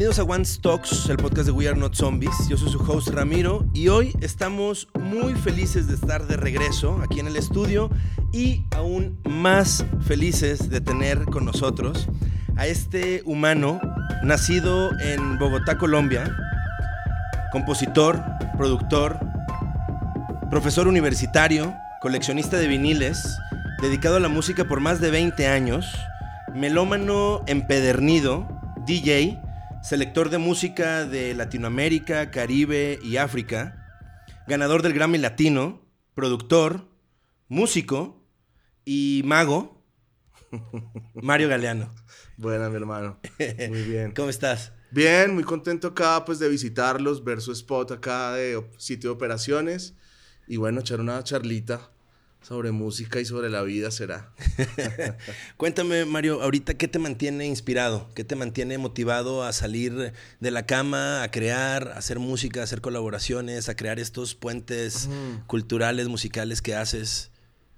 Bienvenidos 0.00 0.26
a 0.26 0.34
One 0.34 0.46
Stocks, 0.46 1.10
el 1.10 1.18
podcast 1.18 1.44
de 1.44 1.52
We 1.52 1.68
Are 1.68 1.78
Not 1.78 1.94
Zombies. 1.94 2.48
Yo 2.48 2.56
soy 2.56 2.70
su 2.70 2.78
host 2.78 3.08
Ramiro 3.08 3.66
y 3.74 3.88
hoy 3.88 4.16
estamos 4.22 4.88
muy 4.98 5.34
felices 5.34 5.88
de 5.88 5.94
estar 5.94 6.26
de 6.26 6.38
regreso 6.38 7.02
aquí 7.02 7.20
en 7.20 7.26
el 7.26 7.36
estudio 7.36 7.90
y 8.32 8.64
aún 8.70 9.20
más 9.28 9.84
felices 10.00 10.70
de 10.70 10.80
tener 10.80 11.26
con 11.26 11.44
nosotros 11.44 12.08
a 12.56 12.66
este 12.66 13.20
humano 13.26 13.78
nacido 14.22 14.98
en 15.00 15.38
Bogotá, 15.38 15.76
Colombia, 15.76 16.34
compositor, 17.52 18.22
productor, 18.56 19.20
profesor 20.48 20.88
universitario, 20.88 21.74
coleccionista 22.00 22.56
de 22.56 22.68
viniles, 22.68 23.36
dedicado 23.82 24.16
a 24.16 24.20
la 24.20 24.30
música 24.30 24.64
por 24.64 24.80
más 24.80 24.98
de 24.98 25.10
20 25.10 25.46
años, 25.46 25.94
melómano 26.54 27.42
empedernido, 27.46 28.48
DJ, 28.86 29.38
selector 29.82 30.30
de 30.30 30.38
música 30.38 31.06
de 31.06 31.34
Latinoamérica, 31.34 32.30
Caribe 32.30 32.98
y 33.02 33.16
África, 33.16 33.86
ganador 34.46 34.82
del 34.82 34.92
Grammy 34.92 35.18
Latino, 35.18 35.80
productor, 36.14 36.88
músico 37.48 38.26
y 38.84 39.22
mago, 39.24 39.82
Mario 41.14 41.48
Galeano. 41.48 41.90
Buena, 42.36 42.68
mi 42.68 42.76
hermano. 42.76 43.20
Muy 43.68 43.82
bien. 43.82 44.12
¿Cómo 44.16 44.28
estás? 44.28 44.72
Bien, 44.90 45.34
muy 45.34 45.44
contento 45.44 45.88
acá 45.88 46.24
pues 46.24 46.38
de 46.38 46.48
visitarlos, 46.48 47.24
ver 47.24 47.40
su 47.40 47.52
spot 47.52 47.92
acá 47.92 48.32
de 48.32 48.62
sitio 48.76 49.10
de 49.10 49.14
operaciones 49.14 49.94
y 50.46 50.56
bueno, 50.56 50.80
echar 50.80 51.00
una 51.00 51.22
charlita 51.22 51.90
sobre 52.42 52.72
música 52.72 53.20
y 53.20 53.24
sobre 53.24 53.50
la 53.50 53.62
vida 53.62 53.90
será. 53.90 54.32
Cuéntame, 55.56 56.04
Mario, 56.04 56.42
ahorita, 56.42 56.74
¿qué 56.74 56.88
te 56.88 56.98
mantiene 56.98 57.46
inspirado? 57.46 58.08
¿Qué 58.14 58.24
te 58.24 58.36
mantiene 58.36 58.78
motivado 58.78 59.44
a 59.44 59.52
salir 59.52 60.12
de 60.40 60.50
la 60.50 60.66
cama, 60.66 61.22
a 61.22 61.30
crear, 61.30 61.88
a 61.88 61.98
hacer 61.98 62.18
música, 62.18 62.60
a 62.60 62.64
hacer 62.64 62.80
colaboraciones, 62.80 63.68
a 63.68 63.76
crear 63.76 63.98
estos 63.98 64.34
puentes 64.34 65.08
culturales, 65.46 66.08
musicales 66.08 66.62
que 66.62 66.74
haces? 66.74 67.30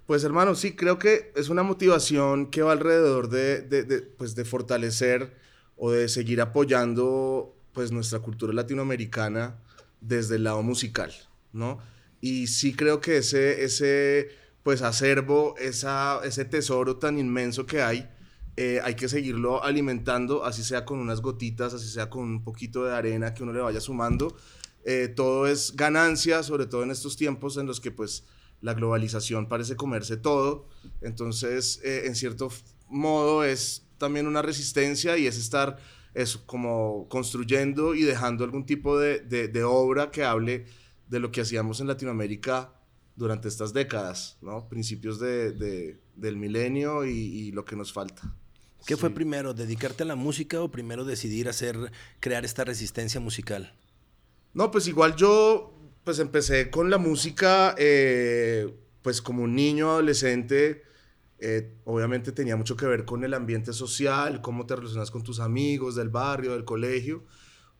Pues 0.05 0.23
hermano, 0.23 0.55
sí, 0.55 0.75
creo 0.75 0.99
que 0.99 1.31
es 1.35 1.49
una 1.49 1.63
motivación 1.63 2.49
que 2.49 2.61
va 2.61 2.73
alrededor 2.73 3.29
de, 3.29 3.61
de, 3.61 3.83
de, 3.83 4.01
pues, 4.01 4.35
de 4.35 4.43
fortalecer 4.45 5.33
o 5.77 5.91
de 5.91 6.09
seguir 6.09 6.41
apoyando 6.41 7.55
pues 7.73 7.91
nuestra 7.91 8.19
cultura 8.19 8.53
latinoamericana 8.53 9.59
desde 10.01 10.35
el 10.35 10.43
lado 10.43 10.61
musical, 10.61 11.13
¿no? 11.51 11.79
Y 12.21 12.47
sí 12.47 12.73
creo 12.73 13.01
que 13.01 13.17
ese, 13.17 13.63
ese 13.63 14.29
pues 14.63 14.81
acervo, 14.81 15.55
esa, 15.57 16.21
ese 16.23 16.45
tesoro 16.45 16.97
tan 16.97 17.19
inmenso 17.19 17.65
que 17.65 17.81
hay, 17.81 18.09
eh, 18.55 18.79
hay 18.83 18.95
que 18.95 19.09
seguirlo 19.09 19.63
alimentando, 19.63 20.45
así 20.45 20.63
sea 20.63 20.85
con 20.85 20.99
unas 20.99 21.21
gotitas, 21.21 21.73
así 21.73 21.87
sea 21.87 22.09
con 22.09 22.23
un 22.23 22.43
poquito 22.43 22.85
de 22.85 22.95
arena 22.95 23.33
que 23.33 23.43
uno 23.43 23.51
le 23.51 23.59
vaya 23.59 23.81
sumando. 23.81 24.35
Eh, 24.85 25.07
todo 25.07 25.47
es 25.47 25.75
ganancia, 25.75 26.43
sobre 26.43 26.65
todo 26.65 26.83
en 26.83 26.91
estos 26.91 27.17
tiempos 27.17 27.57
en 27.57 27.67
los 27.67 27.79
que 27.81 27.91
pues 27.91 28.25
la 28.61 28.73
globalización 28.73 29.49
parece 29.49 29.75
comerse 29.75 30.17
todo. 30.17 30.69
Entonces, 31.01 31.81
eh, 31.83 32.03
en 32.05 32.15
cierto 32.15 32.49
modo, 32.87 33.43
es 33.43 33.85
también 33.97 34.27
una 34.27 34.41
resistencia 34.41 35.17
y 35.17 35.27
es 35.27 35.37
estar 35.37 35.77
eso, 36.13 36.43
como 36.45 37.07
construyendo 37.09 37.95
y 37.95 38.03
dejando 38.03 38.43
algún 38.43 38.65
tipo 38.65 38.97
de, 38.99 39.19
de, 39.19 39.47
de 39.47 39.63
obra 39.63 40.11
que 40.11 40.23
hable 40.23 40.65
de 41.09 41.19
lo 41.19 41.31
que 41.31 41.41
hacíamos 41.41 41.81
en 41.81 41.87
Latinoamérica 41.87 42.72
durante 43.15 43.47
estas 43.47 43.73
décadas, 43.73 44.37
¿no? 44.41 44.67
Principios 44.67 45.19
de, 45.19 45.51
de, 45.51 45.99
del 46.15 46.37
milenio 46.37 47.05
y, 47.05 47.11
y, 47.11 47.51
lo 47.51 47.63
que 47.65 47.75
nos 47.75 47.93
falta. 47.93 48.33
¿Qué 48.85 48.95
sí. 48.95 48.99
fue 48.99 49.11
primero, 49.11 49.53
dedicarte 49.53 50.03
a 50.03 50.05
la 50.05 50.15
música 50.15 50.61
o 50.61 50.71
primero 50.71 51.05
decidir 51.05 51.47
hacer, 51.47 51.91
crear 52.19 52.43
esta 52.43 52.63
resistencia 52.63 53.19
musical? 53.19 53.73
No, 54.53 54.71
pues 54.71 54.87
igual 54.87 55.15
yo, 55.15 55.73
pues 56.03 56.19
empecé 56.19 56.69
con 56.69 56.89
la 56.89 56.97
música, 56.97 57.75
eh, 57.77 58.73
pues 59.01 59.21
como 59.21 59.43
un 59.43 59.55
niño 59.55 59.91
adolescente, 59.91 60.83
eh, 61.39 61.75
obviamente 61.85 62.31
tenía 62.31 62.55
mucho 62.55 62.77
que 62.77 62.85
ver 62.85 63.05
con 63.05 63.23
el 63.23 63.33
ambiente 63.33 63.73
social, 63.73 64.41
cómo 64.41 64.65
te 64.65 64.75
relacionas 64.75 65.11
con 65.11 65.23
tus 65.23 65.39
amigos 65.39 65.95
del 65.95 66.09
barrio, 66.09 66.53
del 66.53 66.65
colegio, 66.65 67.23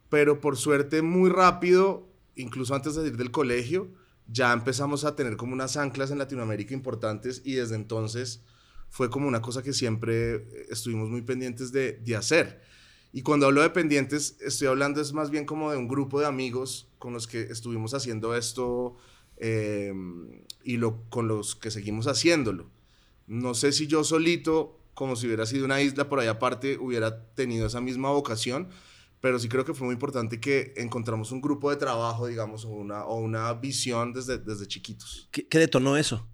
pero 0.10 0.42
por 0.42 0.58
suerte 0.58 1.02
muy 1.02 1.30
rápido, 1.30 2.08
incluso 2.36 2.76
antes 2.76 2.96
de 2.96 3.02
salir 3.02 3.18
del 3.18 3.32
colegio, 3.32 3.88
ya 4.28 4.54
empezamos 4.54 5.06
a 5.06 5.16
tener 5.16 5.38
como 5.38 5.54
unas 5.54 5.78
anclas 5.78 6.12
en 6.12 6.18
Latinoamérica 6.18 6.74
importantes 6.74 7.42
y 7.44 7.54
desde 7.54 7.76
entonces 7.76 8.42
fue 8.90 9.10
como 9.10 9.28
una 9.28 9.42
cosa 9.42 9.64
que 9.64 9.74
siempre 9.74 10.48
estuvimos 10.70 11.10
muy 11.10 11.22
pendientes 11.24 11.72
de, 11.72 11.94
de, 11.94 12.16
hacer. 12.16 12.62
Y 13.12 13.24
cuando 13.24 13.48
hablo 13.48 13.62
de 13.62 13.70
pendientes, 13.72 14.38
estoy 14.40 14.68
hablando 14.68 15.02
es 15.02 15.14
más 15.14 15.30
bien 15.30 15.46
como 15.46 15.72
de 15.72 15.78
un 15.78 15.88
grupo 15.88 16.20
de 16.20 16.28
amigos 16.28 16.88
con 17.00 17.14
los 17.14 17.28
que 17.28 17.42
estuvimos 17.42 17.94
haciendo 17.94 18.36
esto 18.36 18.96
eh, 19.38 19.94
y 20.64 20.78
lo, 20.78 21.04
con 21.10 21.28
los 21.28 21.56
que 21.56 21.72
seguimos 21.72 22.08
haciéndolo. 22.08 22.70
No 23.28 23.54
sé 23.54 23.72
si 23.72 23.88
yo 23.88 24.04
solito, 24.04 24.80
como 24.94 25.16
si 25.16 25.28
hubiera 25.28 25.46
sido 25.46 25.66
una 25.66 25.82
isla 25.82 26.08
por 26.08 26.20
ahí 26.20 26.28
aparte, 26.28 26.78
hubiera 26.78 27.26
tenido 27.34 27.68
esa 27.68 27.82
misma 27.82 28.10
vocación, 28.12 28.70
pero 29.24 29.40
sí 29.40 29.48
creo 29.48 29.64
que 29.64 29.74
fue 29.74 29.86
muy 29.86 29.94
importante 29.94 30.42
que 30.42 30.74
encontramos 30.76 31.32
un 31.32 31.40
grupo 31.40 31.70
de 31.70 31.78
trabajo, 31.78 32.28
digamos, 32.28 32.66
o 32.66 32.72
una, 32.72 33.06
o 33.06 33.20
una 33.20 33.54
visión 33.54 34.12
desde, 34.12 34.38
desde 34.38 34.68
chiquitos. 34.68 35.30
¿Qué, 35.32 35.48
¿Qué, 35.48 35.60
detonó 35.60 35.96
eso? 35.96 36.28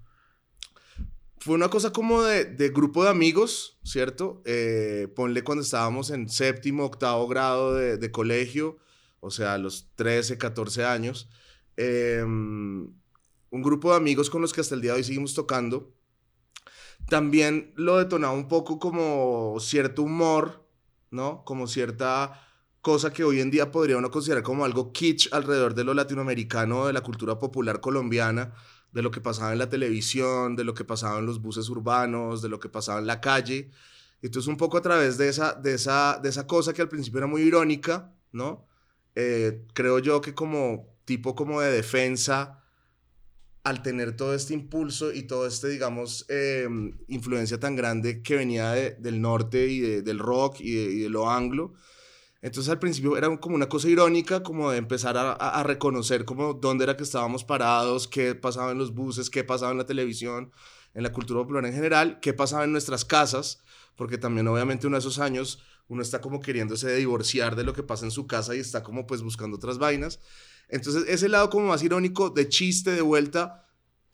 Fue 1.38 1.53
una 1.53 1.69
cosa 1.69 1.94
como 1.94 2.23
de, 2.23 2.45
de 2.45 2.69
grupo 2.69 3.03
de 3.03 3.11
amigos, 3.11 3.78
¿cierto? 3.83 4.41
Eh, 4.44 5.07
ponle 5.16 5.44
cuando 5.44 5.63
estábamos 5.63 6.09
en 6.09 6.29
séptimo, 6.29 6.83
octavo 6.83 7.28
grado 7.28 7.75
de, 7.75 7.99
de, 7.99 8.11
colegio, 8.11 8.79
o 9.19 9.29
sea, 9.29 9.53
a 9.53 9.59
los 9.59 9.91
13, 9.94 10.39
14 10.39 10.83
años. 10.83 11.29
Eh, 11.78 12.23
un 12.23 12.91
grupo 13.51 13.91
de 13.91 13.97
amigos 13.97 14.31
con 14.31 14.41
los 14.41 14.51
que 14.51 14.61
hasta 14.61 14.73
el 14.73 14.81
día 14.81 14.94
de 14.94 14.97
hoy 14.97 15.03
seguimos 15.03 15.35
tocando. 15.35 15.94
También 17.07 17.72
lo 17.75 17.99
detonaba 17.99 18.33
un 18.33 18.47
poco 18.47 18.79
como 18.79 19.57
cierto 19.59 20.01
humor, 20.01 20.67
¿no? 21.11 21.45
Como 21.45 21.67
cierta 21.67 22.47
cosa 22.81 23.12
que 23.12 23.23
hoy 23.23 23.41
en 23.41 23.51
día 23.51 23.72
podría 23.72 23.97
uno 23.97 24.12
considerar 24.12 24.44
como 24.44 24.66
algo 24.66 24.91
kitsch 24.91 25.34
alrededor 25.34 25.73
de 25.73 25.84
lo 25.84 25.94
latinoamericano, 25.94 26.88
de 26.88 26.94
la 26.94 27.01
cultura 27.01 27.38
popular 27.40 27.81
colombiana, 27.81 28.53
de 28.91 29.01
lo 29.01 29.12
que 29.12 29.22
pasaba 29.22 29.51
en 29.51 29.59
la 29.59 29.69
televisión, 29.69 30.56
de 30.56 30.63
lo 30.63 30.73
que 30.73 30.85
pasaba 30.85 31.19
en 31.19 31.25
los 31.25 31.41
buses 31.41 31.69
urbanos, 31.69 32.41
de 32.41 32.50
lo 32.50 32.59
que 32.59 32.69
pasaba 32.69 33.00
en 33.00 33.07
la 33.07 33.22
calle. 33.22 33.72
Entonces 34.22 34.47
un 34.47 34.57
poco 34.57 34.78
a 34.78 34.81
través 34.81 35.17
de 35.17 35.29
esa, 35.29 35.53
de 35.53 35.73
esa, 35.75 36.19
de 36.22 36.29
esa 36.29 36.47
cosa 36.47 36.73
que 36.73 36.81
al 36.81 36.90
principio 36.90 37.19
era 37.19 37.28
muy 37.28 37.41
irónica, 37.41 38.13
¿no? 38.31 38.66
Eh, 39.16 39.66
creo 39.73 40.00
yo 40.00 40.22
que 40.22 40.34
como 40.34 40.88
tipo 41.06 41.35
como 41.35 41.61
de 41.61 41.72
defensa, 41.72 42.63
al 43.63 43.84
tener 43.84 44.16
todo 44.16 44.34
este 44.34 44.53
impulso 44.53 45.11
y 45.13 45.23
todo 45.23 45.46
este, 45.46 45.67
digamos, 45.67 46.25
eh, 46.29 46.67
influencia 47.07 47.59
tan 47.59 47.75
grande 47.75 48.22
que 48.22 48.35
venía 48.35 48.72
de, 48.72 48.91
del 48.91 49.22
norte 49.22 49.67
y 49.67 49.79
de, 49.79 50.01
del 50.01 50.19
rock 50.19 50.61
y 50.61 51.01
de 51.01 51.09
lo 51.09 51.29
anglo, 51.29 51.73
entonces 52.41 52.72
al 52.72 52.79
principio 52.79 53.17
era 53.17 53.35
como 53.38 53.55
una 53.55 53.67
cosa 53.67 53.89
irónica, 53.89 54.44
como 54.44 54.72
de 54.72 54.77
empezar 54.77 55.17
a, 55.17 55.63
reconocer 55.63 56.23
como 56.23 56.53
dónde 56.53 56.85
era 56.85 56.95
que 56.95 57.03
estábamos 57.03 57.44
parados, 57.44 58.07
qué 58.07 58.33
pasaba 58.33 58.72
en 58.72 58.77
los 58.77 58.94
buses, 58.94 59.29
qué 59.29 59.44
pasaba 59.44 59.72
en 59.72 59.77
la 59.77 59.85
televisión, 59.85 60.51
en 60.94 61.03
la 61.03 61.11
cultura 61.11 61.41
popular 61.41 61.66
en 61.66 61.73
general, 61.73 62.19
qué 62.22 62.33
pasaba 62.33 62.63
en 62.63 62.72
nuestras 62.72 63.03
casas, 63.03 63.61
porque 63.95 64.17
también 64.17 64.47
obviamente 64.47 64.88
uno 64.88 64.95
de 64.95 64.99
esos 64.99 65.19
años 65.19 65.61
uno 65.89 66.01
está 66.01 66.22
como 66.22 66.39
queriéndose 66.39 66.95
divorciar 66.95 67.55
de 67.55 67.63
lo 67.63 67.73
que 67.73 67.83
pasa 67.83 68.05
en 68.05 68.11
su 68.11 68.25
casa 68.25 68.55
y 68.55 68.59
está 68.59 68.83
como 68.83 69.05
pues 69.05 69.22
buscando 69.22 69.57
otras 69.57 69.78
vainas. 69.78 70.22
Entonces 70.69 71.05
ese 71.08 71.28
lado 71.28 71.49
como 71.49 71.67
más 71.67 71.84
irónico, 71.84 72.29
de 72.29 72.47
chiste, 72.47 72.91
de 72.91 73.02
vuelta, 73.02 73.67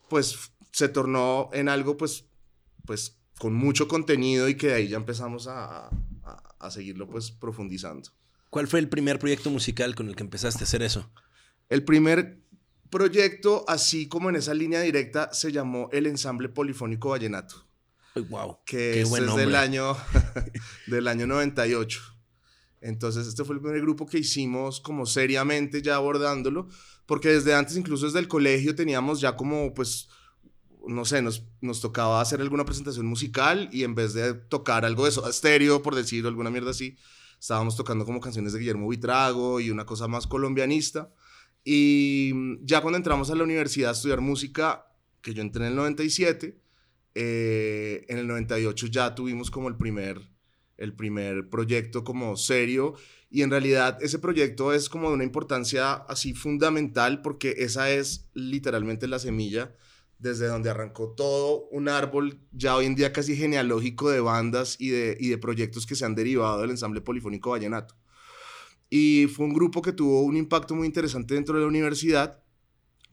pues 0.08 0.52
se 0.72 0.88
tornó 0.88 1.48
en 1.52 1.68
algo 1.68 1.96
pues, 1.96 2.24
pues 2.86 3.18
con 3.38 3.54
mucho 3.54 3.86
contenido 3.86 4.48
y 4.48 4.56
que 4.56 4.68
de 4.68 4.74
ahí 4.74 4.88
ya 4.88 4.96
empezamos 4.96 5.46
a, 5.46 5.90
a, 6.58 6.70
seguirlo 6.70 7.08
pues 7.08 7.30
profundizando. 7.30 8.10
¿Cuál 8.50 8.68
fue 8.68 8.80
el 8.80 8.88
primer 8.88 9.18
proyecto 9.18 9.50
musical 9.50 9.94
con 9.94 10.08
el 10.08 10.16
que 10.16 10.22
empezaste 10.22 10.64
a 10.64 10.66
hacer 10.66 10.82
eso? 10.82 11.10
El 11.68 11.84
primer 11.84 12.40
proyecto, 12.90 13.64
así 13.68 14.08
como 14.08 14.30
en 14.30 14.36
esa 14.36 14.54
línea 14.54 14.80
directa, 14.80 15.32
se 15.32 15.52
llamó 15.52 15.88
el 15.92 16.06
Ensamble 16.06 16.48
Polifónico 16.48 17.10
Vallenato. 17.10 17.66
Wow. 18.28 18.58
Que 18.64 18.92
Qué 18.92 19.00
es 19.02 19.10
del 19.10 19.54
año, 19.54 19.96
del 20.86 21.08
año 21.08 21.26
98. 21.26 22.00
Entonces, 22.80 23.26
este 23.26 23.44
fue 23.44 23.56
el 23.56 23.60
primer 23.60 23.80
grupo 23.80 24.06
que 24.06 24.18
hicimos 24.18 24.80
como 24.80 25.06
seriamente 25.06 25.82
ya 25.82 25.96
abordándolo, 25.96 26.68
porque 27.06 27.30
desde 27.30 27.54
antes, 27.54 27.76
incluso 27.76 28.06
desde 28.06 28.20
el 28.20 28.28
colegio, 28.28 28.74
teníamos 28.74 29.20
ya 29.20 29.36
como, 29.36 29.74
pues, 29.74 30.08
no 30.88 31.04
sé, 31.04 31.22
nos, 31.22 31.44
nos 31.60 31.80
tocaba 31.80 32.20
hacer 32.20 32.40
alguna 32.40 32.64
presentación 32.64 33.06
musical 33.06 33.68
y 33.72 33.84
en 33.84 33.94
vez 33.94 34.14
de 34.14 34.34
tocar 34.34 34.84
algo 34.84 35.04
de 35.04 35.10
eso, 35.10 35.28
estéreo, 35.28 35.82
por 35.82 35.94
decirlo, 35.94 36.28
alguna 36.28 36.50
mierda 36.50 36.70
así, 36.70 36.96
estábamos 37.40 37.76
tocando 37.76 38.04
como 38.04 38.20
canciones 38.20 38.52
de 38.52 38.58
Guillermo 38.58 38.88
Vitrago 38.88 39.60
y 39.60 39.70
una 39.70 39.84
cosa 39.84 40.08
más 40.08 40.26
colombianista. 40.26 41.12
Y 41.64 42.32
ya 42.64 42.80
cuando 42.80 42.96
entramos 42.96 43.30
a 43.30 43.34
la 43.34 43.42
universidad 43.42 43.90
a 43.90 43.92
estudiar 43.92 44.20
música, 44.20 44.86
que 45.20 45.34
yo 45.34 45.42
entré 45.42 45.64
en 45.64 45.70
el 45.70 45.76
97, 45.76 46.60
eh, 47.14 48.04
en 48.08 48.18
el 48.18 48.26
98 48.26 48.86
ya 48.88 49.14
tuvimos 49.14 49.50
como 49.50 49.68
el 49.68 49.76
primer, 49.76 50.20
el 50.76 50.92
primer 50.92 51.48
proyecto 51.48 52.04
como 52.04 52.36
serio 52.36 52.94
Y 53.30 53.40
en 53.40 53.50
realidad 53.50 53.96
ese 54.02 54.18
proyecto 54.18 54.74
es 54.74 54.90
como 54.90 55.08
de 55.08 55.14
una 55.14 55.24
importancia 55.24 55.94
así 55.94 56.34
fundamental 56.34 57.22
porque 57.22 57.54
esa 57.56 57.90
es 57.90 58.28
literalmente 58.34 59.08
la 59.08 59.18
semilla 59.18 59.74
desde 60.18 60.46
donde 60.46 60.70
arrancó 60.70 61.10
todo 61.10 61.68
un 61.70 61.88
árbol 61.88 62.40
ya 62.52 62.76
hoy 62.76 62.86
en 62.86 62.94
día 62.94 63.12
casi 63.12 63.36
genealógico 63.36 64.10
de 64.10 64.20
bandas 64.20 64.76
y 64.78 64.88
de, 64.88 65.16
y 65.20 65.28
de 65.28 65.38
proyectos 65.38 65.86
que 65.86 65.94
se 65.94 66.04
han 66.04 66.14
derivado 66.14 66.60
del 66.60 66.70
ensamble 66.70 67.00
polifónico 67.00 67.50
vallenato. 67.50 67.94
Y 68.88 69.26
fue 69.26 69.46
un 69.46 69.54
grupo 69.54 69.82
que 69.82 69.92
tuvo 69.92 70.22
un 70.22 70.36
impacto 70.36 70.74
muy 70.74 70.86
interesante 70.86 71.34
dentro 71.34 71.56
de 71.56 71.62
la 71.62 71.66
universidad 71.66 72.42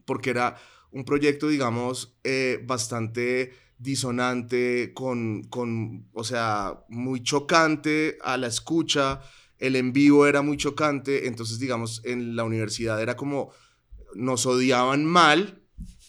porque 0.04 0.30
era 0.30 0.56
un 0.90 1.04
proyecto, 1.04 1.48
digamos, 1.48 2.16
eh, 2.22 2.62
bastante 2.64 3.52
disonante, 3.78 4.92
con, 4.94 5.42
con, 5.44 6.08
o 6.12 6.24
sea, 6.24 6.84
muy 6.88 7.22
chocante 7.22 8.18
a 8.22 8.36
la 8.36 8.46
escucha, 8.46 9.20
el 9.58 9.76
en 9.76 9.92
vivo 9.92 10.26
era 10.26 10.42
muy 10.42 10.56
chocante, 10.56 11.26
entonces, 11.26 11.58
digamos, 11.58 12.00
en 12.04 12.36
la 12.36 12.44
universidad 12.44 13.02
era 13.02 13.16
como, 13.16 13.50
nos 14.14 14.46
odiaban 14.46 15.04
mal, 15.04 15.63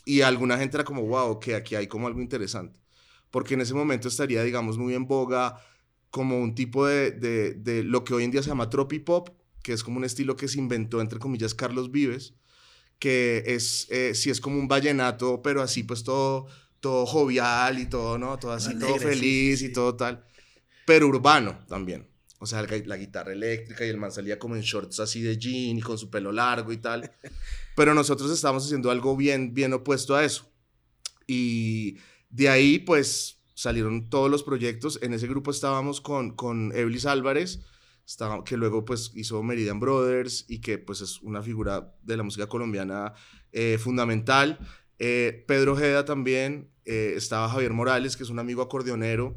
y 0.06 0.22
alguna 0.22 0.58
gente 0.58 0.78
era 0.78 0.84
como, 0.86 1.02
wow, 1.02 1.40
que 1.40 1.56
aquí 1.56 1.76
hay 1.76 1.88
como 1.88 2.08
algo 2.08 2.22
interesante. 2.22 2.80
Porque 3.32 3.56
en 3.56 3.62
ese 3.62 3.74
momento 3.74 4.08
estaría, 4.08 4.44
digamos, 4.44 4.78
muy 4.78 4.94
en 4.94 5.08
boga 5.08 5.60
como 6.10 6.40
un 6.40 6.56
tipo 6.56 6.88
de, 6.88 7.12
de, 7.12 7.56
de 7.56 7.84
lo 7.84 8.04
que 8.04 8.14
hoy 8.14 8.24
en 8.24 8.32
día 8.32 8.42
se 8.42 8.50
llama 8.50 8.70
tropipop, 8.70 9.30
que 9.62 9.74
es 9.74 9.84
como 9.84 9.98
un 9.98 10.06
estilo 10.06 10.36
que 10.36 10.48
se 10.48 10.60
inventó, 10.60 11.02
entre 11.02 11.20
comillas, 11.20 11.56
Carlos 11.56 11.92
Vives, 11.92 12.36
que 13.00 13.44
es, 13.48 13.88
eh, 13.90 14.14
sí 14.14 14.30
es 14.30 14.40
como 14.40 14.60
un 14.60 14.68
vallenato, 14.68 15.42
pero 15.42 15.62
así 15.62 15.84
pues 15.84 16.04
todo, 16.04 16.48
todo 16.80 17.06
jovial 17.06 17.80
y 17.80 17.88
todo, 17.88 18.18
¿no? 18.18 18.38
Todo 18.38 18.52
así, 18.52 18.78
todo 18.78 18.98
feliz 18.98 19.62
y 19.62 19.74
todo 19.74 19.96
tal. 19.96 20.24
Pero 20.86 21.08
urbano 21.08 21.60
también. 21.68 22.08
O 22.40 22.46
sea, 22.46 22.62
la, 22.62 22.98
guitarra 22.98 23.34
eléctrica 23.34 23.86
y 23.86 23.90
el 23.90 23.98
man 23.98 24.12
salía 24.12 24.38
como 24.38 24.56
en 24.56 24.62
shorts 24.62 25.00
así 25.00 25.22
de 25.22 25.38
jean 25.38 25.78
y 25.78 25.82
con 25.82 25.98
su 25.98 26.10
pelo 26.10 26.32
largo 26.32 26.72
y 26.72 26.78
tal. 26.78 27.12
Pero 27.76 27.94
nosotros 27.94 28.32
estábamos 28.32 28.66
haciendo 28.66 28.90
algo 28.90 29.16
bien, 29.16 29.54
bien 29.54 29.74
opuesto 29.74 30.16
a 30.16 30.24
eso. 30.24 30.52
Y 31.28 31.98
de 32.30 32.50
ahí, 32.50 32.80
pues, 32.80 33.44
salieron 33.54 34.10
todos 34.10 34.32
los 34.32 34.44
proyectos. 34.44 35.00
En 35.02 35.14
ese 35.14 35.28
grupo 35.28 35.52
estábamos 35.52 36.02
con, 36.02 36.36
con 36.36 36.72
Eblis 36.76 37.06
Álvarez, 37.06 37.62
que 38.46 38.58
luego, 38.58 38.86
pues, 38.86 39.12
hizo 39.16 39.44
Meridian 39.44 39.80
Brothers 39.80 40.46
y 40.48 40.62
que, 40.62 40.78
pues, 40.78 41.02
es 41.02 41.22
una 41.22 41.42
figura 41.42 41.96
de 42.02 42.18
la 42.18 42.24
música 42.24 42.48
colombiana 42.48 43.14
eh, 43.52 43.78
fundamental. 43.78 44.60
Eh, 45.00 45.44
Pedro 45.48 45.74
Ojeda 45.74 46.06
también, 46.06 46.72
eh, 46.86 47.14
estaba 47.18 47.50
Javier 47.50 47.74
Morales, 47.74 48.16
que 48.16 48.24
es 48.24 48.30
un 48.30 48.40
amigo 48.40 48.62
acordeonero, 48.62 49.36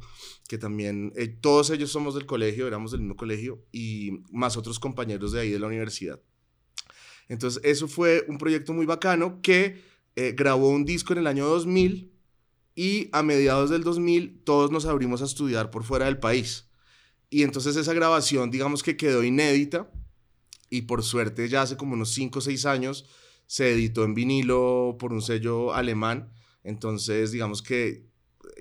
que 0.49 0.59
también, 0.59 1.13
todos 1.41 1.71
ellos 1.71 1.91
somos 1.91 2.15
del 2.15 2.27
colegio, 2.27 2.67
éramos 2.67 2.93
del 2.93 3.01
mismo 3.01 3.17
colegio, 3.17 3.67
y 3.73 4.23
más 4.31 4.57
otros 4.57 4.79
compañeros 4.79 5.33
de 5.33 5.41
ahí 5.41 5.51
de 5.51 5.59
la 5.59 5.67
universidad. 5.67 6.21
Entonces, 7.29 7.61
eso 7.65 7.89
fue 7.89 8.25
un 8.29 8.39
proyecto 8.39 8.73
muy 8.73 8.87
bacano 8.87 9.41
que 9.43 9.83
eh, 10.17 10.35
grabó 10.37 10.71
un 10.71 10.85
disco 10.85 11.13
en 11.13 11.21
el 11.21 11.27
año 11.27 11.47
2000 11.47 12.13
y 12.75 13.09
a 13.13 13.23
mediados 13.23 13.71
del 13.71 13.83
2000 13.83 14.43
todos 14.45 14.71
nos 14.71 14.87
abrimos 14.87 15.21
a 15.21 15.27
estudiar 15.27 15.71
por 15.71 15.85
fuera 15.85 16.07
del 16.07 16.19
país. 16.19 16.69
Y 17.31 17.43
entonces 17.43 17.77
esa 17.77 17.93
grabación, 17.93 18.51
digamos 18.51 18.83
que 18.83 18.97
quedó 18.97 19.23
inédita 19.23 19.91
y 20.71 20.83
por 20.83 21.03
suerte 21.03 21.49
ya 21.49 21.63
hace 21.63 21.77
como 21.77 21.95
unos 21.95 22.11
5 22.11 22.39
o 22.39 22.43
6 22.43 22.67
años 22.67 23.05
se 23.47 23.73
editó 23.73 24.05
en 24.05 24.15
vinilo 24.15 24.97
por 24.99 25.13
un 25.13 25.23
sello 25.23 25.75
alemán. 25.75 26.33
Entonces, 26.65 27.33
digamos 27.33 27.63
que 27.63 28.07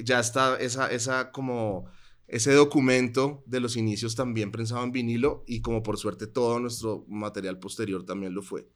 ya 0.03 0.19
está 0.19 0.57
esa, 0.57 0.91
esa 0.91 1.31
como 1.31 1.85
ese 2.27 2.51
documento 2.51 3.43
de 3.45 3.59
los 3.59 3.77
inicios 3.77 4.15
también 4.15 4.51
pensaba 4.51 4.83
en 4.83 4.91
vinilo 4.91 5.43
y 5.47 5.61
como 5.61 5.81
por 5.81 5.97
suerte 5.97 6.27
todo 6.27 6.59
nuestro 6.59 7.05
material 7.07 7.59
posterior 7.59 8.05
también 8.05 8.33
lo 8.33 8.41
fue. 8.41 8.67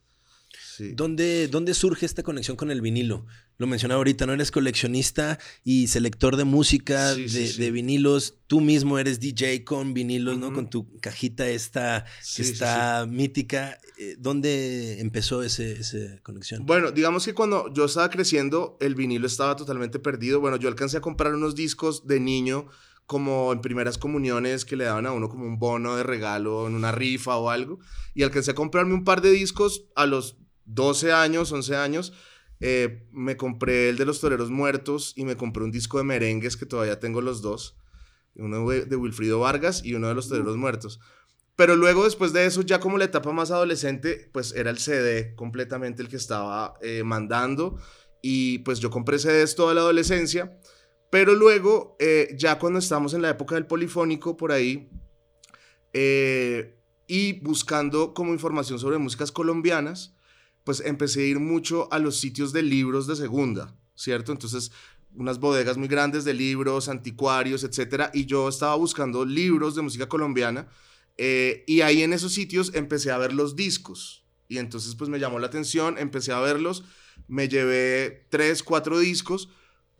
¿Dónde, 0.94 1.48
¿Dónde, 1.48 1.74
surge 1.74 2.06
esta 2.06 2.24
conexión 2.24 2.57
con 2.57 2.71
el 2.71 2.81
vinilo? 2.81 3.25
Lo 3.57 3.68
mencionaba 3.68 4.00
ahorita, 4.00 4.25
¿no? 4.25 4.33
Eres 4.33 4.51
coleccionista 4.51 5.38
y 5.63 5.88
selector 5.88 6.36
de 6.36 6.44
música, 6.44 7.13
de, 7.13 7.71
vinilos. 7.71 8.36
Tú 8.48 8.62
mismo 8.62 8.98
eres 8.98 9.19
DJ 9.19 9.63
con 9.63 9.94
vinilos, 9.94 10.38
¿no? 10.39 10.51
Con 10.54 10.69
tu 10.69 10.97
cajita 11.00 11.47
esta 11.47 12.06
que 12.36 12.42
está 12.42 13.06
mítica. 13.07 13.80
Eh, 13.97 14.15
¿Dónde 14.18 15.00
empezó 15.00 15.44
ese, 15.44 15.74
esa 15.74 16.19
conexión? 16.24 16.65
Bueno, 16.65 16.92
digamos 16.92 17.25
que 17.25 17.33
cuando 17.33 17.71
yo 17.74 17.86
estaba 17.86 18.09
creciendo, 18.09 18.77
el 18.81 18.95
vinilo 18.95 19.27
estaba 19.27 19.56
totalmente 19.56 20.00
perdido. 20.00 20.39
Bueno, 20.39 20.57
yo 20.57 20.68
alcancé 20.68 20.97
a 20.97 21.01
comprar 21.01 21.36
unos 21.36 21.54
discos 21.54 22.07
de 22.07 22.19
niño 22.19 22.68
como 23.11 23.51
en 23.51 23.59
primeras 23.59 23.97
comuniones 23.97 24.63
que 24.63 24.77
le 24.77 24.85
daban 24.85 25.05
a 25.05 25.11
uno 25.11 25.27
como 25.27 25.45
un 25.45 25.59
bono 25.59 25.97
de 25.97 26.03
regalo 26.03 26.65
en 26.65 26.75
una 26.75 26.93
rifa 26.93 27.35
o 27.35 27.49
algo. 27.49 27.77
Y 28.13 28.23
alcancé 28.23 28.51
a 28.51 28.55
comprarme 28.55 28.93
un 28.93 29.03
par 29.03 29.19
de 29.19 29.31
discos 29.31 29.83
a 29.97 30.05
los 30.05 30.37
12 30.63 31.11
años, 31.11 31.51
11 31.51 31.75
años. 31.75 32.13
Eh, 32.61 33.05
me 33.11 33.35
compré 33.35 33.89
el 33.89 33.97
de 33.97 34.05
los 34.05 34.21
Toreros 34.21 34.49
Muertos 34.49 35.11
y 35.17 35.25
me 35.25 35.35
compré 35.35 35.61
un 35.65 35.71
disco 35.71 35.97
de 35.97 36.05
merengues 36.05 36.55
que 36.55 36.65
todavía 36.65 37.01
tengo 37.01 37.19
los 37.19 37.41
dos. 37.41 37.75
Uno 38.35 38.65
de 38.69 38.95
Wilfrido 38.95 39.41
Vargas 39.41 39.83
y 39.83 39.93
uno 39.93 40.07
de 40.07 40.13
los 40.15 40.29
Toreros 40.29 40.55
Muertos. 40.55 41.01
Pero 41.57 41.75
luego, 41.75 42.05
después 42.05 42.31
de 42.31 42.45
eso, 42.45 42.61
ya 42.61 42.79
como 42.79 42.97
la 42.97 43.03
etapa 43.03 43.33
más 43.33 43.51
adolescente, 43.51 44.29
pues 44.31 44.53
era 44.53 44.69
el 44.69 44.77
CD 44.77 45.35
completamente 45.35 46.01
el 46.01 46.07
que 46.07 46.15
estaba 46.15 46.75
eh, 46.81 47.03
mandando. 47.03 47.77
Y 48.21 48.59
pues 48.59 48.79
yo 48.79 48.89
compré 48.89 49.19
CDs 49.19 49.55
toda 49.55 49.73
la 49.73 49.81
adolescencia. 49.81 50.57
Pero 51.11 51.35
luego, 51.35 51.97
eh, 51.99 52.33
ya 52.37 52.57
cuando 52.57 52.79
estamos 52.79 53.13
en 53.13 53.21
la 53.21 53.29
época 53.29 53.55
del 53.55 53.67
polifónico, 53.67 54.37
por 54.37 54.53
ahí, 54.53 54.89
eh, 55.93 56.79
y 57.05 57.33
buscando 57.41 58.13
como 58.13 58.31
información 58.31 58.79
sobre 58.79 58.97
músicas 58.97 59.31
colombianas, 59.31 60.15
pues 60.63 60.79
empecé 60.79 61.23
a 61.23 61.25
ir 61.25 61.39
mucho 61.39 61.91
a 61.91 61.99
los 61.99 62.15
sitios 62.17 62.53
de 62.53 62.63
libros 62.63 63.07
de 63.07 63.17
segunda, 63.17 63.75
¿cierto? 63.93 64.31
Entonces, 64.31 64.71
unas 65.13 65.37
bodegas 65.37 65.75
muy 65.75 65.89
grandes 65.89 66.23
de 66.23 66.33
libros, 66.33 66.87
anticuarios, 66.87 67.65
etcétera, 67.65 68.09
y 68.13 68.25
yo 68.25 68.47
estaba 68.47 68.75
buscando 68.75 69.25
libros 69.25 69.75
de 69.75 69.81
música 69.81 70.07
colombiana, 70.07 70.69
eh, 71.17 71.65
y 71.67 71.81
ahí 71.81 72.03
en 72.03 72.13
esos 72.13 72.33
sitios 72.33 72.73
empecé 72.73 73.11
a 73.11 73.17
ver 73.17 73.33
los 73.33 73.57
discos, 73.57 74.25
y 74.47 74.59
entonces 74.59 74.95
pues 74.95 75.09
me 75.09 75.19
llamó 75.19 75.39
la 75.39 75.47
atención, 75.47 75.97
empecé 75.97 76.31
a 76.31 76.39
verlos, 76.39 76.85
me 77.27 77.49
llevé 77.49 78.27
tres, 78.30 78.63
cuatro 78.63 78.97
discos, 78.97 79.49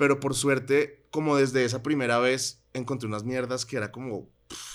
pero 0.02 0.20
por 0.20 0.34
suerte 0.34 1.06
como 1.12 1.38
desde 1.38 1.64
esa 1.64 1.84
primera 1.84 2.18
vez 2.18 2.64
encontré 2.74 3.08
unas 3.08 3.24
mierdas 3.24 3.68
que 3.68 3.78
era 3.78 3.92
como, 3.92 4.32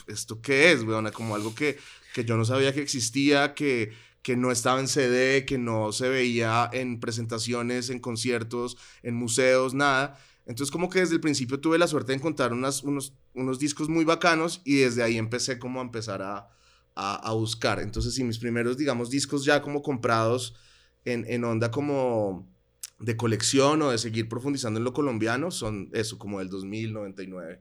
¿esto 0.07 0.41
qué 0.41 0.71
es, 0.71 0.85
weón? 0.85 1.11
Como 1.11 1.35
algo 1.35 1.53
que, 1.53 1.79
que 2.15 2.25
yo 2.25 2.37
no 2.37 2.45
sabía 2.45 2.73
que 2.73 2.81
existía, 2.81 3.53
que, 3.53 3.91
que 4.23 4.37
no 4.37 4.53
estaba 4.53 4.79
en 4.79 4.87
CD, 4.87 5.45
que 5.45 5.59
no 5.59 5.91
se 5.91 6.09
veía 6.09 6.71
en 6.73 7.01
presentaciones, 7.01 7.91
en 7.91 7.99
conciertos, 7.99 8.77
en 9.03 9.17
museos, 9.17 9.75
nada. 9.75 10.17
Entonces 10.47 10.71
como 10.71 10.89
que 10.89 11.01
desde 11.01 11.15
el 11.15 11.21
principio 11.21 11.59
tuve 11.59 11.77
la 11.77 11.89
suerte 11.89 12.13
de 12.13 12.19
encontrar 12.19 12.53
unas, 12.53 12.85
unos, 12.85 13.13
unos 13.35 13.59
discos 13.59 13.89
muy 13.89 14.05
bacanos 14.05 14.63
y 14.65 14.77
desde 14.77 15.03
ahí 15.03 15.19
empecé 15.19 15.59
como 15.59 15.81
a 15.81 15.83
empezar 15.83 16.23
a, 16.23 16.51
a, 16.95 17.17
a 17.17 17.33
buscar. 17.33 17.81
Entonces 17.81 18.15
sí, 18.15 18.23
mis 18.23 18.39
primeros, 18.39 18.77
digamos, 18.77 19.11
discos 19.11 19.45
ya 19.45 19.61
como 19.61 19.83
comprados 19.83 20.55
en, 21.05 21.25
en 21.29 21.43
onda 21.43 21.73
como 21.73 22.49
de 22.99 23.17
colección 23.17 23.83
o 23.83 23.91
de 23.91 23.99
seguir 23.99 24.29
profundizando 24.29 24.79
en 24.79 24.85
lo 24.85 24.93
colombiano 24.93 25.51
son 25.51 25.91
eso, 25.93 26.19
como 26.19 26.39
del 26.39 26.49
2099 26.49 27.61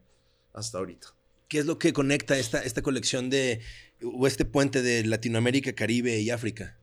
hasta 0.54 0.77
ahorita. 0.77 1.08
¿Qué 1.48 1.60
es 1.60 1.65
lo 1.65 1.77
que 1.77 1.94
conecta 1.94 2.38
esta, 2.38 2.63
esta 2.63 2.82
colección 2.82 3.30
de, 3.30 3.62
o 4.01 4.25
este 4.27 4.46
puente 4.46 4.82
de 4.82 5.06
Latinoamérica, 5.06 5.74
Caribe 5.74 6.20
y 6.20 6.30
África? 6.30 6.77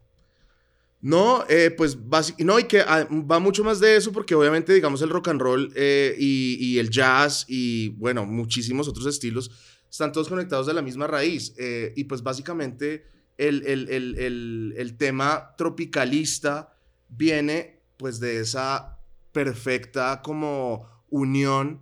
No, 1.00 1.44
eh, 1.48 1.72
pues 1.76 1.98
no, 2.38 2.60
y 2.60 2.64
que 2.64 2.80
ah, 2.80 3.08
va 3.10 3.40
mucho 3.40 3.64
más 3.64 3.80
de 3.80 3.96
eso 3.96 4.12
porque 4.12 4.36
obviamente, 4.36 4.72
digamos, 4.72 5.02
el 5.02 5.10
rock 5.10 5.28
and 5.28 5.40
roll 5.40 5.72
eh, 5.74 6.14
y, 6.16 6.78
el 6.78 6.90
jazz 6.90 7.44
y, 7.48 7.88
bueno, 7.88 8.24
muchísimos 8.24 8.86
otros 8.86 9.06
estilos 9.06 9.50
están 9.90 10.12
todos 10.12 10.28
conectados 10.28 10.68
de 10.68 10.74
la 10.74 10.80
misma 10.80 11.08
raíz. 11.08 11.54
Eh, 11.58 11.92
y 11.96 12.04
pues 12.04 12.22
básicamente 12.22 13.04
el, 13.36 13.66
el, 13.66 14.74
el 14.76 14.96
tema 14.96 15.56
tropicalista 15.58 16.78
viene 17.08 17.81
pues 18.02 18.18
de 18.18 18.40
esa 18.40 18.98
perfecta 19.30 20.22
como 20.22 20.88
unión, 21.08 21.80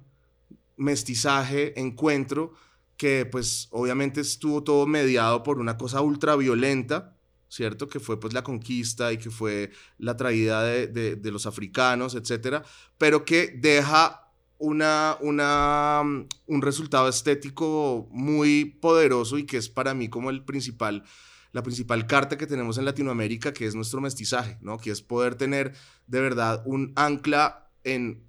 mestizaje, 0.77 1.81
encuentro, 1.81 2.53
que 2.99 3.25
pues 3.25 3.69
obviamente 3.71 4.21
estuvo 4.21 4.63
todo 4.63 4.87
mediado 4.87 5.43
por 5.43 5.59
una 5.59 5.79
cosa 5.79 6.03
ultraviolenta, 6.03 7.17
¿cierto? 7.49 7.89
Que 7.89 8.01
fue 8.01 8.21
pues 8.21 8.35
la 8.35 8.45
conquista 8.45 9.15
y 9.15 9.17
que 9.17 9.31
fue 9.31 9.71
la 9.97 10.19
traída 10.19 10.63
de, 10.63 11.19
los 11.33 11.47
africanos, 11.47 12.15
etcétera, 12.15 12.65
pero 12.99 13.25
que 13.25 13.57
deja 13.59 14.31
una, 14.59 15.17
una, 15.23 16.03
un 16.03 16.61
resultado 16.61 17.09
estético 17.09 18.11
muy 18.11 18.67
poderoso 18.67 19.39
y 19.39 19.47
que 19.47 19.57
es 19.57 19.71
para 19.71 19.95
mí 19.95 20.11
como 20.11 20.29
el 20.29 20.45
principal 20.45 21.03
la 21.53 21.63
principal 21.63 22.07
carta 22.07 22.39
que 22.39 22.47
tenemos 22.47 22.79
en 22.79 22.85
Latinoamérica, 22.85 23.53
que 23.53 23.67
es 23.67 23.75
nuestro 23.75 24.01
mestizaje, 24.01 24.59
¿no? 24.61 24.79
Que 24.79 24.91
es 24.91 25.03
poder 25.03 25.35
tener 25.35 25.75
de 26.07 26.21
verdad 26.21 26.63
un 26.65 26.93
ancla 26.97 27.71
en 27.85 28.25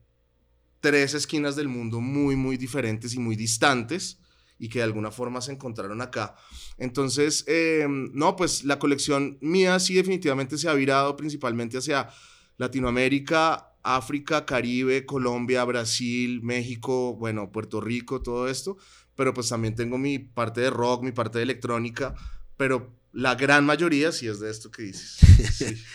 tres 0.80 1.14
esquinas 1.14 1.56
del 1.56 1.68
mundo 1.68 2.02
muy, 2.02 2.36
muy 2.36 2.58
diferentes 2.58 3.14
y 3.14 3.20
muy 3.20 3.36
distantes, 3.36 4.20
y 4.58 4.70
que 4.70 4.80
de 4.80 4.84
alguna 4.84 5.10
forma 5.10 5.42
se 5.42 5.52
encontraron 5.52 6.02
acá. 6.02 6.36
Entonces, 6.78 7.44
eh, 7.48 7.88
no, 7.90 8.36
pues 8.36 8.64
la 8.64 8.78
colección 8.78 9.38
mía 9.42 9.80
sí 9.80 9.96
definitivamente 9.96 10.58
se 10.58 10.70
ha 10.70 10.74
virado 10.74 11.18
principalmente 11.18 11.80
hacia 11.80 12.10
Latinoamérica, 12.58 13.74
África, 13.82 14.46
Caribe, 14.46 15.06
Colombia, 15.06 15.64
Brasil, 15.64 16.42
México, 16.44 17.16
bueno, 17.16 17.52
Puerto 17.52 17.82
Rico, 17.82 18.22
todo 18.22 18.48
esto, 18.48 18.78
pero 19.16 19.34
pues 19.34 19.50
también 19.50 19.76
tengo 19.76 19.98
mi 19.98 20.20
parte 20.20 20.62
de 20.62 20.70
rock, 20.70 21.04
mi 21.04 21.12
parte 21.12 21.40
de 21.40 21.44
electrónica, 21.44 22.14
pero 22.56 23.01
la 23.14 23.36
gran 23.36 23.66
mayoría 23.66 24.12
sí 24.12 24.28
es 24.28 24.40
de 24.40 24.50
esto 24.50 24.72
que 24.72 24.84
dices. 24.84 25.18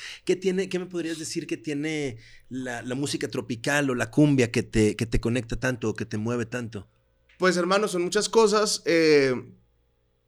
¿Qué, 0.25 0.37
tiene, 0.37 0.69
¿Qué 0.69 0.79
me 0.79 0.87
podrías 0.87 1.19
decir 1.19 1.47
que 1.47 1.57
tiene 1.57 2.19
la, 2.49 2.83
música 2.95 3.29
tropical 3.29 3.89
o 3.91 3.95
la 3.95 4.11
cumbia 4.11 4.51
que 4.51 4.63
te, 4.63 4.97
que 4.97 5.07
te 5.07 5.21
conecta 5.21 5.57
tanto 5.57 5.91
o 5.91 5.95
que 5.95 6.05
te 6.05 6.19
mueve 6.19 6.47
tanto? 6.47 6.89
Pues 7.39 7.57
hermano, 7.57 7.89
son 7.89 8.03
muchas 8.03 8.29
cosas. 8.29 8.83
Eh, 8.85 9.35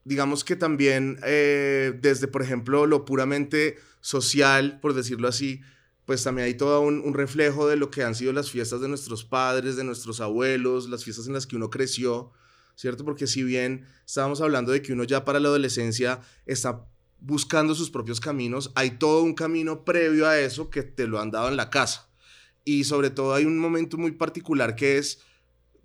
digamos 0.04 0.44
que 0.44 0.56
también 0.56 1.18
eh, 1.24 1.92
desde, 2.00 2.26
por 2.26 2.42
ejemplo, 2.42 2.86
lo 2.86 3.04
puramente 3.04 3.76
social, 4.00 4.80
por 4.80 4.94
decirlo 4.94 5.28
así, 5.28 5.60
pues 6.06 6.22
también 6.22 6.46
hay 6.46 6.54
todo 6.54 6.80
un, 6.80 7.00
un, 7.00 7.12
reflejo 7.12 7.68
de 7.68 7.76
lo 7.76 7.90
que 7.90 8.02
han 8.02 8.14
sido 8.14 8.32
las 8.32 8.50
fiestas 8.50 8.80
de 8.80 8.88
nuestros 8.88 9.24
padres, 9.24 9.76
de 9.76 9.84
nuestros 9.84 10.22
abuelos, 10.22 10.88
las 10.88 11.04
fiestas 11.04 11.26
en 11.26 11.34
las 11.34 11.46
que 11.46 11.56
uno 11.56 11.68
creció. 11.68 12.32
¿Cierto? 12.78 13.04
Porque 13.04 13.26
si 13.26 13.42
bien 13.42 13.84
estábamos 14.06 14.40
hablando 14.40 14.70
de 14.70 14.82
que 14.82 14.92
uno 14.92 15.02
ya 15.02 15.24
para 15.24 15.40
la 15.40 15.48
adolescencia 15.48 16.20
está 16.46 16.86
buscando 17.18 17.74
sus 17.74 17.90
propios 17.90 18.20
caminos, 18.20 18.70
hay 18.76 18.92
todo 18.92 19.24
un 19.24 19.34
camino 19.34 19.84
previo 19.84 20.28
a 20.28 20.38
eso 20.38 20.70
que 20.70 20.84
te 20.84 21.08
lo 21.08 21.20
han 21.20 21.32
dado 21.32 21.48
en 21.48 21.56
la 21.56 21.70
casa. 21.70 22.08
Y 22.64 22.84
sobre 22.84 23.10
todo 23.10 23.34
hay 23.34 23.46
un 23.46 23.58
momento 23.58 23.98
muy 23.98 24.12
particular 24.12 24.76
que 24.76 24.96
es, 24.96 25.18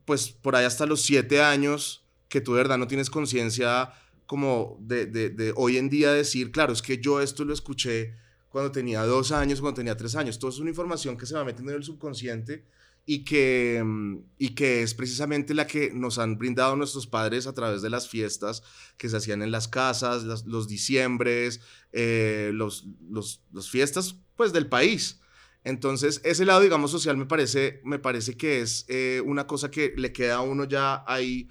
pues 0.05 0.29
por 0.29 0.55
ahí 0.55 0.65
hasta 0.65 0.85
los 0.85 1.01
siete 1.01 1.41
años, 1.41 2.05
que 2.29 2.41
tú 2.41 2.51
de 2.53 2.57
verdad 2.57 2.77
no 2.77 2.87
tienes 2.87 3.09
conciencia 3.09 3.91
como 4.27 4.77
de, 4.79 5.07
de, 5.07 5.31
de, 5.31 5.51
hoy 5.55 5.77
en 5.77 5.89
día 5.89 6.13
decir, 6.13 6.51
claro, 6.51 6.73
es 6.73 6.83
que 6.83 6.99
yo 6.99 7.21
esto 7.21 7.43
lo 7.43 7.53
escuché 7.53 8.13
cuando 8.49 8.71
tenía 8.71 9.01
dos 9.03 9.31
años, 9.31 9.61
cuando 9.61 9.77
tenía 9.77 9.97
tres 9.97 10.15
años. 10.15 10.37
Todo 10.37 10.51
es 10.51 10.59
una 10.59 10.69
información 10.69 11.17
que 11.17 11.25
se 11.25 11.33
va 11.33 11.43
metiendo 11.43 11.71
en 11.71 11.77
el 11.79 11.83
subconsciente 11.83 12.65
y 13.05 13.25
que, 13.25 13.81
mm, 13.83 14.17
y 14.37 14.49
que 14.49 14.81
es 14.81 14.93
precisamente 14.93 15.53
la 15.53 15.67
que 15.67 15.91
nos 15.93 16.19
han 16.19 16.37
brindado 16.37 16.75
nuestros 16.75 17.07
padres 17.07 17.47
a 17.47 17.53
través 17.53 17.81
de 17.81 17.89
las 17.89 18.07
fiestas 18.07 18.63
que 18.97 19.09
se 19.09 19.17
hacían 19.17 19.41
en 19.41 19.51
las 19.51 19.67
casas, 19.67 20.23
los 20.45 20.67
diciembres, 20.67 21.61
eh, 21.91 22.51
los, 22.53 22.87
los, 23.09 23.41
fiestas 23.69 24.15
pues 24.35 24.53
del 24.53 24.67
país. 24.67 25.19
Entonces, 25.65 26.21
ese 26.23 26.45
lado, 26.45 26.61
digamos, 26.61 26.91
social 26.91 27.17
me 27.17 27.25
parece, 27.25 27.81
me 27.83 27.99
parece 27.99 28.35
que 28.35 28.61
es 28.61 28.85
eh, 28.87 29.21
una 29.25 29.47
cosa 29.47 29.71
que 29.71 29.93
le 29.97 30.11
queda 30.11 30.35
a 30.35 30.41
uno 30.41 30.65
ya 30.65 31.03
ahí 31.07 31.49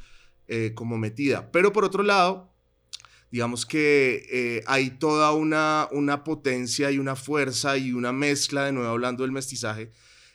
eh, 0.49 0.73
como 0.75 0.99
metida. 0.99 1.51
Pero 1.51 1.73
por 1.73 1.85
otro 1.85 2.03
lado, 2.03 2.51
digamos 3.31 3.65
que 3.65 4.63
hay 4.67 4.91
toda 4.91 5.33
una, 5.33 5.89
una 5.93 6.25
potencia 6.25 6.91
y 6.91 6.99
una 6.99 7.17
fuerza 7.17 7.79
y 7.79 7.93
una 7.93 8.13
mezcla, 8.13 8.65
de 8.65 8.73
nuevo 8.73 8.91
hablando 8.91 9.23
del 9.23 9.33
mestizaje, 9.33 9.93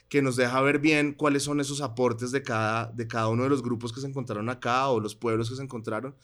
que 0.10 0.22
nos 0.22 0.36
deja 0.36 0.62
ver 0.62 0.80
bien 0.80 1.14
cuáles 1.14 1.44
son 1.44 1.60
esos 1.60 1.82
aportes 1.82 2.32
de 2.32 2.42
cada, 2.42 2.88
de 2.88 3.08
cada 3.08 3.28
uno 3.28 3.44
de 3.44 3.50
los 3.50 3.62
grupos 3.62 3.92
que 3.92 4.00
se 4.00 4.08
encontraron 4.08 4.50
acá 4.50 4.88
o 4.90 5.00
los 5.00 5.16
pueblos 5.16 5.50
que 5.50 5.56
se 5.56 5.64
encontraron. 5.64 6.16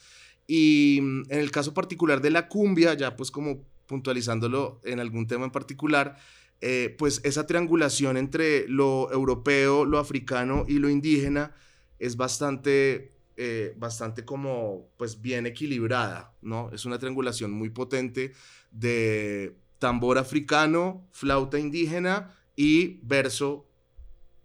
Y 0.47 0.99
mm, 1.01 1.23
en 1.29 1.39
el 1.39 1.51
caso 1.51 1.73
particular 1.73 2.21
de 2.21 2.31
la 2.31 2.47
cumbia, 2.47 2.93
ya 2.93 3.15
pues 3.15 3.31
como 3.31 3.65
puntualizándolo 3.85 4.79
en 4.83 4.99
algún 4.99 5.27
tema 5.27 5.45
en 5.45 5.51
particular, 5.51 6.17
eh, 6.61 6.95
pues 6.97 7.19
esa 7.23 7.45
triangulación 7.45 8.15
entre 8.15 8.67
lo 8.69 9.11
europeo, 9.11 9.83
lo 9.83 9.99
africano 9.99 10.63
y 10.67 10.79
lo 10.79 10.89
indígena 10.89 11.53
es 11.99 12.15
bastante, 12.15 13.11
eh, 13.35 13.73
bastante 13.77 14.23
como 14.23 14.89
pues 14.97 15.21
bien 15.21 15.45
equilibrada, 15.45 16.33
¿no? 16.41 16.69
Es 16.71 16.85
una 16.85 16.99
triangulación 16.99 17.51
muy 17.51 17.69
potente 17.69 18.33
de 18.71 19.57
tambor 19.77 20.17
africano, 20.17 21.05
flauta 21.11 21.59
indígena 21.59 22.33
y 22.55 22.99
verso 23.03 23.67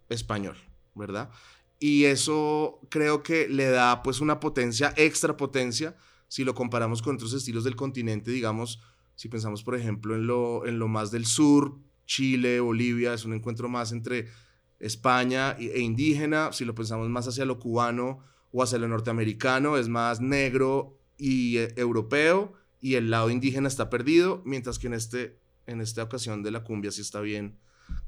español, 0.09 0.57
¿verdad? 0.95 1.31
Y 1.79 2.05
eso 2.05 2.81
creo 2.91 3.23
que 3.23 3.49
le 3.49 3.67
da 3.67 4.03
pues 4.03 4.21
una 4.21 4.41
potencia, 4.41 4.93
extra 4.97 5.37
potencia, 5.37 5.97
si 6.27 6.45
lo 6.45 6.55
comparamos 6.55 7.03
con 7.03 7.17
otros 7.17 7.33
estilos 7.33 7.65
del 7.65 7.77
continente, 7.77 8.31
digamos, 8.31 8.81
si 9.15 9.29
pensamos 9.29 9.63
por 9.63 9.77
ejemplo 9.77 10.15
en 10.15 10.27
lo, 10.27 10.67
en 10.67 10.79
lo 10.79 10.89
más 10.89 11.11
del 11.11 11.27
sur, 11.27 11.79
Chile, 12.07 12.61
Bolivia, 12.61 13.15
es 13.15 13.25
un 13.25 13.35
encuentro 13.35 13.69
más 13.69 13.93
entre 13.93 14.29
España 14.79 15.57
e 15.59 15.81
indígena, 15.81 16.53
si 16.53 16.65
lo 16.65 16.75
pensamos 16.75 17.09
más 17.09 17.29
hacia 17.29 17.45
lo 17.45 17.59
cubano 17.59 18.21
o 18.51 18.63
hacia 18.63 18.79
lo 18.79 18.89
norteamericano, 18.89 19.77
es 19.77 19.89
más 19.89 20.21
negro 20.21 20.99
y 21.17 21.59
eh, 21.59 21.75
europeo 21.77 22.55
y 22.81 22.95
el 22.95 23.11
lado 23.11 23.31
indígena 23.31 23.69
está 23.69 23.91
perdido, 23.91 24.43
mientras 24.45 24.79
que 24.79 24.87
en, 24.87 24.95
este, 24.95 25.39
en 25.67 25.81
esta 25.81 26.03
ocasión 26.03 26.43
de 26.43 26.51
la 26.51 26.65
cumbia 26.65 26.91
sí 26.91 27.01
está 27.01 27.21
bien 27.21 27.59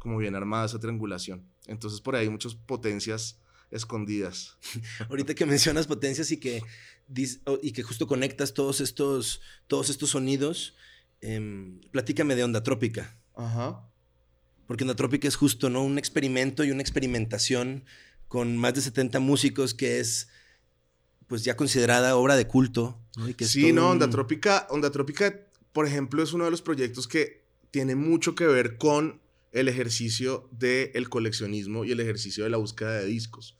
como 0.01 0.19
bien 0.19 0.35
armada 0.35 0.67
esa 0.67 0.81
triangulación. 0.81 1.47
Entonces 1.67 2.01
por 2.01 2.17
ahí 2.17 2.25
hay 2.25 2.31
muchas 2.31 2.57
potencias 2.57 3.39
escondidas. 3.71 4.57
Ahorita 5.09 5.35
que 5.35 5.47
mencionas 5.47 5.87
potencias 5.87 6.33
y 6.33 6.39
que, 6.39 6.63
y 7.63 7.73
que 7.73 7.83
justo 7.85 8.09
conectas 8.09 8.53
todos 8.55 8.81
estos, 8.81 9.41
todos 9.69 9.91
estos 9.91 10.11
sonidos, 10.11 10.75
em, 11.21 11.81
platícame 11.93 12.35
de 12.35 12.43
Onda 12.43 12.65
Trópica. 12.65 13.17
Ajá. 13.37 13.87
Porque 14.67 14.83
Onda 14.83 14.97
Trópica 14.97 15.29
es 15.29 15.37
justo, 15.37 15.71
¿no? 15.71 15.85
Un 15.85 15.99
experimento 15.99 16.65
y 16.65 16.73
una 16.73 16.83
experimentación 16.83 17.85
con 18.27 18.57
más 18.57 18.75
de 18.75 18.81
70 18.81 19.21
músicos 19.21 19.75
que 19.75 20.01
es 20.01 20.29
pues 21.27 21.45
ya 21.45 21.57
considerada 21.57 22.17
obra 22.17 22.37
de 22.37 22.49
culto. 22.49 22.99
sí, 23.39 23.73
no, 23.73 23.91
Onda 23.91 24.11
Trópica, 24.11 24.67
Onda 24.71 24.91
Trópica, 24.91 25.47
por 25.73 25.87
ejemplo, 25.87 26.23
es 26.23 26.33
uno 26.33 26.45
de 26.47 26.51
los 26.51 26.63
proyectos 26.63 27.07
que 27.07 27.45
tiene 27.71 27.95
mucho 27.95 28.35
que 28.35 28.47
ver 28.47 28.79
con 28.79 29.21
el 29.53 29.69
ejercicio 29.69 30.49
del 30.53 31.09
coleccionismo 31.09 31.85
y 31.85 31.93
el 31.93 32.01
ejercicio 32.01 32.45
de 32.45 32.51
la 32.51 32.57
búsqueda 32.57 32.95
de 32.95 33.07
discos. 33.07 33.59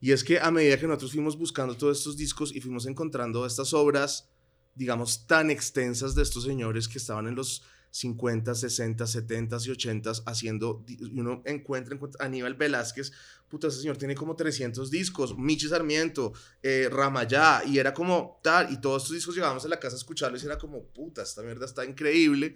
Y 0.00 0.12
es 0.12 0.24
que 0.24 0.38
a 0.40 0.50
medida 0.50 0.78
que 0.78 0.86
nosotros 0.86 1.12
fuimos 1.12 1.38
buscando 1.38 1.76
todos 1.76 1.98
estos 1.98 2.16
discos 2.16 2.54
y 2.54 2.60
fuimos 2.60 2.86
encontrando 2.86 3.46
estas 3.46 3.72
obras, 3.72 4.30
digamos, 4.74 5.26
tan 5.26 5.50
extensas 5.50 6.14
de 6.14 6.22
estos 6.22 6.44
señores 6.44 6.88
que 6.88 6.98
estaban 6.98 7.26
en 7.26 7.34
los 7.34 7.62
50, 7.90 8.54
60, 8.54 9.06
70 9.06 9.56
y 9.64 9.70
80 9.70 10.12
haciendo, 10.26 10.84
uno 11.14 11.42
encuentra, 11.46 11.94
encuentra 11.94 12.26
Aníbal 12.26 12.54
Velázquez, 12.54 13.10
puta, 13.48 13.68
ese 13.68 13.80
señor 13.80 13.96
tiene 13.96 14.14
como 14.14 14.36
300 14.36 14.90
discos, 14.90 15.36
Michi 15.38 15.68
Sarmiento, 15.68 16.34
eh, 16.62 16.88
Ramayá, 16.90 17.62
y 17.64 17.78
era 17.78 17.94
como 17.94 18.38
tal, 18.42 18.70
y 18.70 18.80
todos 18.80 19.04
estos 19.04 19.16
discos 19.16 19.34
llegábamos 19.34 19.64
a 19.64 19.68
la 19.68 19.80
casa 19.80 19.96
a 19.96 19.98
escucharlos 19.98 20.42
y 20.42 20.46
era 20.46 20.58
como, 20.58 20.84
puta, 20.88 21.22
esta 21.22 21.42
mierda 21.42 21.64
está 21.64 21.86
increíble, 21.86 22.54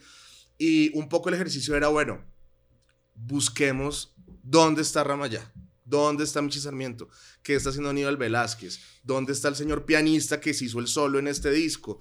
y 0.58 0.94
un 0.99 1.08
poco 1.08 1.30
el 1.30 1.37
ejercicio 1.37 1.75
era, 1.75 1.88
bueno, 1.88 2.22
busquemos 3.14 4.14
dónde 4.43 4.83
está 4.83 5.05
Ramayá, 5.05 5.52
dónde 5.85 6.25
está 6.25 6.40
Michi 6.40 6.61
Sarmiento, 6.61 7.09
qué 7.43 7.55
está 7.55 7.71
haciendo 7.71 7.90
Aníbal 7.90 8.17
Velázquez, 8.17 8.81
dónde 9.02 9.33
está 9.33 9.49
el 9.49 9.57
señor 9.57 9.85
pianista 9.85 10.40
que 10.40 10.55
se 10.55 10.67
hizo 10.67 10.79
el 10.79 10.87
solo 10.87 11.19
en 11.19 11.29
este 11.29 11.50
disco, 11.50 12.00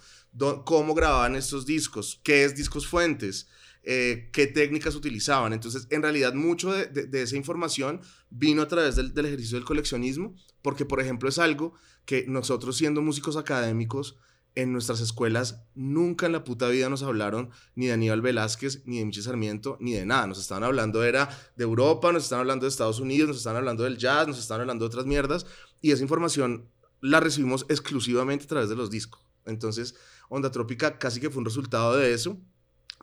cómo 0.66 0.94
grababan 0.94 1.36
estos 1.36 1.66
discos, 1.66 2.20
qué 2.24 2.46
es 2.46 2.56
Discos 2.56 2.88
Fuentes, 2.88 3.48
eh, 3.84 4.30
qué 4.34 4.48
técnicas 4.48 4.96
utilizaban. 4.96 5.54
Entonces, 5.54 5.88
en 5.90 6.02
realidad, 6.02 6.34
mucho 6.34 6.72
de, 6.72 7.22
esa 7.22 7.36
información 7.36 8.02
vino 8.30 8.62
a 8.62 8.68
través 8.68 8.96
del, 8.96 9.14
del 9.14 9.26
ejercicio 9.26 9.58
del 9.58 9.66
coleccionismo, 9.66 10.36
porque, 10.62 10.86
por 10.86 11.00
ejemplo, 11.00 11.30
es 11.30 11.40
algo 11.40 11.74
que 12.06 12.26
nosotros 12.28 12.78
siendo 12.78 13.02
músicos 13.02 13.38
académicos, 13.38 14.18
en 14.56 14.74
nuestras 14.74 15.00
escuelas 15.02 15.64
nunca 15.76 16.26
en 16.26 16.34
la 16.34 16.44
puta 16.44 16.68
vida 16.68 16.90
nos 16.90 17.04
hablaron 17.04 17.50
ni 17.76 17.88
de 17.88 17.94
Aníbal 17.94 18.22
Velázquez, 18.22 18.84
ni 18.86 19.00
de 19.00 19.06
Michi 19.06 19.22
Sarmiento, 19.22 19.78
ni 19.80 19.94
de 19.94 20.06
nada. 20.06 20.28
Nos 20.28 20.40
estaban 20.40 20.64
hablando 20.64 21.04
era 21.04 21.30
de 21.56 21.64
Europa, 21.64 22.12
nos 22.12 22.24
estaban 22.24 22.42
hablando 22.42 22.66
de 22.66 22.70
Estados 22.70 23.00
Unidos, 23.00 23.30
nos 23.30 23.38
estaban 23.38 23.58
hablando 23.58 23.84
del 23.84 23.98
jazz, 23.98 24.28
nos 24.28 24.40
estaban 24.40 24.62
hablando 24.62 24.86
de 24.86 24.88
otras 24.88 25.06
mierdas. 25.06 25.46
Y 25.82 25.92
esa 25.92 26.04
información 26.04 26.68
la 27.02 27.20
recibimos 27.20 27.66
exclusivamente 27.70 28.46
a 28.46 28.48
través 28.48 28.70
de 28.70 28.76
los 28.76 28.90
discos. 28.90 29.22
Entonces, 29.46 29.96
Onda 30.30 30.52
Trópica 30.52 31.00
casi 31.00 31.20
que 31.20 31.30
fue 31.30 31.40
un 31.40 31.46
resultado 31.46 31.96
de 31.96 32.14
eso. 32.14 32.38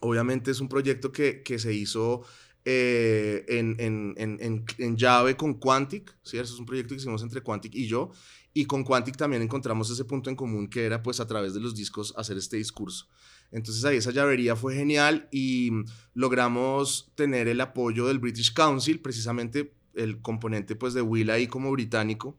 Obviamente 0.01 0.51
es 0.51 0.61
un 0.61 0.69
proyecto 0.69 1.11
que, 1.11 1.43
que 1.43 1.59
se 1.59 1.73
hizo 1.73 2.23
eh, 2.65 3.45
en, 3.49 3.77
en, 3.79 4.15
en, 4.19 4.65
en, 4.79 4.97
llave 4.97 5.37
con 5.37 5.55
Quantic, 5.55 6.17
¿sí? 6.23 6.37
Es 6.37 6.51
un 6.59 6.67
proyecto 6.67 6.95
que 6.95 7.01
hicimos 7.01 7.23
entre 7.23 7.41
Quantic 7.41 7.75
y 7.75 7.87
yo, 7.87 8.11
y 8.57 8.65
con 8.65 8.85
Quantic 8.85 9.19
también 9.19 9.43
encontramos 9.43 9.91
ese 9.91 10.07
punto 10.07 10.31
en 10.31 10.37
común 10.37 10.67
que 10.67 10.87
era 10.87 11.03
pues 11.03 11.21
a 11.21 11.27
través 11.27 11.53
de 11.53 11.61
los 11.61 11.75
discos 11.75 12.15
hacer 12.17 12.39
este 12.39 12.57
discurso. 12.57 13.07
Entonces 13.53 13.85
ahí 13.85 13.99
esa 13.99 14.13
llavería 14.13 14.57
fue 14.57 14.75
genial 14.75 15.29
y 15.31 15.71
logramos 16.15 17.13
tener 17.17 17.49
el 17.49 17.61
apoyo 17.61 18.07
del 18.07 18.19
British 18.19 18.55
Council, 18.55 19.01
precisamente 19.01 19.75
el 19.93 20.23
componente 20.23 20.75
pues 20.75 20.95
de 20.95 21.03
Will 21.03 21.29
ahí 21.29 21.49
como 21.49 21.71
británico, 21.71 22.39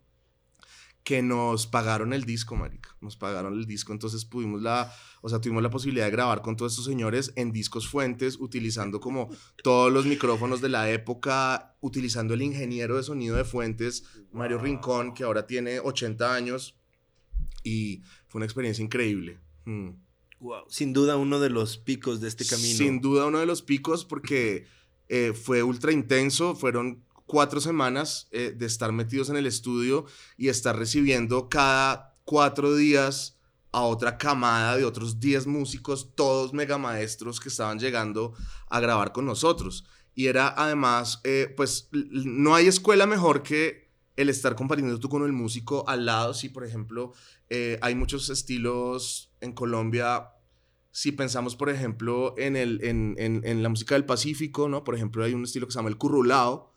que 1.08 1.22
nos 1.22 1.68
pagaron 1.68 2.12
el 2.12 2.26
disco, 2.26 2.58
marica. 2.58 2.94
Nos 3.00 3.16
pagaron 3.16 3.54
el 3.54 3.66
disco, 3.66 3.94
entonces 3.94 4.26
pudimos 4.26 4.62
la, 4.62 4.94
o 5.22 5.30
sea, 5.30 5.40
tuvimos 5.40 5.64
la 5.64 5.70
posibilidad 5.70 6.04
de 6.04 6.12
grabar 6.12 6.42
con 6.42 6.58
todos 6.58 6.74
estos 6.74 6.84
señores 6.84 7.32
en 7.38 7.54
discos 7.54 7.88
fuentes, 7.88 8.38
utilizando 8.42 9.00
como 9.00 9.30
todos 9.64 9.90
los 9.90 10.06
micrófonos 10.06 10.60
de 10.60 10.68
la 10.68 10.92
época, 10.92 11.78
utilizando 11.80 12.34
el 12.34 12.42
ingeniero 12.42 12.98
de 12.98 13.04
sonido 13.04 13.38
de 13.38 13.46
fuentes, 13.46 14.04
Mario 14.34 14.58
Rincón, 14.58 15.14
que 15.14 15.24
ahora 15.24 15.48
tiene 15.48 15.80
80 15.80 16.36
años. 16.36 16.76
Y 17.64 18.02
fue 18.28 18.40
una 18.40 18.46
experiencia 18.46 18.84
increíble. 18.84 19.40
Mm. 19.64 19.92
Wow. 20.42 20.66
Sin 20.68 20.92
duda 20.92 21.16
uno 21.16 21.40
de 21.40 21.50
los 21.50 21.78
picos 21.78 22.20
de 22.20 22.28
este 22.28 22.46
camino. 22.46 22.78
Sin 22.78 23.00
duda 23.00 23.28
uno 23.28 23.40
de 23.40 23.46
los 23.46 23.62
picos 23.62 24.04
porque 24.04 24.68
eh, 25.08 25.32
fue 25.32 25.64
ultra 25.64 25.94
intenso, 25.94 26.54
fueron 26.54 27.07
cuatro 27.28 27.62
semanas 27.62 28.28
eh, 28.32 28.54
de 28.58 28.66
estar 28.66 28.92
metidos 28.92 29.30
en 29.30 29.38
el 29.38 29.46
estudio 29.46 30.06
y 30.38 30.48
estar 30.48 30.76
recibiendo 30.76 31.50
cada 31.50 32.16
cuatro 32.24 32.76
días 32.76 33.38
a 33.72 33.82
otra 33.82 34.18
camada 34.18 34.76
de 34.78 34.86
otros 34.86 35.20
10 35.20 35.46
músicos, 35.46 36.16
todos 36.16 36.54
mega 36.54 36.78
maestros 36.78 37.40
que 37.40 37.50
estaban 37.50 37.78
llegando 37.78 38.34
a 38.70 38.80
grabar 38.80 39.12
con 39.12 39.26
nosotros. 39.26 39.86
Y 40.16 40.26
era 40.26 40.54
además, 40.58 41.22
eh, 41.24 41.54
pues 41.56 41.90
no 41.92 42.56
hay 42.56 42.68
escuela 42.68 43.06
mejor 43.06 43.44
que 43.44 43.92
el 44.16 44.30
estar 44.30 44.56
compartiendo 44.56 45.00
tú 45.00 45.10
con 45.10 45.24
el 45.24 45.32
músico 45.32 45.88
al 45.88 46.06
lado. 46.06 46.34
Si, 46.34 46.50
por 46.50 46.66
ejemplo, 46.66 47.14
eh, 47.50 47.78
hay 47.82 47.94
muchos 47.94 48.30
estilos 48.30 49.32
en 49.42 49.54
Colombia. 49.54 50.32
Si 50.92 51.12
pensamos, 51.12 51.56
por 51.56 51.70
ejemplo, 51.70 52.34
en, 52.38 52.56
el, 52.56 52.84
en, 52.84 53.16
en, 53.20 53.62
la 53.62 53.70
música 53.70 53.94
del 53.94 54.06
Pacífico, 54.06 54.68
¿no? 54.68 54.84
Por 54.84 54.96
ejemplo, 54.96 55.24
hay 55.24 55.36
un 55.36 55.44
estilo 55.44 55.68
que 55.68 55.74
se 55.74 55.78
llama 55.78 55.90
el 55.90 55.98
currulao, 55.98 56.74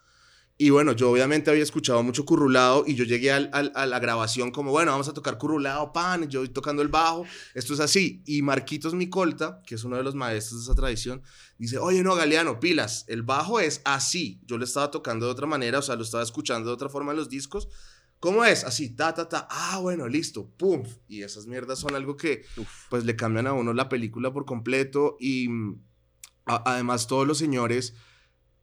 y 0.62 0.68
bueno, 0.68 0.92
yo 0.92 1.10
obviamente 1.10 1.50
había 1.50 1.62
escuchado 1.62 2.02
mucho 2.02 2.26
currulado 2.26 2.84
y 2.86 2.94
yo 2.94 3.04
llegué 3.04 3.32
al, 3.32 3.50
a 3.50 3.86
la 3.86 3.98
grabación 3.98 4.50
como, 4.50 4.72
bueno, 4.72 4.90
vamos 4.90 5.08
a 5.08 5.14
tocar 5.14 5.38
currulado, 5.38 5.90
pan, 5.90 6.28
yo 6.28 6.46
tocando 6.50 6.82
el 6.82 6.88
bajo, 6.88 7.24
esto 7.54 7.72
es 7.72 7.80
así. 7.80 8.22
Y 8.26 8.42
Marquitos 8.42 8.92
Micolta, 8.92 9.62
que 9.66 9.76
es 9.76 9.84
uno 9.84 9.96
de 9.96 10.02
los 10.02 10.14
maestros 10.14 10.60
de 10.60 10.64
esa 10.64 10.74
tradición, 10.74 11.22
dice, 11.56 11.78
oye, 11.78 12.02
no, 12.02 12.14
Galeano, 12.14 12.60
pilas, 12.60 13.06
el 13.08 13.22
bajo 13.22 13.58
es 13.58 13.80
así. 13.86 14.38
Yo 14.44 14.58
lo 14.58 14.66
estaba 14.66 14.90
tocando 14.90 15.24
de 15.24 15.32
otra 15.32 15.46
manera, 15.46 15.78
o 15.78 15.82
sea, 15.82 15.96
lo 15.96 16.02
estaba 16.02 16.22
escuchando 16.22 16.68
de 16.68 16.74
otra 16.74 16.90
forma 16.90 17.12
en 17.12 17.16
los 17.16 17.30
discos. 17.30 17.70
¿Cómo 18.18 18.44
es? 18.44 18.64
Así, 18.64 18.90
ta, 18.90 19.14
ta, 19.14 19.30
ta. 19.30 19.48
Ah, 19.50 19.78
bueno, 19.80 20.08
listo, 20.08 20.50
pum. 20.58 20.82
Y 21.08 21.22
esas 21.22 21.46
mierdas 21.46 21.78
son 21.78 21.94
algo 21.94 22.18
que, 22.18 22.44
pues, 22.90 23.06
le 23.06 23.16
cambian 23.16 23.46
a 23.46 23.54
uno 23.54 23.72
la 23.72 23.88
película 23.88 24.30
por 24.30 24.44
completo. 24.44 25.16
Y 25.18 25.48
además, 26.44 27.06
todos 27.06 27.26
los 27.26 27.38
señores 27.38 27.94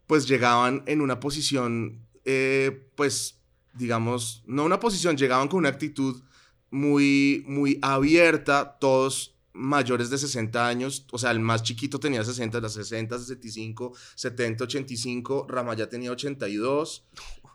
pues 0.08 0.28
llegaban 0.28 0.84
en 0.88 1.02
una 1.02 1.20
posición, 1.20 2.08
eh, 2.26 2.90
pues, 2.96 3.40
digamos, 3.74 4.44
no 4.48 4.64
una 4.64 4.80
posición, 4.80 5.18
llegaban 5.18 5.50
con 5.50 5.60
una 5.60 5.70
actitud 5.70 6.24
muy, 6.72 7.44
muy 7.48 7.78
abierta, 7.82 8.78
todos 8.80 9.36
mayores 9.54 10.10
de 10.10 10.18
60 10.18 10.68
años, 10.68 11.06
o 11.12 11.18
sea, 11.18 11.32
el 11.32 11.40
más 11.40 11.64
chiquito 11.64 12.00
tenía 12.00 12.24
60, 12.24 12.62
las 12.62 12.74
60, 12.74 13.20
65, 13.20 13.94
70, 14.16 14.64
85, 14.64 15.48
Ramaya 15.50 15.90
tenía 15.90 16.12
82 16.12 17.04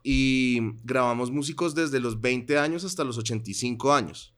y 0.02 0.60
grabamos 0.82 1.30
músicos 1.30 1.74
desde 1.74 2.00
los 2.00 2.20
20 2.20 2.58
años 2.58 2.84
hasta 2.84 3.04
los 3.04 3.18
85 3.18 3.94
años. 3.94 4.34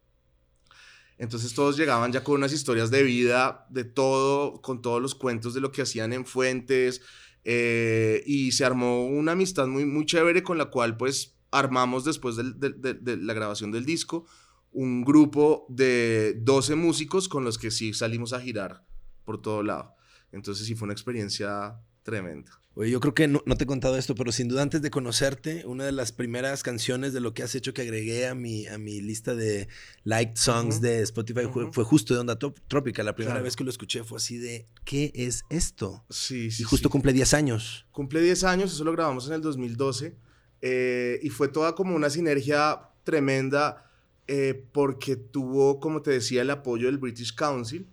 Entonces 1.17 1.55
todos 1.55 1.77
llegaban 1.77 2.13
ya 2.13 2.25
con 2.25 2.37
unas 2.37 2.53
historias 2.53 2.91
de 2.91 3.03
vida, 3.03 3.67
de 3.71 3.85
todo, 3.85 4.61
con 4.61 4.83
todos 4.83 5.01
los 5.01 5.15
cuentos 5.15 5.55
de 5.55 5.61
lo 5.61 5.71
que 5.71 5.83
hacían 5.83 6.13
en 6.13 6.27
fuentes, 6.27 7.03
eh, 7.45 8.23
y 8.27 8.53
se 8.53 8.65
armó 8.65 9.07
una 9.07 9.33
amistad 9.33 9.67
muy, 9.67 9.85
muy 9.85 10.07
chévere 10.07 10.43
con 10.43 10.59
la 10.59 10.67
cual 10.67 10.97
pues 10.97 11.37
armamos 11.51 12.05
después 12.05 12.37
de, 12.37 13.17
la 13.21 13.35
grabación 13.35 13.71
del 13.71 13.85
disco 13.85 14.27
un 14.73 15.05
grupo 15.05 15.67
de 15.69 16.35
12 16.41 16.75
músicos 16.75 17.29
con 17.29 17.45
los 17.45 17.59
que 17.59 17.71
sí 17.71 17.95
salimos 17.95 18.33
a 18.33 18.41
girar 18.41 18.85
por 19.25 19.41
todo 19.41 19.63
lado. 19.63 19.95
Entonces 20.33 20.67
sí 20.67 20.75
fue 20.75 20.87
una 20.87 20.93
experiencia 20.93 21.81
tremenda. 22.03 22.51
Oye, 22.77 22.91
yo 22.91 22.99
creo 22.99 23.15
que 23.15 23.29
no, 23.29 23.41
te 23.41 23.65
he 23.65 23.67
contado 23.69 23.97
esto, 23.97 24.17
pero 24.17 24.33
sin 24.33 24.49
duda 24.49 24.63
antes 24.63 24.83
de 24.83 24.91
conocerte, 24.91 25.65
una 25.65 25.85
de 25.85 25.93
las 25.93 26.11
primeras 26.11 26.65
canciones 26.65 27.13
de 27.13 27.21
lo 27.21 27.33
que 27.33 27.45
has 27.45 27.55
hecho 27.55 27.73
que 27.73 27.83
agregué 27.83 28.27
a 28.27 28.35
mi, 28.35 28.67
a 28.67 28.79
mi 28.79 29.01
lista 29.01 29.37
de 29.37 29.69
liked 30.03 30.37
songs 30.37 30.81
de 30.81 31.03
Spotify 31.03 31.43
fue, 31.71 31.85
justo 31.85 32.15
de 32.15 32.21
Onda 32.21 32.37
Trópica. 32.37 33.05
La 33.05 33.15
primera 33.15 33.41
vez 33.41 33.55
que 33.55 33.63
lo 33.63 33.71
escuché 33.71 34.03
fue 34.03 34.17
así 34.17 34.39
de, 34.39 34.67
¿qué 34.85 35.13
es 35.15 35.45
esto? 35.51 36.05
Sí, 36.11 36.51
sí. 36.51 36.63
Y 36.63 36.65
justo 36.65 36.91
cumple 36.91 37.13
10 37.13 37.35
años. 37.35 37.87
Cumple 37.93 38.21
10 38.21 38.43
años, 38.43 38.73
eso 38.73 38.83
lo 38.83 38.91
grabamos 38.91 39.29
en 39.29 39.35
el 39.35 39.41
2012. 39.41 40.17
Eh, 40.61 41.21
y 41.23 41.29
fue 41.29 41.47
toda 41.47 41.77
como 41.77 41.95
una 41.95 42.11
sinergia 42.11 42.89
tremenda 43.05 43.89
eh, 44.27 44.67
porque 44.73 45.15
tuvo, 45.15 45.79
como 45.79 46.03
te 46.03 46.11
decía, 46.11 46.43
el 46.43 46.51
apoyo 46.51 46.87
del 46.87 46.99
British 46.99 47.37
Council. 47.37 47.87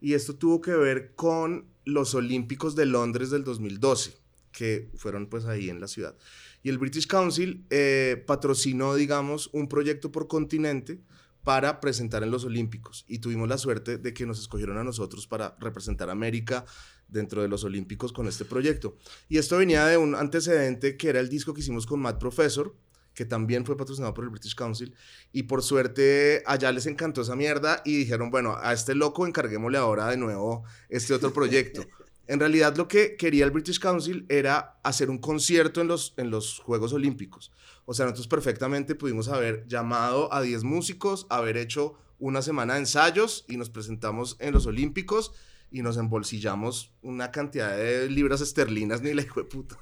Y 0.00 0.14
esto 0.14 0.36
tuvo 0.36 0.60
que 0.60 0.72
ver 0.72 1.16
con 1.16 1.66
los 1.84 2.14
Olímpicos 2.14 2.76
de 2.76 2.86
Londres 2.86 3.30
del 3.30 3.42
2012 3.42 4.19
que 4.52 4.90
fueron 4.96 5.28
pues 5.28 5.44
ahí 5.46 5.70
en 5.70 5.80
la 5.80 5.88
ciudad. 5.88 6.16
Y 6.62 6.68
el 6.68 6.78
British 6.78 7.06
Council 7.06 7.64
eh, 7.70 8.22
patrocinó, 8.26 8.94
digamos, 8.94 9.50
un 9.52 9.68
proyecto 9.68 10.12
por 10.12 10.28
continente 10.28 11.00
para 11.42 11.80
presentar 11.80 12.22
en 12.22 12.30
los 12.30 12.44
Olímpicos 12.44 13.04
y 13.08 13.18
tuvimos 13.18 13.48
la 13.48 13.56
suerte 13.56 13.98
de 13.98 14.12
que 14.12 14.26
nos 14.26 14.38
escogieron 14.40 14.76
a 14.76 14.84
nosotros 14.84 15.26
para 15.26 15.56
representar 15.58 16.08
a 16.08 16.12
América 16.12 16.64
dentro 17.08 17.42
de 17.42 17.48
los 17.48 17.64
Olímpicos 17.64 18.12
con 18.12 18.28
este 18.28 18.44
proyecto. 18.44 18.96
Y 19.28 19.38
esto 19.38 19.56
venía 19.56 19.86
de 19.86 19.96
un 19.96 20.14
antecedente 20.14 20.96
que 20.96 21.08
era 21.08 21.20
el 21.20 21.28
disco 21.28 21.54
que 21.54 21.60
hicimos 21.60 21.86
con 21.86 22.00
Matt 22.00 22.20
Professor, 22.20 22.76
que 23.14 23.24
también 23.24 23.66
fue 23.66 23.76
patrocinado 23.76 24.14
por 24.14 24.24
el 24.24 24.30
British 24.30 24.54
Council, 24.54 24.94
y 25.32 25.44
por 25.44 25.62
suerte 25.62 26.42
allá 26.46 26.70
les 26.72 26.86
encantó 26.86 27.22
esa 27.22 27.36
mierda 27.36 27.82
y 27.84 27.96
dijeron, 27.96 28.30
bueno, 28.30 28.56
a 28.60 28.72
este 28.72 28.94
loco 28.94 29.26
encarguémosle 29.26 29.78
ahora 29.78 30.08
de 30.08 30.16
nuevo 30.16 30.64
este 30.88 31.14
otro 31.14 31.32
proyecto. 31.32 31.84
En 32.30 32.38
realidad 32.38 32.76
lo 32.76 32.86
que 32.86 33.16
quería 33.16 33.44
el 33.44 33.50
British 33.50 33.80
Council 33.80 34.24
era 34.28 34.78
hacer 34.84 35.10
un 35.10 35.18
concierto 35.18 35.80
en 35.80 35.88
los, 35.88 36.14
en 36.16 36.30
los 36.30 36.60
Juegos 36.60 36.92
Olímpicos. 36.92 37.50
O 37.86 37.92
sea, 37.92 38.04
nosotros 38.04 38.28
perfectamente 38.28 38.94
pudimos 38.94 39.26
haber 39.26 39.66
llamado 39.66 40.32
a 40.32 40.40
10 40.40 40.62
músicos, 40.62 41.26
haber 41.28 41.56
hecho 41.56 41.94
una 42.20 42.40
semana 42.40 42.74
de 42.74 42.80
ensayos 42.80 43.44
y 43.48 43.56
nos 43.56 43.68
presentamos 43.68 44.36
en 44.38 44.52
los 44.52 44.66
Olímpicos 44.66 45.32
y 45.72 45.82
nos 45.82 45.96
embolsillamos 45.96 46.92
una 47.02 47.32
cantidad 47.32 47.76
de 47.76 48.08
libras 48.08 48.40
esterlinas, 48.40 49.02
ni 49.02 49.12
la 49.12 49.22
hijo 49.22 49.40
de 49.40 49.46
puta. 49.46 49.76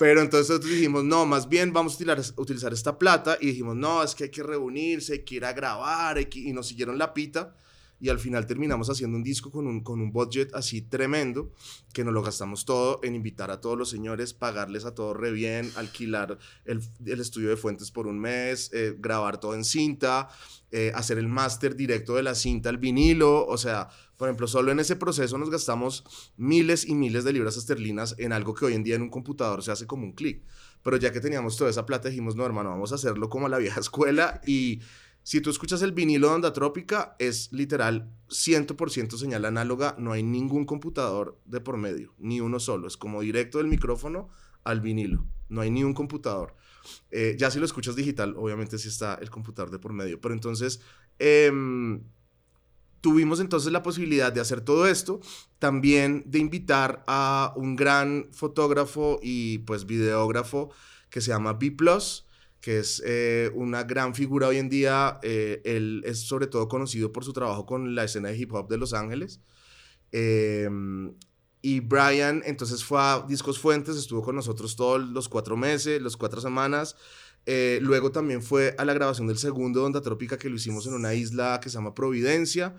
Pero 0.00 0.20
entonces 0.20 0.48
nosotros 0.48 0.72
dijimos, 0.72 1.04
no, 1.04 1.26
más 1.26 1.48
bien 1.48 1.72
vamos 1.72 1.92
a 1.92 1.94
utilizar, 1.94 2.34
utilizar 2.38 2.72
esta 2.72 2.98
plata 2.98 3.38
y 3.40 3.46
dijimos, 3.46 3.76
no, 3.76 4.02
es 4.02 4.16
que 4.16 4.24
hay 4.24 4.30
que 4.30 4.42
reunirse, 4.42 5.12
hay 5.12 5.24
que 5.24 5.36
ir 5.36 5.44
a 5.44 5.52
grabar, 5.52 6.18
y 6.18 6.52
nos 6.52 6.66
siguieron 6.66 6.98
la 6.98 7.14
pita 7.14 7.54
y 8.02 8.08
al 8.08 8.18
final 8.18 8.48
terminamos 8.48 8.90
haciendo 8.90 9.16
un 9.16 9.22
disco 9.22 9.52
con 9.52 9.68
un, 9.68 9.84
con 9.84 10.00
un 10.00 10.10
budget 10.10 10.52
así 10.54 10.82
tremendo 10.82 11.52
que 11.92 12.02
nos 12.02 12.12
lo 12.12 12.20
gastamos 12.20 12.64
todo 12.64 12.98
en 13.04 13.14
invitar 13.14 13.52
a 13.52 13.60
todos 13.60 13.78
los 13.78 13.90
señores, 13.90 14.34
pagarles 14.34 14.84
a 14.84 14.92
todos 14.92 15.16
re 15.16 15.30
bien, 15.30 15.70
alquilar 15.76 16.36
el, 16.64 16.82
el 17.06 17.20
estudio 17.20 17.50
de 17.50 17.56
fuentes 17.56 17.92
por 17.92 18.08
un 18.08 18.18
mes, 18.18 18.70
eh, 18.72 18.96
grabar 18.98 19.38
todo 19.38 19.54
en 19.54 19.62
cinta, 19.62 20.28
eh, 20.72 20.90
hacer 20.96 21.16
el 21.16 21.28
máster 21.28 21.76
directo 21.76 22.16
de 22.16 22.24
la 22.24 22.34
cinta 22.34 22.70
al 22.70 22.78
vinilo, 22.78 23.46
o 23.46 23.56
sea, 23.56 23.88
por 24.16 24.28
ejemplo, 24.28 24.46
solo 24.46 24.72
en 24.72 24.80
ese 24.80 24.96
proceso 24.96 25.38
nos 25.38 25.50
gastamos 25.50 26.04
miles 26.36 26.86
y 26.86 26.94
miles 26.94 27.24
de 27.24 27.32
libras 27.32 27.56
esterlinas 27.56 28.14
en 28.18 28.32
algo 28.32 28.54
que 28.54 28.64
hoy 28.64 28.74
en 28.74 28.84
día 28.84 28.96
en 28.96 29.02
un 29.02 29.10
computador 29.10 29.62
se 29.62 29.72
hace 29.72 29.86
como 29.86 30.04
un 30.04 30.12
clic. 30.12 30.44
Pero 30.82 30.96
ya 30.96 31.12
que 31.12 31.20
teníamos 31.20 31.56
toda 31.56 31.70
esa 31.70 31.86
plata, 31.86 32.08
dijimos, 32.08 32.36
no, 32.36 32.46
hermano, 32.46 32.70
vamos 32.70 32.92
a 32.92 32.96
hacerlo 32.96 33.28
como 33.28 33.46
a 33.46 33.48
la 33.48 33.58
vieja 33.58 33.80
escuela 33.80 34.40
y 34.46 34.80
si 35.22 35.40
tú 35.40 35.50
escuchas 35.50 35.82
el 35.82 35.92
vinilo 35.92 36.28
de 36.28 36.34
onda 36.34 36.52
trópica, 36.52 37.14
es 37.18 37.52
literal 37.52 38.10
100% 38.28 39.16
señal 39.16 39.44
análoga, 39.44 39.94
no 39.98 40.12
hay 40.12 40.22
ningún 40.22 40.64
computador 40.64 41.40
de 41.44 41.60
por 41.60 41.76
medio, 41.76 42.14
ni 42.18 42.40
uno 42.40 42.58
solo, 42.58 42.88
es 42.88 42.96
como 42.96 43.20
directo 43.20 43.58
del 43.58 43.68
micrófono 43.68 44.28
al 44.64 44.80
vinilo, 44.80 45.24
no 45.48 45.60
hay 45.60 45.70
ni 45.70 45.84
un 45.84 45.94
computador. 45.94 46.56
Eh, 47.10 47.36
ya 47.38 47.50
si 47.50 47.60
lo 47.60 47.64
escuchas 47.64 47.94
digital, 47.94 48.34
obviamente 48.36 48.78
sí 48.78 48.88
está 48.88 49.14
el 49.14 49.30
computador 49.30 49.70
de 49.70 49.78
por 49.78 49.92
medio, 49.92 50.20
pero 50.20 50.34
entonces 50.34 50.80
em, 51.20 52.02
tuvimos 53.00 53.38
entonces 53.38 53.70
la 53.70 53.84
posibilidad 53.84 54.32
de 54.32 54.40
hacer 54.40 54.60
todo 54.62 54.88
esto, 54.88 55.20
también 55.60 56.24
de 56.26 56.40
invitar 56.40 57.04
a 57.06 57.52
un 57.56 57.76
gran 57.76 58.28
fotógrafo 58.32 59.20
y 59.22 59.58
pues 59.58 59.86
videógrafo 59.86 60.70
que 61.10 61.20
se 61.20 61.30
llama 61.30 61.52
B⁇ 61.52 61.76
que 62.62 62.78
es 62.78 63.02
eh, 63.04 63.50
una 63.54 63.82
gran 63.82 64.14
figura 64.14 64.46
hoy 64.46 64.56
en 64.56 64.70
día. 64.70 65.18
Eh, 65.22 65.60
él 65.64 66.02
es 66.06 66.20
sobre 66.20 66.46
todo 66.46 66.68
conocido 66.68 67.12
por 67.12 67.24
su 67.24 67.32
trabajo 67.32 67.66
con 67.66 67.94
la 67.94 68.04
escena 68.04 68.28
de 68.28 68.38
hip 68.38 68.54
hop 68.54 68.68
de 68.68 68.78
Los 68.78 68.94
Ángeles. 68.94 69.40
Em, 70.12 71.12
y 71.60 71.80
Brian 71.80 72.42
entonces 72.46 72.84
fue 72.84 73.00
a 73.00 73.24
Discos 73.28 73.58
Fuentes, 73.58 73.96
estuvo 73.96 74.22
con 74.22 74.36
nosotros 74.36 74.76
todos 74.76 75.00
los 75.02 75.28
cuatro 75.28 75.56
meses, 75.56 76.00
las 76.00 76.16
cuatro 76.16 76.40
semanas. 76.40 76.96
Eh, 77.46 77.80
luego 77.82 78.12
también 78.12 78.42
fue 78.42 78.76
a 78.78 78.84
la 78.84 78.94
grabación 78.94 79.26
del 79.26 79.38
segundo 79.38 79.84
Onda 79.84 80.00
Trópica 80.00 80.38
que 80.38 80.48
lo 80.48 80.54
hicimos 80.54 80.86
en 80.86 80.94
una 80.94 81.14
isla 81.14 81.58
que 81.60 81.68
se 81.68 81.74
llama 81.74 81.94
Providencia. 81.94 82.76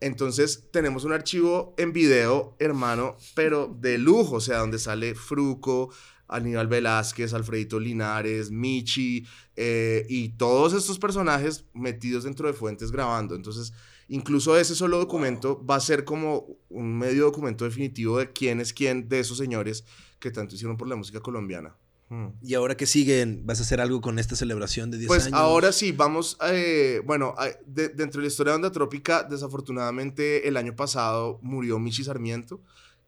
Entonces 0.00 0.68
tenemos 0.72 1.04
un 1.04 1.12
archivo 1.12 1.74
en 1.78 1.92
video, 1.92 2.54
hermano, 2.58 3.16
pero 3.34 3.74
de 3.80 3.96
lujo, 3.96 4.36
o 4.36 4.40
sea, 4.40 4.58
donde 4.58 4.78
sale 4.78 5.14
Fruco, 5.14 5.90
Aníbal 6.34 6.66
Velázquez, 6.68 7.34
Alfredito 7.34 7.78
Linares, 7.80 8.50
Michi 8.50 9.26
eh, 9.56 10.06
y 10.08 10.30
todos 10.30 10.72
estos 10.72 10.98
personajes 10.98 11.64
metidos 11.74 12.24
dentro 12.24 12.46
de 12.46 12.54
fuentes 12.54 12.90
grabando. 12.90 13.34
Entonces, 13.34 13.72
incluso 14.08 14.56
ese 14.58 14.74
solo 14.74 14.98
documento 14.98 15.64
va 15.64 15.76
a 15.76 15.80
ser 15.80 16.04
como 16.04 16.46
un 16.68 16.98
medio 16.98 17.24
documento 17.24 17.64
definitivo 17.64 18.18
de 18.18 18.32
quién 18.32 18.60
es 18.60 18.72
quién 18.72 19.08
de 19.08 19.20
esos 19.20 19.38
señores 19.38 19.84
que 20.18 20.30
tanto 20.30 20.54
hicieron 20.54 20.76
por 20.76 20.88
la 20.88 20.96
música 20.96 21.20
colombiana. 21.20 21.74
Mm. 22.08 22.26
¿Y 22.42 22.52
ahora 22.54 22.76
qué 22.76 22.84
siguen? 22.86 23.42
¿Vas 23.46 23.58
a 23.60 23.62
hacer 23.62 23.80
algo 23.80 24.00
con 24.02 24.18
esta 24.18 24.36
celebración 24.36 24.90
de 24.90 24.98
10 24.98 25.08
Pues 25.08 25.26
años? 25.26 25.38
ahora 25.38 25.72
sí, 25.72 25.92
vamos, 25.92 26.36
eh, 26.46 27.00
bueno, 27.06 27.34
de- 27.64 27.88
dentro 27.88 28.20
de 28.20 28.26
la 28.26 28.30
historia 28.30 28.52
de 28.52 28.56
Onda 28.56 28.70
Trópica, 28.70 29.22
desafortunadamente 29.22 30.46
el 30.46 30.56
año 30.58 30.76
pasado 30.76 31.38
murió 31.42 31.78
Michi 31.78 32.04
Sarmiento, 32.04 32.60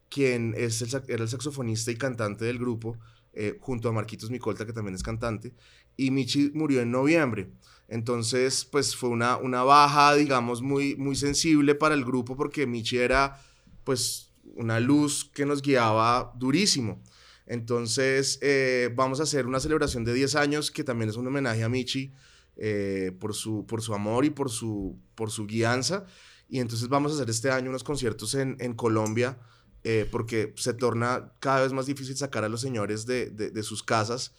quien 0.09 0.55
es 0.57 0.81
el, 0.83 1.03
era 1.09 1.23
el 1.23 1.29
saxofonista 1.29 1.91
y 1.91 1.97
cantante 1.97 2.45
del 2.47 2.59
grupo, 2.59 2.97
eh, 3.37 3.59
junto 3.61 3.89
a 3.89 3.93
Marquitos 3.93 4.31
Micolta, 4.31 4.65
que 4.65 4.73
también 4.73 4.95
es 4.95 5.03
cantante, 5.03 5.53
y 5.97 6.11
Michi 6.11 6.53
murió 6.55 6.81
en 6.81 6.91
noviembre. 6.91 7.51
Entonces, 7.89 8.65
pues 8.65 8.95
fue 8.95 9.11
una, 9.11 9.37
una 9.37 9.63
baja, 9.63 10.15
digamos, 10.15 10.63
muy, 10.63 10.97
muy 10.97 11.17
sensible 11.17 11.75
para 11.75 11.95
el 11.95 12.05
grupo, 12.05 12.37
porque 12.37 12.67
Michi 12.67 12.99
era, 12.99 13.41
pues, 13.83 14.31
una 14.55 14.79
luz 14.79 15.31
que 15.35 15.45
nos 15.47 15.63
guiaba 15.63 16.33
durísimo. 16.37 17.03
Entonces, 17.47 18.39
eh, 18.41 18.91
vamos 18.95 19.21
a 19.21 19.25
hacer 19.25 19.47
una 19.47 19.61
celebración 19.61 20.05
de 20.05 20.15
10 20.15 20.37
años 20.37 20.71
que 20.71 20.85
también 20.85 21.11
es 21.11 21.17
un 21.17 21.27
homenaje 21.27 21.63
a 21.63 21.69
Michi 21.69 22.13
eh, 22.57 23.13
por, 23.19 23.35
su, 23.35 23.67
por 23.67 23.83
su 23.83 23.95
amor 23.95 24.25
y 24.25 24.31
por 24.31 24.49
su, 24.49 24.97
por 25.15 25.31
su 25.31 25.47
guianza. 25.47 26.07
Y 26.49 26.61
entonces 26.61 26.89
vamos 26.89 27.13
a 27.13 27.17
hacer 27.17 27.31
este 27.31 27.51
año 27.51 27.69
unos 27.69 27.85
conciertos 27.85 28.35
en, 28.35 28.57
en 28.61 28.75
Colombia 28.75 29.39
eh, 29.85 30.09
porque 30.11 30.53
se 30.57 30.75
torna 30.75 31.33
cada 31.41 31.63
vez 31.63 31.73
más 31.73 31.87
difícil 31.87 32.17
sacar 32.17 32.43
a 32.45 32.49
los 32.49 32.61
señores 32.61 33.07
de, 33.07 33.31
de- 33.31 33.51
de 33.51 33.63
sus 33.63 33.83
casas. 33.83 34.35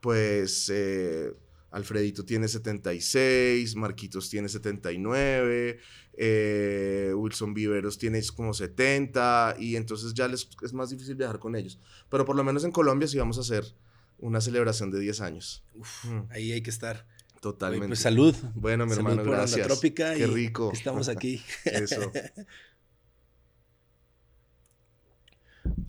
Pues 0.00 0.70
eh, 0.72 1.32
Alfredito 1.70 2.24
tiene 2.24 2.48
76, 2.48 3.76
Marquitos 3.76 4.28
tiene 4.30 4.48
79, 4.48 5.78
eh, 6.14 7.12
Wilson 7.14 7.54
Viveros 7.54 7.98
tiene 7.98 8.20
como 8.34 8.52
70 8.54 9.56
y 9.58 9.76
entonces 9.76 10.12
ya 10.14 10.26
les, 10.28 10.48
es 10.62 10.72
más 10.72 10.90
difícil 10.90 11.14
viajar 11.14 11.38
con 11.38 11.54
ellos. 11.56 11.78
Pero 12.08 12.24
por 12.24 12.34
lo 12.36 12.42
menos 12.44 12.64
en 12.64 12.72
Colombia 12.72 13.06
sí 13.08 13.18
vamos 13.18 13.38
a 13.38 13.42
hacer 13.42 13.64
una 14.18 14.40
celebración 14.40 14.90
de 14.90 15.00
10 15.00 15.20
años. 15.20 15.64
Uf, 15.74 16.04
Mm. 16.06 16.22
ahí 16.30 16.52
hay 16.52 16.62
que 16.62 16.70
estar. 16.70 17.06
Oye, 17.06 17.40
Totalmente. 17.40 17.86
pues 17.88 18.00
salud. 18.00 18.34
Bueno, 18.54 18.84
mi 18.84 18.92
salud 18.94 19.10
hermano, 19.10 19.22
por 19.22 19.32
gracias. 19.36 19.66
Trópica 19.66 20.14
Qué 20.14 20.20
y 20.24 20.26
rico. 20.26 20.70
Estamos 20.74 21.08
aquí. 21.08 21.40
Eso. 21.64 22.10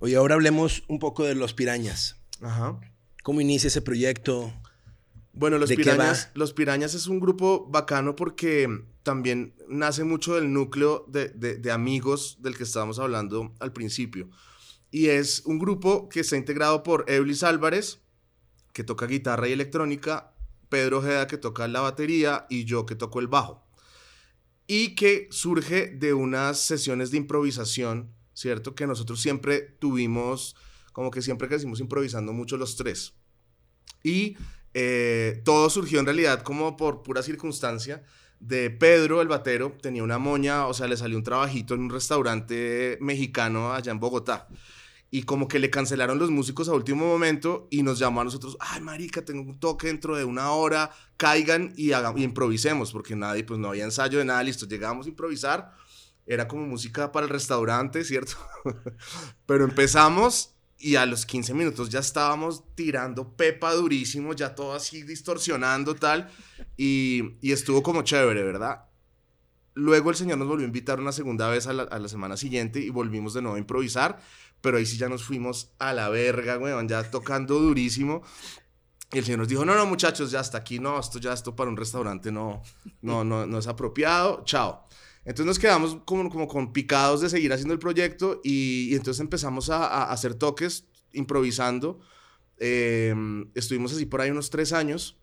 Oye, 0.02 0.16
ahora 0.18 0.36
hablemos 0.36 0.84
un 0.88 1.00
poco 1.00 1.24
de 1.24 1.36
los 1.36 1.54
pirañas. 1.54 2.18
Ajá. 2.42 2.80
¿Cómo 3.24 3.40
inicia 3.40 3.68
ese 3.68 3.82
proyecto? 3.82 4.52
Bueno, 5.34 5.58
los 5.58 5.70
¿De 5.70 5.78
qué 5.78 5.84
pirañas, 5.84 6.28
va? 6.28 6.32
los 6.34 6.54
pirañas 6.54 6.94
es 6.94 7.08
un 7.08 7.20
grupo 7.20 7.68
bacano 7.70 8.16
porque 8.16 8.68
también 9.04 9.54
nace 9.70 10.04
mucho 10.04 10.36
del 10.36 10.52
núcleo 10.52 11.06
de, 11.08 11.30
de- 11.30 11.56
de 11.58 11.72
amigos 11.72 12.38
del 12.42 12.58
que 12.58 12.64
estábamos 12.64 13.00
hablando 13.00 13.54
al 13.60 13.72
principio. 13.72 14.30
Y 14.90 15.08
es 15.08 15.44
un 15.46 15.58
grupo 15.60 16.10
que 16.10 16.20
está 16.20 16.36
integrado 16.36 16.84
por 16.84 17.06
Eblis 17.08 17.44
Álvarez, 17.44 18.02
que 18.74 18.84
toca 18.84 19.06
guitarra 19.08 19.48
y 19.48 19.54
electrónica, 19.54 20.34
Pedro 20.68 20.98
Ojeda, 21.00 21.28
que 21.28 21.38
toca 21.38 21.68
la 21.68 21.80
batería, 21.82 22.46
y 22.50 22.66
yo, 22.66 22.86
que 22.86 22.96
toco 22.96 23.20
el 23.20 23.28
bajo. 23.28 23.66
Y 24.68 24.96
que 24.96 25.28
surge 25.32 25.88
de 25.88 26.14
unas 26.14 26.60
sesiones 26.60 27.12
de 27.12 27.18
improvisación, 27.18 28.10
¿cierto? 28.34 28.76
Que 28.76 28.88
nosotros 28.88 29.22
siempre 29.22 29.62
tuvimos, 29.80 30.56
como 30.94 31.12
que 31.12 31.22
siempre 31.22 31.48
crecimos 31.48 31.80
improvisando 31.80 32.34
mucho 32.34 32.58
los 32.58 32.76
tres. 32.76 33.14
Y 34.04 34.38
eh, 34.74 35.42
todo 35.44 35.70
surgió 35.70 36.00
en 36.00 36.06
realidad 36.06 36.44
como 36.44 36.78
por 36.78 37.04
pura 37.04 37.24
circunstancia 37.24 38.04
de 38.40 38.72
Pedro, 38.72 39.22
el 39.22 39.28
batero, 39.28 39.78
tenía 39.82 40.04
una 40.04 40.18
moña, 40.18 40.66
o 40.66 40.74
sea, 40.74 40.88
le 40.88 40.98
salió 40.98 41.18
un 41.18 41.24
trabajito 41.24 41.76
en 41.76 41.82
un 41.82 41.90
restaurante 41.92 42.98
mexicano 43.00 43.72
allá 43.74 43.92
en 43.92 44.00
Bogotá. 44.00 44.48
Y 45.14 45.24
como 45.24 45.48
que 45.50 45.60
le 45.60 45.70
cancelaron 45.70 46.18
los 46.18 46.32
músicos 46.32 46.70
a 46.70 46.74
último 46.74 47.06
momento 47.06 47.68
y 47.70 47.84
nos 47.84 48.00
llamó 48.00 48.22
a 48.22 48.24
nosotros, 48.24 48.56
ay, 48.62 48.80
marica, 48.82 49.24
tengo 49.24 49.42
un 49.42 49.60
toque 49.60 49.88
dentro 49.88 50.16
de 50.16 50.24
una 50.24 50.52
hora, 50.52 50.90
caigan 51.18 51.74
y, 51.76 51.92
haga- 51.92 52.14
y 52.16 52.24
improvisemos, 52.24 52.94
porque 52.94 53.16
nadie, 53.16 53.44
pues 53.44 53.60
no 53.60 53.68
había 53.68 53.84
ensayo 53.84 54.20
de 54.20 54.26
nada, 54.26 54.42
listo, 54.42 54.66
llegábamos 54.66 55.06
a 55.06 55.10
improvisar, 55.10 55.76
era 56.26 56.48
como 56.48 56.66
música 56.66 57.12
para 57.12 57.26
el 57.26 57.32
restaurante, 57.32 58.04
¿cierto? 58.04 58.36
Pero 59.46 59.64
empezamos 59.64 60.56
y 60.82 60.96
a 60.96 61.06
los 61.06 61.26
15 61.26 61.54
minutos 61.54 61.90
ya 61.90 62.00
estábamos 62.00 62.64
tirando 62.76 63.36
pepa 63.36 63.74
durísimo, 63.74 64.34
ya 64.34 64.56
todo 64.56 64.74
así 64.74 65.04
distorsionando 65.04 65.96
tal, 65.96 66.30
y, 66.76 67.38
y 67.42 67.52
estuvo 67.52 67.84
como 67.84 68.02
chévere, 68.02 68.44
¿verdad? 68.44 68.86
Luego 69.74 70.10
el 70.10 70.16
señor 70.16 70.38
nos 70.40 70.48
volvió 70.48 70.66
a 70.66 70.68
invitar 70.68 71.00
una 71.00 71.12
segunda 71.12 71.48
vez 71.50 71.68
a 71.68 71.74
la, 71.74 71.84
a 71.84 72.00
la 72.00 72.08
semana 72.08 72.36
siguiente 72.36 72.80
y 72.80 72.90
volvimos 72.90 73.34
de 73.34 73.42
nuevo 73.42 73.56
a 73.56 73.60
improvisar, 73.60 74.20
pero 74.60 74.78
ahí 74.78 74.86
sí 74.86 74.98
ya 74.98 75.08
nos 75.08 75.24
fuimos 75.24 75.72
a 75.80 75.94
la 75.94 76.10
verga, 76.10 76.58
weón, 76.58 76.88
ya 76.88 77.10
tocando 77.10 77.60
durísimo. 77.60 78.24
Y 79.14 79.20
el 79.20 79.26
señor 79.26 79.40
nos 79.40 79.50
dijo, 79.50 79.66
no, 79.66 79.76
no, 79.76 79.86
muchachos, 79.86 80.32
ya 80.32 80.40
hasta 80.40 80.58
aquí, 80.58 80.80
no, 80.80 81.00
esto 81.00 81.20
ya, 81.20 81.34
esto 81.34 81.56
para 81.56 81.70
un 81.70 81.78
restaurante 81.78 82.32
no, 82.32 82.64
no, 83.02 83.24
no, 83.24 83.46
no 83.46 83.58
es 83.60 83.68
apropiado, 83.68 84.44
chao. 84.46 84.88
Entonces 85.24 85.46
nos 85.46 85.60
quedamos 85.60 85.98
como, 86.06 86.30
como 86.30 86.48
con 86.48 86.74
picados 86.74 87.22
de 87.22 87.30
seguir 87.30 87.54
haciendo 87.54 87.74
el 87.74 87.80
proyecto 87.80 88.42
y, 88.44 88.90
y 88.92 88.96
entonces 88.96 89.22
empezamos 89.22 89.70
a, 89.70 89.86
a 89.86 90.12
hacer 90.12 90.36
toques 90.36 90.86
improvisando. 91.14 92.00
Eh, 92.58 93.14
estuvimos 93.56 93.94
así 93.94 94.06
por 94.06 94.22
ahí 94.22 94.30
unos 94.30 94.50
tres 94.50 94.74
años 94.74 95.18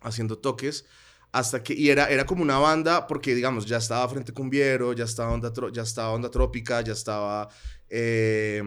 haciendo 0.00 0.38
toques 0.38 0.84
hasta 1.32 1.62
que 1.62 1.74
y 1.74 1.88
era 1.88 2.06
era 2.06 2.26
como 2.26 2.42
una 2.42 2.58
banda 2.58 3.06
porque 3.08 3.34
digamos 3.34 3.66
ya 3.66 3.78
estaba 3.78 4.08
Frente 4.08 4.32
Cumbiero, 4.32 4.92
ya 4.92 5.04
estaba 5.04 5.32
Onda 5.32 5.52
ya 5.72 5.82
estaba 5.82 6.10
Onda 6.10 6.30
Trópica, 6.30 6.80
ya 6.80 6.92
estaba 6.92 7.48
eh, 7.88 8.62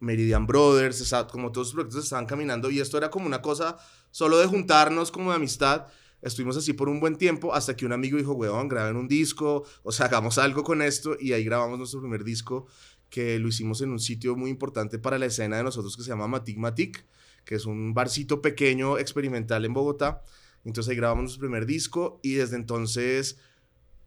Meridian 0.00 0.46
Brothers, 0.46 1.14
como 1.30 1.52
todos 1.52 1.68
los 1.68 1.74
proyectos 1.74 2.04
estaban 2.04 2.26
caminando 2.26 2.70
y 2.70 2.80
esto 2.80 2.98
era 2.98 3.10
como 3.10 3.26
una 3.26 3.40
cosa 3.40 3.78
solo 4.10 4.38
de 4.38 4.46
juntarnos 4.46 5.10
como 5.10 5.30
de 5.30 5.36
amistad. 5.36 5.86
Estuvimos 6.22 6.56
así 6.56 6.72
por 6.72 6.88
un 6.88 6.98
buen 6.98 7.16
tiempo 7.16 7.54
hasta 7.54 7.76
que 7.76 7.86
un 7.86 7.92
amigo 7.92 8.18
dijo, 8.18 8.32
weón, 8.32 8.68
graben 8.68 8.96
un 8.96 9.06
disco, 9.06 9.64
o 9.82 9.92
sea, 9.92 10.06
hagamos 10.06 10.38
algo 10.38 10.64
con 10.64 10.82
esto 10.82 11.16
y 11.20 11.32
ahí 11.32 11.44
grabamos 11.44 11.78
nuestro 11.78 12.00
primer 12.00 12.24
disco 12.24 12.66
que 13.10 13.38
lo 13.38 13.48
hicimos 13.48 13.80
en 13.82 13.90
un 13.90 14.00
sitio 14.00 14.36
muy 14.36 14.50
importante 14.50 14.98
para 14.98 15.18
la 15.18 15.26
escena 15.26 15.56
de 15.56 15.62
nosotros 15.62 15.96
que 15.96 16.02
se 16.02 16.08
llama 16.08 16.26
Matic 16.26 16.58
Matic, 16.58 17.06
que 17.44 17.54
es 17.54 17.66
un 17.66 17.94
barcito 17.94 18.42
pequeño 18.42 18.98
experimental 18.98 19.64
en 19.64 19.72
Bogotá. 19.72 20.22
Entonces 20.64 20.90
ahí 20.90 20.96
grabamos 20.96 21.22
nuestro 21.22 21.40
primer 21.40 21.66
disco 21.66 22.18
y 22.22 22.34
desde 22.34 22.56
entonces 22.56 23.38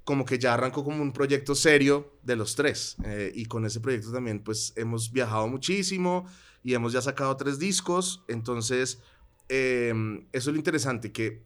como 0.04 0.26
que 0.26 0.40
ya 0.40 0.56
arrancó 0.56 0.84
como 0.84 1.02
un 1.02 1.14
proyecto 1.14 1.56
serio 1.56 2.18
de 2.24 2.36
los 2.36 2.56
tres. 2.56 2.98
Eh, 3.06 3.32
y 3.34 3.46
con 3.46 3.66
ese 3.66 3.80
proyecto 3.80 4.12
también 4.12 4.44
pues 4.44 4.74
hemos 4.76 5.12
viajado 5.12 5.48
muchísimo 5.48 6.26
y 6.64 6.74
hemos 6.74 6.92
ya 6.92 7.02
sacado 7.02 7.38
tres 7.38 7.60
discos. 7.60 8.24
Entonces 8.28 9.00
eh, 9.48 9.94
eso 10.34 10.50
es 10.50 10.54
lo 10.54 10.58
interesante 10.58 11.12
que, 11.12 11.44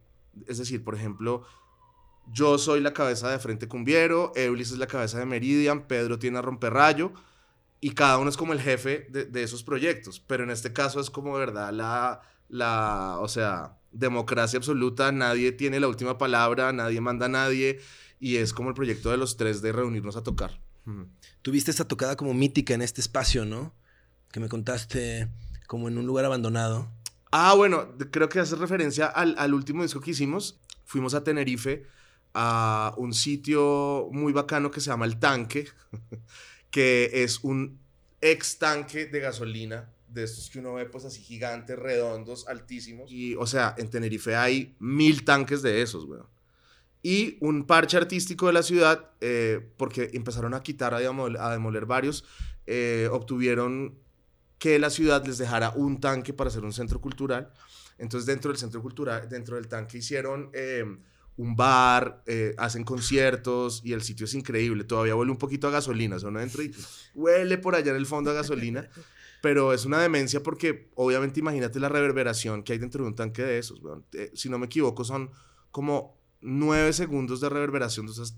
es 0.48 0.58
decir, 0.58 0.84
por 0.84 0.96
ejemplo, 0.96 1.44
yo 2.32 2.58
soy 2.58 2.80
la 2.80 2.94
cabeza 2.94 3.30
de 3.30 3.40
Frente 3.40 3.68
Cumbiero, 3.68 4.32
Eulis 4.36 4.72
es 4.72 4.78
la 4.78 4.88
cabeza 4.88 5.20
de 5.20 5.26
Meridian, 5.26 5.88
Pedro 5.88 6.20
tiene 6.20 6.38
a 6.38 6.42
Romperrayo 6.42 7.12
y 7.82 7.92
cada 7.92 8.18
uno 8.18 8.30
es 8.30 8.38
como 8.38 8.54
el 8.54 8.62
jefe 8.62 9.08
de, 9.10 9.26
de 9.26 9.44
esos 9.44 9.64
proyectos. 9.64 10.20
Pero 10.20 10.44
en 10.44 10.50
este 10.50 10.72
caso 10.72 11.00
es 11.00 11.10
como, 11.10 11.34
verdad, 11.34 11.72
la, 11.74 12.22
la, 12.48 13.18
o 13.20 13.28
sea, 13.28 13.78
democracia 13.92 14.58
absoluta, 14.58 15.12
nadie 15.12 15.52
tiene 15.52 15.80
la 15.80 15.88
última 15.88 16.18
palabra, 16.18 16.72
nadie 16.72 17.02
manda 17.02 17.26
a 17.26 17.30
nadie 17.30 17.80
y 18.20 18.38
es 18.38 18.54
como 18.54 18.70
el 18.70 18.76
proyecto 18.76 19.12
de 19.12 19.18
los 19.18 19.38
tres 19.38 19.62
de 19.62 19.72
reunirnos 19.72 20.16
a 20.16 20.24
tocar. 20.24 20.60
Tuviste 21.42 21.72
esta 21.72 21.88
tocada 21.88 22.16
como 22.16 22.34
mítica 22.34 22.74
en 22.74 22.82
este 22.82 23.02
espacio, 23.02 23.46
¿no? 23.46 23.74
Que 24.32 24.40
me 24.40 24.50
contaste 24.50 25.30
como 25.68 25.88
en 25.88 25.98
un 25.98 26.06
lugar 26.06 26.26
abandonado. 26.26 26.92
Ah, 27.36 27.56
bueno, 27.56 27.98
creo 28.12 28.30
que 28.30 28.40
hace 28.40 28.56
referencia 28.56 29.08
al, 29.08 29.34
al 29.40 29.56
último 29.56 29.82
disco 29.82 30.00
que 30.00 30.12
hicimos. 30.12 30.60
Fuimos 30.86 31.16
a 31.16 31.24
Tenerife 31.24 31.88
a 32.36 32.94
un 32.98 33.12
sitio 33.12 34.08
muy 34.12 34.34
bacano 34.34 34.70
que 34.70 34.80
se 34.80 34.92
llama 34.92 35.06
El 35.06 35.18
Tanque, 35.18 35.68
que 36.70 37.10
es 37.12 37.44
un 37.44 37.80
ex 38.22 38.60
tanque 38.60 39.08
de 39.08 39.20
gasolina, 39.20 39.90
de 40.10 40.26
estos 40.26 40.52
que 40.52 40.60
uno 40.60 40.76
ve 40.76 40.86
pues 40.86 41.06
así 41.06 41.24
gigantes, 41.24 41.76
redondos, 41.80 42.48
altísimos. 42.48 43.12
Y, 43.12 43.34
o 43.34 43.48
sea, 43.48 43.74
en 43.80 43.90
Tenerife 43.90 44.36
hay 44.36 44.76
mil 44.78 45.26
tanques 45.26 45.64
de 45.64 45.82
esos, 45.82 46.06
weón. 46.06 46.28
Y 47.02 47.38
un 47.42 47.66
parche 47.66 47.98
artístico 47.98 48.46
de 48.46 48.54
la 48.54 48.62
ciudad, 48.62 49.10
eh, 49.22 49.72
porque 49.78 50.12
empezaron 50.14 50.54
a 50.54 50.62
quitar, 50.62 50.94
a 50.94 51.00
demoler, 51.00 51.42
a 51.42 51.52
demoler 51.52 51.88
varios, 51.88 52.26
eh, 52.68 53.10
obtuvieron 53.12 54.03
que 54.64 54.80
la 54.80 54.90
ciudad 54.90 55.26
les 55.26 55.38
dejara 55.38 55.74
un 55.76 56.00
tanque 56.00 56.32
para 56.32 56.48
hacer 56.48 56.64
un 56.64 56.72
centro 56.72 57.02
cultural. 57.02 57.52
Entonces, 57.98 58.26
dentro 58.26 58.50
del 58.50 58.58
centro 58.58 58.82
cultural, 58.82 59.28
dentro 59.28 59.58
del 59.58 59.68
tanque 59.68 59.98
hicieron 59.98 60.52
eh, 60.54 60.86
un 61.36 61.56
bar, 61.58 62.24
eh, 62.28 62.56
hacen 62.58 62.86
conciertos 62.86 63.82
y 63.84 63.92
el 63.92 64.02
sitio 64.04 64.26
es 64.26 64.34
increíble. 64.36 64.86
Todavía 64.86 65.18
huele 65.18 65.32
un 65.32 65.38
poquito 65.38 65.68
a 65.68 65.72
gasolina. 65.72 66.16
O 66.16 66.20
sea, 66.20 66.30
uno 66.30 66.40
entra 66.40 66.64
y 66.64 66.74
huele 67.14 67.58
por 67.58 67.76
allá 67.76 67.92
en 67.92 67.98
el 67.98 68.06
fondo 68.06 68.32
a 68.32 68.36
gasolina. 68.36 68.88
Pero 69.42 69.74
es 69.74 69.84
una 69.84 70.02
demencia 70.02 70.42
porque, 70.42 70.90
obviamente, 70.96 71.42
imagínate 71.42 71.82
la 71.82 71.90
reverberación 71.90 72.64
que 72.64 72.72
hay 72.72 72.80
dentro 72.80 73.04
de 73.04 73.10
un 73.10 73.16
tanque 73.18 73.42
de 73.42 73.58
esos. 73.58 73.82
weón. 73.82 74.06
Eh, 74.14 74.32
si 74.34 74.48
no 74.48 74.60
me 74.60 74.68
equivoco, 74.68 75.04
son 75.04 75.30
como 75.72 76.18
nueve 76.40 76.94
segundos 76.94 77.42
de 77.42 77.50
reverberación. 77.50 78.08
Entonces, 78.08 78.38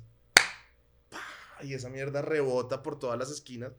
y 1.61 1.75
esa 1.75 1.89
mierda 1.89 2.23
rebota 2.23 2.81
por 2.81 2.97
todas 2.97 3.19
las 3.19 3.29
esquinas. 3.29 3.73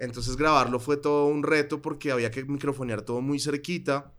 Entonces 0.00 0.36
grabarlo 0.36 0.80
fue 0.80 0.96
todo 0.96 1.26
un 1.26 1.42
reto 1.42 1.82
porque 1.82 2.10
había 2.10 2.30
que 2.30 2.42
microfonear 2.44 3.02
todo 3.02 3.20
muy 3.20 3.38
cerquita. 3.38 4.12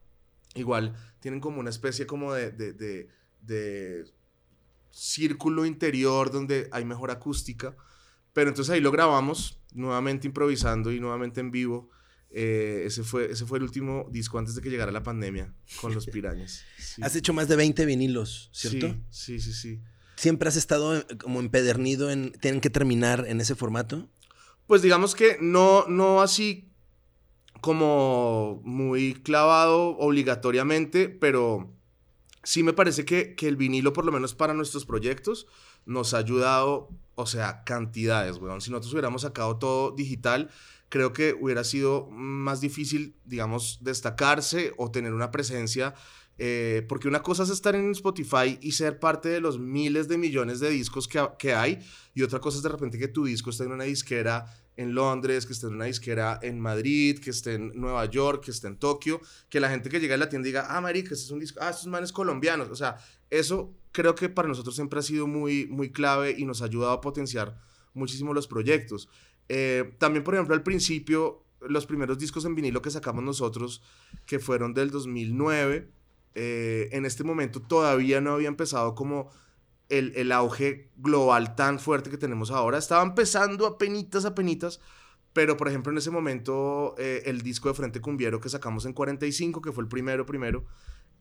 igual 0.55 0.95
tienen 1.19 1.39
como 1.39 1.59
una 1.59 1.69
especie 1.69 2.05
como 2.05 2.33
de, 2.33 2.51
de, 2.51 2.73
de, 2.73 3.09
de 3.41 4.05
círculo 4.91 5.65
interior 5.65 6.31
donde 6.31 6.69
hay 6.71 6.85
mejor 6.85 7.11
acústica. 7.11 7.75
Pero 8.33 8.49
entonces 8.49 8.73
ahí 8.73 8.79
lo 8.79 8.91
grabamos, 8.91 9.59
nuevamente 9.73 10.27
improvisando 10.27 10.91
y 10.91 10.99
nuevamente 10.99 11.41
en 11.41 11.51
vivo. 11.51 11.89
Eh, 12.29 12.83
ese, 12.85 13.03
fue, 13.03 13.31
ese 13.31 13.45
fue 13.45 13.57
el 13.57 13.63
último 13.63 14.07
disco 14.09 14.39
antes 14.39 14.55
de 14.55 14.61
que 14.61 14.69
llegara 14.69 14.91
la 14.91 15.03
pandemia 15.03 15.53
con 15.81 15.93
los 15.93 16.05
pirañas. 16.13 16.63
Sí. 16.77 17.01
Has 17.03 17.15
hecho 17.15 17.33
más 17.33 17.47
de 17.47 17.55
20 17.57 17.85
vinilos, 17.85 18.49
¿cierto? 18.53 18.87
Sí, 19.09 19.39
sí, 19.39 19.51
sí, 19.51 19.53
sí. 19.53 19.81
¿Siempre 20.15 20.47
has 20.47 20.55
estado 20.55 20.97
eh, 20.97 21.05
como 21.17 21.39
empedernido 21.39 22.09
en... 22.11 22.31
¿Tienen 22.33 22.61
que 22.61 22.69
terminar 22.69 23.25
en 23.27 23.41
ese 23.41 23.55
formato? 23.55 24.09
Pues 24.71 24.81
digamos 24.81 25.15
que 25.15 25.37
no, 25.41 25.83
no 25.89 26.21
así 26.21 26.71
como 27.59 28.61
muy 28.63 29.15
clavado 29.15 29.97
obligatoriamente, 29.97 31.09
pero 31.09 31.75
sí 32.43 32.63
me 32.63 32.71
parece 32.71 33.03
que, 33.03 33.35
que 33.35 33.49
el 33.49 33.57
vinilo, 33.57 33.91
por 33.91 34.05
lo 34.05 34.13
menos 34.13 34.33
para 34.33 34.53
nuestros 34.53 34.85
proyectos, 34.85 35.45
nos 35.85 36.13
ha 36.13 36.19
ayudado, 36.19 36.87
o 37.15 37.25
sea, 37.25 37.65
cantidades, 37.65 38.37
weón. 38.37 38.61
Si 38.61 38.71
nosotros 38.71 38.93
hubiéramos 38.93 39.23
sacado 39.23 39.57
todo 39.57 39.91
digital, 39.91 40.49
creo 40.87 41.11
que 41.11 41.35
hubiera 41.37 41.65
sido 41.65 42.07
más 42.09 42.61
difícil, 42.61 43.17
digamos, 43.25 43.79
destacarse 43.81 44.73
o 44.77 44.89
tener 44.89 45.13
una 45.13 45.31
presencia. 45.31 45.95
Eh, 46.43 46.83
porque 46.89 47.07
una 47.07 47.21
cosa 47.21 47.43
es 47.43 47.51
estar 47.51 47.75
en 47.75 47.91
Spotify 47.91 48.57
y 48.61 48.71
ser 48.71 48.99
parte 48.99 49.29
de 49.29 49.39
los 49.39 49.59
miles 49.59 50.07
de 50.07 50.17
millones 50.17 50.59
de 50.59 50.71
discos 50.71 51.07
que, 51.07 51.23
que 51.37 51.53
hay, 51.53 51.77
y 52.15 52.23
otra 52.23 52.39
cosa 52.39 52.57
es 52.57 52.63
de 52.63 52.69
repente 52.69 52.97
que 52.97 53.07
tu 53.07 53.25
disco 53.25 53.51
esté 53.51 53.65
en 53.65 53.73
una 53.73 53.83
disquera 53.83 54.47
en 54.75 54.95
Londres, 54.95 55.45
que 55.45 55.53
esté 55.53 55.67
en 55.67 55.75
una 55.75 55.85
disquera 55.85 56.39
en 56.41 56.59
Madrid, 56.59 57.19
que 57.19 57.29
esté 57.29 57.53
en 57.53 57.79
Nueva 57.79 58.05
York, 58.05 58.45
que 58.45 58.49
esté 58.49 58.65
en 58.65 58.77
Tokio, 58.77 59.21
que 59.49 59.59
la 59.59 59.69
gente 59.69 59.87
que 59.87 59.99
llega 59.99 60.15
a 60.15 60.17
la 60.17 60.29
tienda 60.29 60.47
diga, 60.47 60.65
ah, 60.67 60.81
marica, 60.81 61.13
este 61.13 61.25
es 61.25 61.29
un 61.29 61.39
disco, 61.39 61.59
ah, 61.61 61.69
estos 61.69 61.85
manes 61.85 62.11
colombianos. 62.11 62.69
O 62.69 62.75
sea, 62.75 62.97
eso 63.29 63.75
creo 63.91 64.15
que 64.15 64.27
para 64.27 64.47
nosotros 64.47 64.73
siempre 64.73 64.97
ha 64.97 65.03
sido 65.03 65.27
muy, 65.27 65.67
muy 65.67 65.91
clave 65.91 66.33
y 66.35 66.45
nos 66.45 66.63
ha 66.63 66.65
ayudado 66.65 66.93
a 66.93 67.01
potenciar 67.01 67.61
muchísimo 67.93 68.33
los 68.33 68.47
proyectos. 68.47 69.09
Eh, 69.47 69.93
también, 69.99 70.23
por 70.23 70.33
ejemplo, 70.33 70.55
al 70.55 70.63
principio, 70.63 71.45
los 71.61 71.85
primeros 71.85 72.17
discos 72.17 72.45
en 72.45 72.55
vinilo 72.55 72.81
que 72.81 72.89
sacamos 72.89 73.23
nosotros, 73.23 73.83
que 74.25 74.39
fueron 74.39 74.73
del 74.73 74.89
2009, 74.89 76.00
eh, 76.35 76.89
en 76.91 77.05
este 77.05 77.23
momento 77.23 77.61
todavía 77.61 78.21
no 78.21 78.33
había 78.33 78.47
empezado 78.47 78.95
como 78.95 79.29
el, 79.89 80.13
el, 80.15 80.31
auge 80.31 80.89
global 80.97 81.55
tan 81.55 81.79
fuerte 81.79 82.09
que 82.09 82.17
tenemos 82.17 82.51
ahora. 82.51 82.77
Estaba 82.77 83.03
empezando 83.03 83.67
a 83.67 83.77
penitas, 83.77 84.23
a 84.23 84.33
penitas, 84.33 84.79
pero 85.33 85.57
por 85.57 85.67
ejemplo 85.67 85.91
en 85.91 85.97
ese 85.97 86.11
momento 86.11 86.95
eh, 86.97 87.23
el 87.25 87.41
disco 87.41 87.69
de 87.69 87.75
Frente 87.75 87.99
Cumbiero 87.99 88.39
que 88.39 88.49
sacamos 88.49 88.85
en 88.85 88.93
45, 88.93 89.61
que 89.61 89.71
fue 89.71 89.83
el 89.83 89.89
primero, 89.89 90.25
primero, 90.25 90.65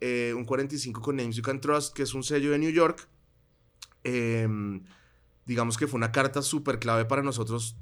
eh, 0.01 0.33
un 0.37 0.45
45 0.45 1.01
con 1.01 1.17
Names 1.17 1.37
You 1.37 1.43
Can 1.43 1.61
Trust, 1.61 1.95
que 1.95 2.05
es 2.05 2.15
un 2.15 2.23
sello 2.23 2.53
de 2.53 2.59
New 2.59 2.71
York, 2.71 3.09
eh, 4.05 4.49
digamos 5.47 5.77
que 5.77 5.87
fue 5.87 5.99
una 5.99 6.13
carta 6.13 6.43
súper 6.43 6.79
clave 6.79 7.05
para 7.05 7.23
nosotros 7.23 7.77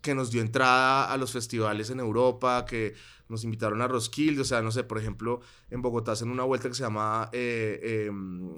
que 0.00 0.14
nos 0.14 0.30
dio 0.30 0.40
entrada 0.40 1.12
a 1.12 1.16
los 1.16 1.32
festivales 1.32 1.90
en 1.90 2.00
Europa, 2.00 2.64
que 2.64 2.94
nos 3.28 3.44
invitaron 3.44 3.82
a 3.82 3.88
Roskilde, 3.88 4.42
o 4.42 4.44
sea, 4.44 4.62
no 4.62 4.70
sé, 4.70 4.84
por 4.84 4.98
ejemplo, 4.98 5.40
en 5.70 5.82
Bogotá 5.82 6.12
hacen 6.12 6.30
una 6.30 6.44
vuelta 6.44 6.68
que 6.68 6.74
se 6.74 6.82
llama 6.82 7.28
eh, 7.32 7.80
eh, 7.82 8.10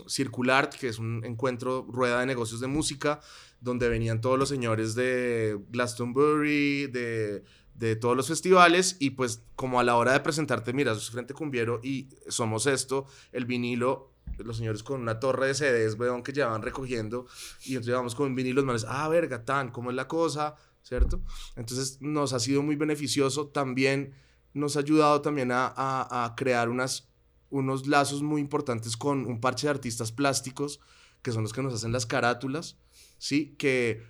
Circular, 0.07 0.69
que 0.69 0.89
es 0.89 0.99
un 0.99 1.25
encuentro, 1.25 1.87
rueda 1.89 2.21
de 2.21 2.27
negocios 2.27 2.61
de 2.61 2.67
música, 2.67 3.21
donde 3.61 3.89
venían 3.89 4.21
todos 4.21 4.39
los 4.39 4.49
señores 4.49 4.95
de 4.95 5.59
Glastonbury, 5.71 6.87
de, 6.89 7.45
de 7.75 7.97
todos 7.97 8.17
los 8.17 8.29
festivales, 8.29 8.97
y 8.99 9.11
pues 9.11 9.43
como 9.57 9.81
a 9.81 9.85
la 9.85 9.97
hora 9.97 10.13
de 10.13 10.21
presentarte, 10.21 10.73
mira, 10.73 10.95
sos 10.95 11.11
Frente 11.11 11.33
Cumbiero 11.33 11.81
y 11.83 12.09
somos 12.29 12.67
esto, 12.67 13.07
el 13.33 13.47
vinilo 13.47 14.13
los 14.39 14.57
señores 14.57 14.83
con 14.83 15.01
una 15.01 15.19
torre 15.19 15.49
de 15.49 15.55
CDs, 15.55 15.99
weón, 15.99 16.23
que 16.23 16.33
llevaban 16.33 16.63
recogiendo, 16.63 17.27
y 17.65 17.71
entonces 17.71 17.89
llevamos 17.89 18.15
con 18.15 18.35
vinilos, 18.35 18.65
manes, 18.65 18.85
ah, 18.89 19.09
verga, 19.09 19.45
tan, 19.45 19.71
¿cómo 19.71 19.91
es 19.91 19.97
la 19.97 20.07
cosa? 20.07 20.55
¿Cierto? 20.89 21.21
Entonces 21.55 21.99
nos 22.01 22.33
ha 22.33 22.41
sido 22.41 22.63
muy 22.63 22.75
beneficioso 22.75 23.49
también 23.49 24.15
nos 24.55 24.77
ha 24.77 24.81
ayudado 24.81 25.21
también 25.21 25.53
a, 25.53 25.67
a, 25.67 26.25
a, 26.25 26.35
crear 26.35 26.69
unas, 26.69 27.09
unos 27.51 27.87
lazos 27.87 28.23
muy 28.23 28.41
importantes 28.41 28.97
con 28.97 29.27
un 29.27 29.41
parche 29.41 29.67
de 29.67 29.73
artistas 29.73 30.13
plásticos, 30.13 30.81
que 31.23 31.33
son 31.33 31.43
los 31.43 31.53
que 31.53 31.63
nos 31.63 31.75
hacen 31.75 31.93
las 31.93 32.07
carátulas, 32.07 32.79
¿sí? 33.19 33.55
Que 33.59 34.03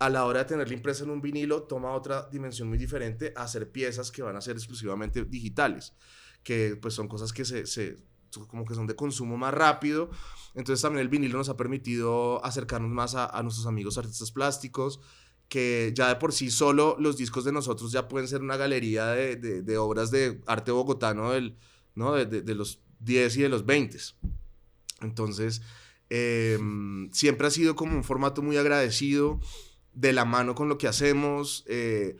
a 0.00 0.08
la 0.08 0.24
hora 0.24 0.40
de 0.40 0.44
tenerla 0.46 0.74
impresa 0.74 1.04
en 1.04 1.10
un 1.10 1.20
vinilo 1.20 1.64
toma 1.64 1.92
otra 1.92 2.28
dimensión 2.30 2.68
muy 2.68 2.78
diferente 2.78 3.32
a 3.36 3.42
hacer 3.42 3.70
piezas 3.70 4.10
que 4.10 4.22
van 4.22 4.36
a 4.36 4.40
ser 4.40 4.56
exclusivamente 4.56 5.24
digitales, 5.24 5.92
que 6.42 6.76
pues 6.80 6.94
son 6.94 7.06
cosas 7.06 7.32
que 7.32 7.44
se, 7.44 7.66
se 7.66 7.96
como 8.48 8.64
que 8.64 8.74
son 8.74 8.86
de 8.88 8.96
consumo 8.96 9.36
más 9.36 9.54
rápido. 9.54 10.10
Entonces 10.54 10.82
también 10.82 11.02
el 11.02 11.08
vinilo 11.08 11.38
nos 11.38 11.48
ha 11.48 11.56
permitido 11.56 12.44
acercarnos 12.44 12.90
más 12.90 13.14
a, 13.14 13.26
a 13.26 13.42
nuestros 13.42 13.66
amigos 13.66 13.98
artistas 13.98 14.32
plásticos, 14.32 15.00
que 15.48 15.92
ya 15.94 16.08
de 16.08 16.16
por 16.16 16.32
sí 16.32 16.50
solo 16.50 16.96
los 16.98 17.16
discos 17.16 17.44
de 17.44 17.52
nosotros 17.52 17.92
ya 17.92 18.08
pueden 18.08 18.28
ser 18.28 18.40
una 18.40 18.56
galería 18.56 19.08
de, 19.08 19.36
de, 19.36 19.78
obras 19.78 20.10
de 20.10 20.40
arte 20.46 20.72
bogotano 20.72 21.32
del, 21.32 21.56
¿no? 21.94 22.14
de, 22.14 22.26
de, 22.26 22.54
los 22.54 22.80
10 23.00 23.36
y 23.36 23.42
de 23.42 23.48
los 23.48 23.66
20. 23.66 23.98
Entonces, 25.02 25.62
eh, 26.10 26.58
siempre 27.12 27.46
ha 27.46 27.50
sido 27.50 27.76
como 27.76 27.96
un 27.96 28.04
formato 28.04 28.42
muy 28.42 28.56
agradecido, 28.56 29.40
de 29.92 30.12
la 30.12 30.24
mano 30.24 30.54
con 30.54 30.68
lo 30.68 30.78
que 30.78 30.88
hacemos. 30.88 31.64
Eh, 31.66 32.16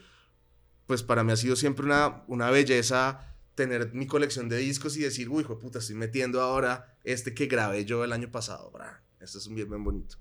pues 0.86 1.02
para 1.02 1.24
mí 1.24 1.32
ha 1.32 1.36
sido 1.36 1.56
siempre 1.56 1.86
una, 1.86 2.24
una 2.28 2.50
belleza 2.50 3.34
tener 3.54 3.92
mi 3.94 4.06
colección 4.06 4.48
de 4.48 4.58
discos 4.58 4.96
y 4.96 5.00
decir, 5.00 5.28
uy, 5.28 5.42
hijo 5.42 5.54
de 5.54 5.60
puta, 5.60 5.78
estoy 5.78 5.96
metiendo 5.96 6.40
ahora 6.40 6.98
este 7.04 7.34
que 7.34 7.46
grabé 7.46 7.84
yo 7.84 8.04
el 8.04 8.12
año 8.12 8.30
pasado. 8.30 8.72
Este 9.20 9.38
es 9.38 9.46
un 9.46 9.54
bien, 9.54 9.68
bien 9.68 9.84
bonito. 9.84 10.16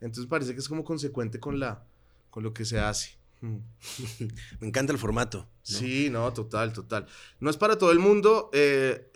Entonces 0.00 0.26
parece 0.28 0.54
que 0.54 0.60
es 0.60 0.68
como 0.68 0.84
consecuente 0.84 1.38
con 1.38 1.60
la, 1.60 1.86
con 2.30 2.42
lo 2.42 2.52
que 2.52 2.64
se 2.64 2.78
hace. 2.78 3.18
Me 3.40 4.66
encanta 4.66 4.92
el 4.92 4.98
formato. 4.98 5.38
¿no? 5.38 5.48
Sí, 5.62 6.08
no, 6.10 6.32
total, 6.32 6.72
total. 6.72 7.06
No 7.40 7.50
es 7.50 7.56
para 7.56 7.78
todo 7.78 7.92
el 7.92 7.98
mundo. 7.98 8.50
Eh, 8.52 9.10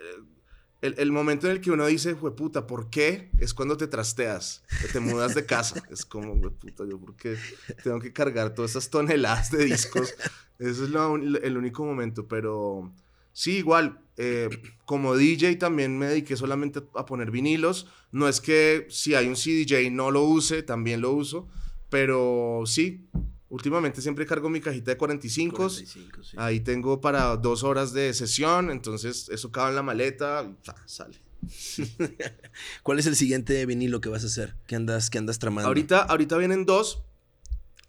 el, 0.81 0.95
el, 0.99 1.13
momento 1.13 1.47
en 1.47 1.53
el 1.53 1.61
que 1.61 1.71
uno 1.71 1.87
dice, 1.87 2.15
puta, 2.17 2.67
¿por 2.67 2.91
qué? 2.91 3.31
Es 3.39 3.55
cuando 3.55 3.77
te 3.77 3.87
trasteas, 3.87 4.65
te 4.93 4.99
mudas 5.01 5.35
de 5.35 5.47
casa. 5.47 5.81
es 5.91 6.05
como, 6.05 6.41
puta, 6.41 6.85
yo, 6.89 6.99
¿por 6.99 7.15
qué 7.15 7.37
tengo 7.85 8.01
que 8.01 8.13
cargar 8.13 8.55
todas 8.55 8.73
esas 8.73 8.91
toneladas 8.91 9.51
de 9.53 9.65
discos? 9.65 10.15
Ese 10.59 10.85
es 10.85 10.91
lo, 10.91 11.17
el 11.17 11.57
único 11.57 11.85
momento, 11.85 12.27
pero 12.27 12.93
sí, 13.33 13.59
igual. 13.59 14.01
Eh, 14.19 14.51
como 14.85 15.17
DJ 15.17 15.57
también 15.57 15.99
me 15.99 16.07
dediqué 16.07 16.37
solamente 16.37 16.83
a 16.95 17.07
poner 17.07 17.31
vinilos. 17.31 17.87
No 18.11 18.29
es 18.29 18.41
que 18.41 18.87
si 18.91 19.15
hay 19.15 19.27
un 19.27 19.37
CDJ 19.37 19.91
no 19.91 20.11
lo 20.11 20.25
use, 20.25 20.63
también 20.63 21.01
lo 21.01 21.13
uso 21.13 21.49
pero 21.93 22.63
sí, 22.65 23.07
últimamente 23.51 24.01
siempre 24.01 24.25
cargo 24.25 24.49
mi 24.49 24.63
cajita 24.63 24.93
de 24.93 24.97
45. 24.97 25.55
45 25.57 26.23
sí. 26.23 26.37
Ahí 26.39 26.61
tengo 26.61 27.03
para 27.03 27.37
dos 27.37 27.65
horas 27.65 27.93
de 27.93 28.15
sesión, 28.15 28.71
entonces 28.71 29.29
eso 29.29 29.53
cabe 29.53 29.69
en 29.69 29.77
la 29.77 29.83
maleta, 29.83 30.51
sale. 30.87 31.19
¿Cuál 32.83 32.99
es 32.99 33.05
el 33.05 33.15
siguiente 33.15 33.67
vinilo 33.67 34.01
que 34.01 34.09
vas 34.09 34.25
a 34.25 34.29
hacer? 34.29 34.57
¿Qué 34.67 34.75
andas, 34.75 35.11
qué 35.11 35.19
andas 35.19 35.39
tramando? 35.39 35.69
Ahorita, 35.69 36.01
ahorita 36.01 36.39
vienen 36.39 36.65
dos. 36.65 37.03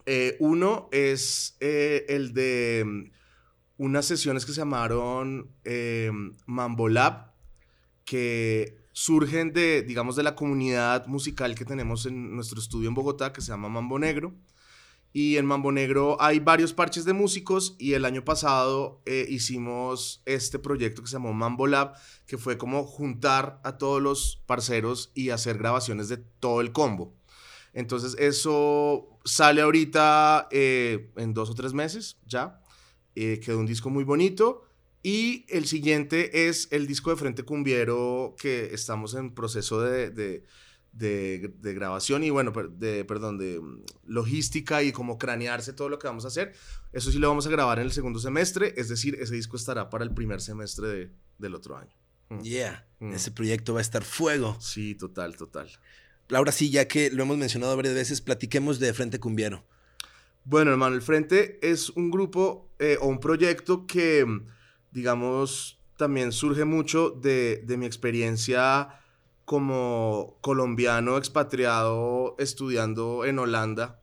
Eh, 0.05 0.35
uno 0.41 0.89
es 0.91 1.55
eh, 1.61 2.05
el 2.09 2.33
de 2.33 2.83
mm, 2.85 3.11
unas 3.77 4.05
sesiones 4.05 4.45
que 4.45 4.51
se 4.51 4.57
llamaron 4.57 5.49
eh, 5.63 6.11
Mambo 6.45 6.89
Lab, 6.89 7.31
que 8.03 8.82
surgen 8.93 9.51
de, 9.51 9.81
digamos, 9.81 10.15
de 10.15 10.23
la 10.23 10.35
comunidad 10.35 11.07
musical 11.07 11.55
que 11.55 11.65
tenemos 11.65 12.05
en 12.05 12.35
nuestro 12.35 12.59
estudio 12.59 12.87
en 12.87 12.95
Bogotá, 12.95 13.33
que 13.33 13.41
se 13.41 13.51
llama 13.51 13.67
Mambo 13.67 13.99
Negro. 13.99 14.33
Y 15.11 15.37
en 15.37 15.45
Mambo 15.45 15.71
Negro 15.71 16.17
hay 16.19 16.39
varios 16.39 16.73
parches 16.73 17.05
de 17.05 17.13
músicos 17.13 17.75
y 17.77 17.93
el 17.93 18.05
año 18.05 18.23
pasado 18.23 19.01
eh, 19.05 19.27
hicimos 19.29 20.23
este 20.25 20.57
proyecto 20.57 21.03
que 21.03 21.07
se 21.07 21.13
llamó 21.13 21.33
Mambo 21.33 21.67
Lab, 21.67 21.93
que 22.25 22.39
fue 22.39 22.57
como 22.57 22.83
juntar 22.83 23.59
a 23.63 23.77
todos 23.77 24.01
los 24.01 24.41
parceros 24.47 25.11
y 25.13 25.29
hacer 25.29 25.59
grabaciones 25.59 26.09
de 26.09 26.17
todo 26.17 26.61
el 26.61 26.71
combo. 26.71 27.13
Entonces 27.73 28.15
eso 28.17 29.19
sale 29.23 29.61
ahorita 29.61 30.47
eh, 30.51 31.11
en 31.17 31.33
dos 31.33 31.49
o 31.49 31.55
tres 31.55 31.73
meses 31.73 32.17
ya. 32.25 32.59
Eh, 33.15 33.39
quedó 33.39 33.59
un 33.59 33.67
disco 33.67 33.91
muy 33.91 34.03
bonito. 34.03 34.63
Y 35.03 35.45
el 35.49 35.65
siguiente 35.65 36.47
es 36.47 36.69
el 36.71 36.87
disco 36.87 37.09
de 37.09 37.17
Frente 37.17 37.43
Cumbiero 37.43 38.35
que 38.39 38.73
estamos 38.73 39.13
en 39.15 39.35
proceso 39.35 39.81
de, 39.81 40.09
de, 40.09 40.45
de, 40.93 41.53
de 41.59 41.73
grabación 41.73 42.23
y 42.23 42.29
bueno, 42.29 42.53
de, 42.71 43.03
perdón, 43.03 43.37
de 43.37 43.59
mm, 43.59 43.83
logística 44.05 44.81
y 44.81 44.93
como 44.93 45.17
cranearse 45.17 45.73
todo 45.73 45.89
lo 45.89 45.99
que 45.99 46.07
vamos 46.07 46.23
a 46.23 46.29
hacer. 46.29 46.53
Eso 46.93 47.11
sí 47.11 47.19
lo 47.19 47.27
vamos 47.27 47.45
a 47.47 47.49
grabar 47.49 47.79
en 47.79 47.85
el 47.85 47.91
segundo 47.91 48.17
semestre, 48.19 48.73
es 48.77 48.87
decir, 48.87 49.17
ese 49.19 49.35
disco 49.35 49.57
estará 49.57 49.89
para 49.89 50.05
el 50.05 50.13
primer 50.13 50.39
semestre 50.39 50.87
de, 50.87 51.11
del 51.37 51.53
otro 51.53 51.75
año. 51.75 51.93
Mm. 52.29 52.39
Yeah, 52.39 52.87
mm. 52.99 53.11
ese 53.11 53.31
proyecto 53.31 53.73
va 53.73 53.79
a 53.79 53.81
estar 53.81 54.05
fuego. 54.05 54.55
Sí, 54.61 54.95
total, 54.95 55.35
total. 55.35 55.69
Ahora 56.31 56.53
sí, 56.53 56.69
ya 56.69 56.87
que 56.87 57.11
lo 57.11 57.23
hemos 57.23 57.37
mencionado 57.37 57.75
varias 57.75 57.93
veces, 57.93 58.21
platiquemos 58.21 58.79
de 58.79 58.93
Frente 58.93 59.19
Cumbiero. 59.19 59.65
Bueno, 60.45 60.71
hermano, 60.71 60.95
el 60.95 61.01
Frente 61.01 61.59
es 61.61 61.89
un 61.89 62.09
grupo 62.09 62.69
eh, 62.79 62.97
o 63.01 63.07
un 63.07 63.19
proyecto 63.19 63.85
que 63.85 64.25
digamos, 64.93 65.79
también 65.97 66.31
surge 66.31 66.65
mucho 66.65 67.09
de, 67.09 67.63
mi 67.77 67.85
experiencia 67.85 68.89
como 69.45 70.37
colombiano 70.41 71.17
expatriado 71.17 72.35
estudiando 72.39 73.25
en 73.25 73.39
Holanda. 73.39 73.99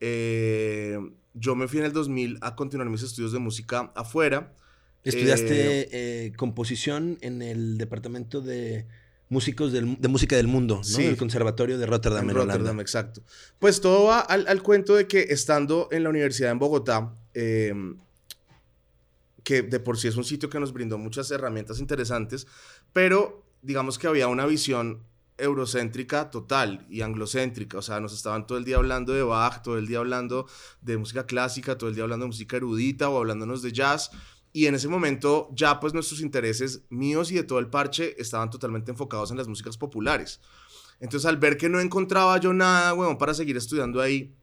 Eh, 0.00 0.98
yo 1.34 1.54
me 1.54 1.68
fui 1.68 1.80
en 1.80 1.84
el 1.84 1.92
2000 1.92 2.38
a 2.40 2.56
continuar 2.56 2.88
mis 2.88 3.02
estudios 3.02 3.32
de 3.32 3.38
música 3.38 3.92
afuera. 3.94 4.54
Estudiaste 5.04 5.80
eh, 5.80 5.88
eh, 5.92 6.32
composición 6.36 7.18
en 7.20 7.42
el 7.42 7.78
departamento 7.78 8.40
de 8.40 8.86
músicos 9.28 9.72
de 9.72 9.82
música 10.08 10.36
del 10.36 10.48
mundo, 10.48 10.76
¿no? 10.76 10.84
Sí. 10.84 11.04
El 11.04 11.16
conservatorio 11.16 11.78
de 11.78 11.86
Rotterdam. 11.86 12.28
En, 12.28 12.34
Rotterdam, 12.34 12.80
exacto. 12.80 13.22
Pues 13.58 13.80
todo 13.80 14.04
va 14.04 14.20
al, 14.20 14.62
cuento 14.62 14.96
de 14.96 15.06
que 15.06 15.20
estando 15.28 15.88
en 15.92 16.02
la 16.02 16.08
universidad 16.08 16.50
en 16.50 16.58
Bogotá, 16.58 17.14
que 19.48 19.62
de 19.62 19.80
por 19.80 19.96
sí 19.96 20.08
es 20.08 20.16
un 20.18 20.24
sitio 20.24 20.50
que 20.50 20.60
nos 20.60 20.74
brindó 20.74 20.98
muchas 20.98 21.30
herramientas 21.30 21.80
interesantes, 21.80 22.46
pero 22.92 23.46
digamos 23.62 23.98
que 23.98 24.06
había 24.06 24.28
una 24.28 24.44
visión 24.44 25.06
eurocéntrica 25.38 26.28
total 26.28 26.86
y 26.90 27.00
anglocéntrica, 27.00 27.78
o 27.78 27.82
sea, 27.82 27.98
nos 27.98 28.12
estaban 28.12 28.46
todo 28.46 28.58
el 28.58 28.66
día 28.66 28.76
hablando 28.76 29.14
de 29.14 29.22
Bach, 29.22 29.62
todo 29.62 29.78
el 29.78 29.86
día 29.86 30.00
hablando 30.00 30.46
de 30.82 30.98
música 30.98 31.24
clásica, 31.24 31.78
todo 31.78 31.88
el 31.88 31.94
día 31.94 32.04
hablando 32.04 32.24
de 32.24 32.28
música 32.28 32.58
erudita 32.58 33.08
o 33.08 33.16
hablándonos 33.16 33.62
de 33.62 33.72
jazz, 33.72 34.10
y 34.52 34.66
en 34.66 34.74
ese 34.74 34.88
momento 34.88 35.48
ya 35.54 35.80
pues 35.80 35.94
nuestros 35.94 36.20
intereses 36.20 36.82
míos 36.90 37.30
y 37.30 37.36
de 37.36 37.44
todo 37.44 37.58
el 37.58 37.70
parche 37.70 38.20
estaban 38.20 38.50
totalmente 38.50 38.90
enfocados 38.90 39.30
en 39.30 39.38
las 39.38 39.48
músicas 39.48 39.78
populares. 39.78 40.42
Entonces 41.00 41.26
al 41.26 41.38
ver 41.38 41.56
que 41.56 41.70
no 41.70 41.80
encontraba 41.80 42.36
yo 42.36 42.52
nada, 42.52 42.92
bueno, 42.92 43.16
para 43.16 43.32
seguir 43.32 43.56
estudiando 43.56 44.02
ahí, 44.02 44.36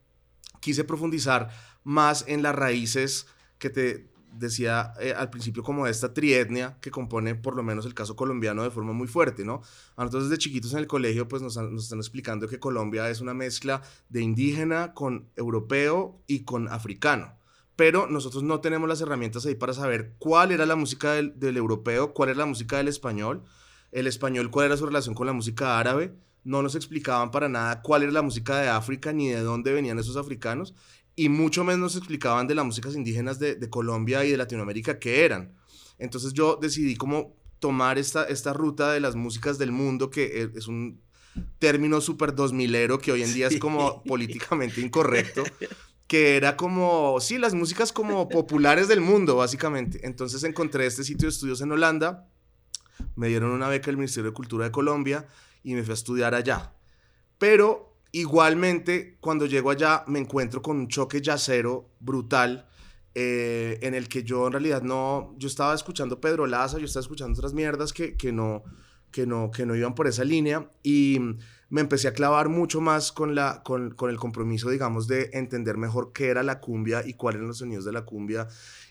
quise 0.61 0.83
profundizar 0.83 1.51
más 1.83 2.25
en 2.27 2.41
las 2.41 2.55
raíces 2.55 3.27
que 3.59 3.69
te 3.69 4.14
decía 4.37 4.93
eh, 4.99 5.13
al 5.15 5.29
principio 5.29 5.63
como 5.63 5.85
de 5.85 5.91
esta 5.91 6.13
trietnia 6.13 6.77
que 6.81 6.91
compone 6.91 7.35
por 7.35 7.55
lo 7.55 7.63
menos 7.63 7.85
el 7.85 7.93
caso 7.93 8.15
colombiano 8.15 8.63
de 8.63 8.71
forma 8.71 8.93
muy 8.93 9.07
fuerte, 9.07 9.45
¿no? 9.45 9.61
A 9.95 10.03
nosotros 10.03 10.29
desde 10.29 10.39
chiquitos 10.39 10.73
en 10.73 10.79
el 10.79 10.87
colegio 10.87 11.27
pues 11.27 11.41
nos, 11.41 11.57
nos 11.57 11.83
están 11.83 11.99
explicando 11.99 12.47
que 12.47 12.59
Colombia 12.59 13.09
es 13.09 13.21
una 13.21 13.33
mezcla 13.33 13.81
de 14.09 14.21
indígena 14.21 14.93
con 14.93 15.29
europeo 15.35 16.21
y 16.27 16.43
con 16.43 16.67
africano. 16.67 17.35
Pero 17.75 18.07
nosotros 18.07 18.43
no 18.43 18.61
tenemos 18.61 18.87
las 18.87 19.01
herramientas 19.01 19.45
ahí 19.45 19.55
para 19.55 19.73
saber 19.73 20.13
cuál 20.17 20.51
era 20.51 20.65
la 20.65 20.75
música 20.75 21.13
del, 21.13 21.57
europeo, 21.57 22.13
cuál 22.13 22.29
era 22.29 22.39
la 22.39 22.45
música 22.45 22.77
del 22.77 22.87
español, 22.87 23.43
el 23.91 24.07
español 24.07 24.49
cuál 24.49 24.67
era 24.67 24.77
su 24.77 24.85
relación 24.85 25.13
con 25.13 25.27
la 25.27 25.33
música 25.33 25.77
árabe, 25.77 26.15
no 26.43 26.61
nos 26.61 26.75
explicaban 26.75 27.31
para 27.31 27.49
nada 27.49 27.81
cuál 27.81 28.03
era 28.03 28.11
la 28.11 28.21
música 28.21 28.59
de 28.59 28.69
África 28.69 29.11
ni 29.11 29.29
de 29.29 29.41
dónde 29.41 29.73
venían 29.73 29.99
esos 29.99 30.15
africanos, 30.15 30.73
y 31.15 31.29
mucho 31.29 31.63
menos 31.63 31.79
nos 31.79 31.95
explicaban 31.95 32.47
de 32.47 32.55
las 32.55 32.65
músicas 32.65 32.95
indígenas 32.95 33.39
de, 33.39 33.69
Colombia 33.69 34.25
y 34.25 34.31
de 34.31 34.37
Latinoamérica 34.37 34.99
qué 34.99 35.23
eran. 35.23 35.55
Entonces 35.97 36.33
yo 36.33 36.57
decidí 36.61 36.95
como 36.95 37.35
tomar 37.59 37.97
esta, 37.97 38.25
esta 38.25 38.53
ruta 38.53 38.91
de 38.91 38.99
las 38.99 39.15
músicas 39.15 39.57
del 39.57 39.71
mundo, 39.71 40.09
que 40.09 40.41
e, 40.41 40.51
es 40.55 40.67
un 40.67 41.01
término 41.59 42.01
súper 42.01 42.35
dos 42.35 42.53
milero 42.53 42.99
que 42.99 43.11
hoy 43.11 43.23
en 43.23 43.33
día 43.33 43.47
es 43.47 43.57
como 43.59 44.03
políticamente 44.03 44.81
incorrecto, 44.81 45.43
que 46.07 46.35
era 46.35 46.57
como, 46.57 47.19
sí, 47.21 47.37
las 47.37 47.53
músicas 47.53 47.93
como 47.93 48.27
populares 48.27 48.87
del 48.87 49.01
mundo, 49.01 49.37
básicamente. 49.37 50.05
Entonces 50.05 50.43
encontré 50.43 50.85
este 50.85 51.03
sitio 51.03 51.27
de 51.27 51.33
estudios 51.33 51.61
en 51.61 51.71
Holanda, 51.71 52.29
me 53.15 53.27
dieron 53.29 53.51
una 53.51 53.69
beca 53.69 53.87
del 53.87 53.97
Ministerio 53.97 54.31
de 54.31 54.33
Cultura 54.35 54.65
de 54.65 54.71
Colombia 54.71 55.25
y 55.63 55.73
me 55.73 55.83
fui 55.83 55.91
a 55.91 55.95
estudiar 55.95 56.35
allá. 56.35 56.73
Pero 57.37 57.94
igualmente, 58.19 59.17
cuando 59.19 59.45
llego 59.45 59.69
allá, 59.69 60.05
me 60.07 60.19
encuentro 60.19 60.61
con 60.61 60.77
un 60.77 60.87
choque 60.87 61.21
yacero 61.21 61.89
brutal. 61.99 62.67
Eh, 63.13 63.79
en 63.81 63.93
el 63.93 64.09
que 64.09 64.23
yo 64.23 64.45
en 64.47 64.51
realidad 64.51 64.81
no, 64.81 65.33
yo 65.37 65.47
estaba 65.47 65.73
escuchando 65.73 66.19
Pedro 66.19 66.45
Laza, 66.47 66.77
yo 66.79 66.85
estaba 66.85 67.01
escuchando 67.01 67.37
otras 67.37 67.53
mierdas 67.53 67.93
que, 67.93 68.17
que, 68.17 68.33
no, 68.33 68.63
que, 69.09 69.25
no, 69.25 69.51
que 69.51 69.65
no 69.65 69.73
iban 69.73 69.95
por 69.95 70.07
esa 70.07 70.25
línea 70.25 70.69
y 70.83 71.19
me 71.69 71.81
empecé 71.81 72.09
a 72.09 72.13
clavar 72.13 72.49
mucho 72.49 72.81
más 72.81 73.13
con, 73.13 73.33
la, 73.33 73.63
con, 73.63 73.91
con, 73.91 74.09
el 74.09 74.17
compromiso, 74.17 74.69
digamos, 74.69 75.07
de 75.07 75.29
entender 75.31 75.77
mejor 75.77 76.11
qué 76.13 76.27
era 76.27 76.43
la 76.43 76.59
cumbia 76.59 77.07
y 77.07 77.13
cuáles 77.13 77.37
eran 77.37 77.47
los 77.47 77.59
sonidos 77.59 77.85
de 77.85 77.93
la 77.93 78.03
cumbia. 78.03 78.47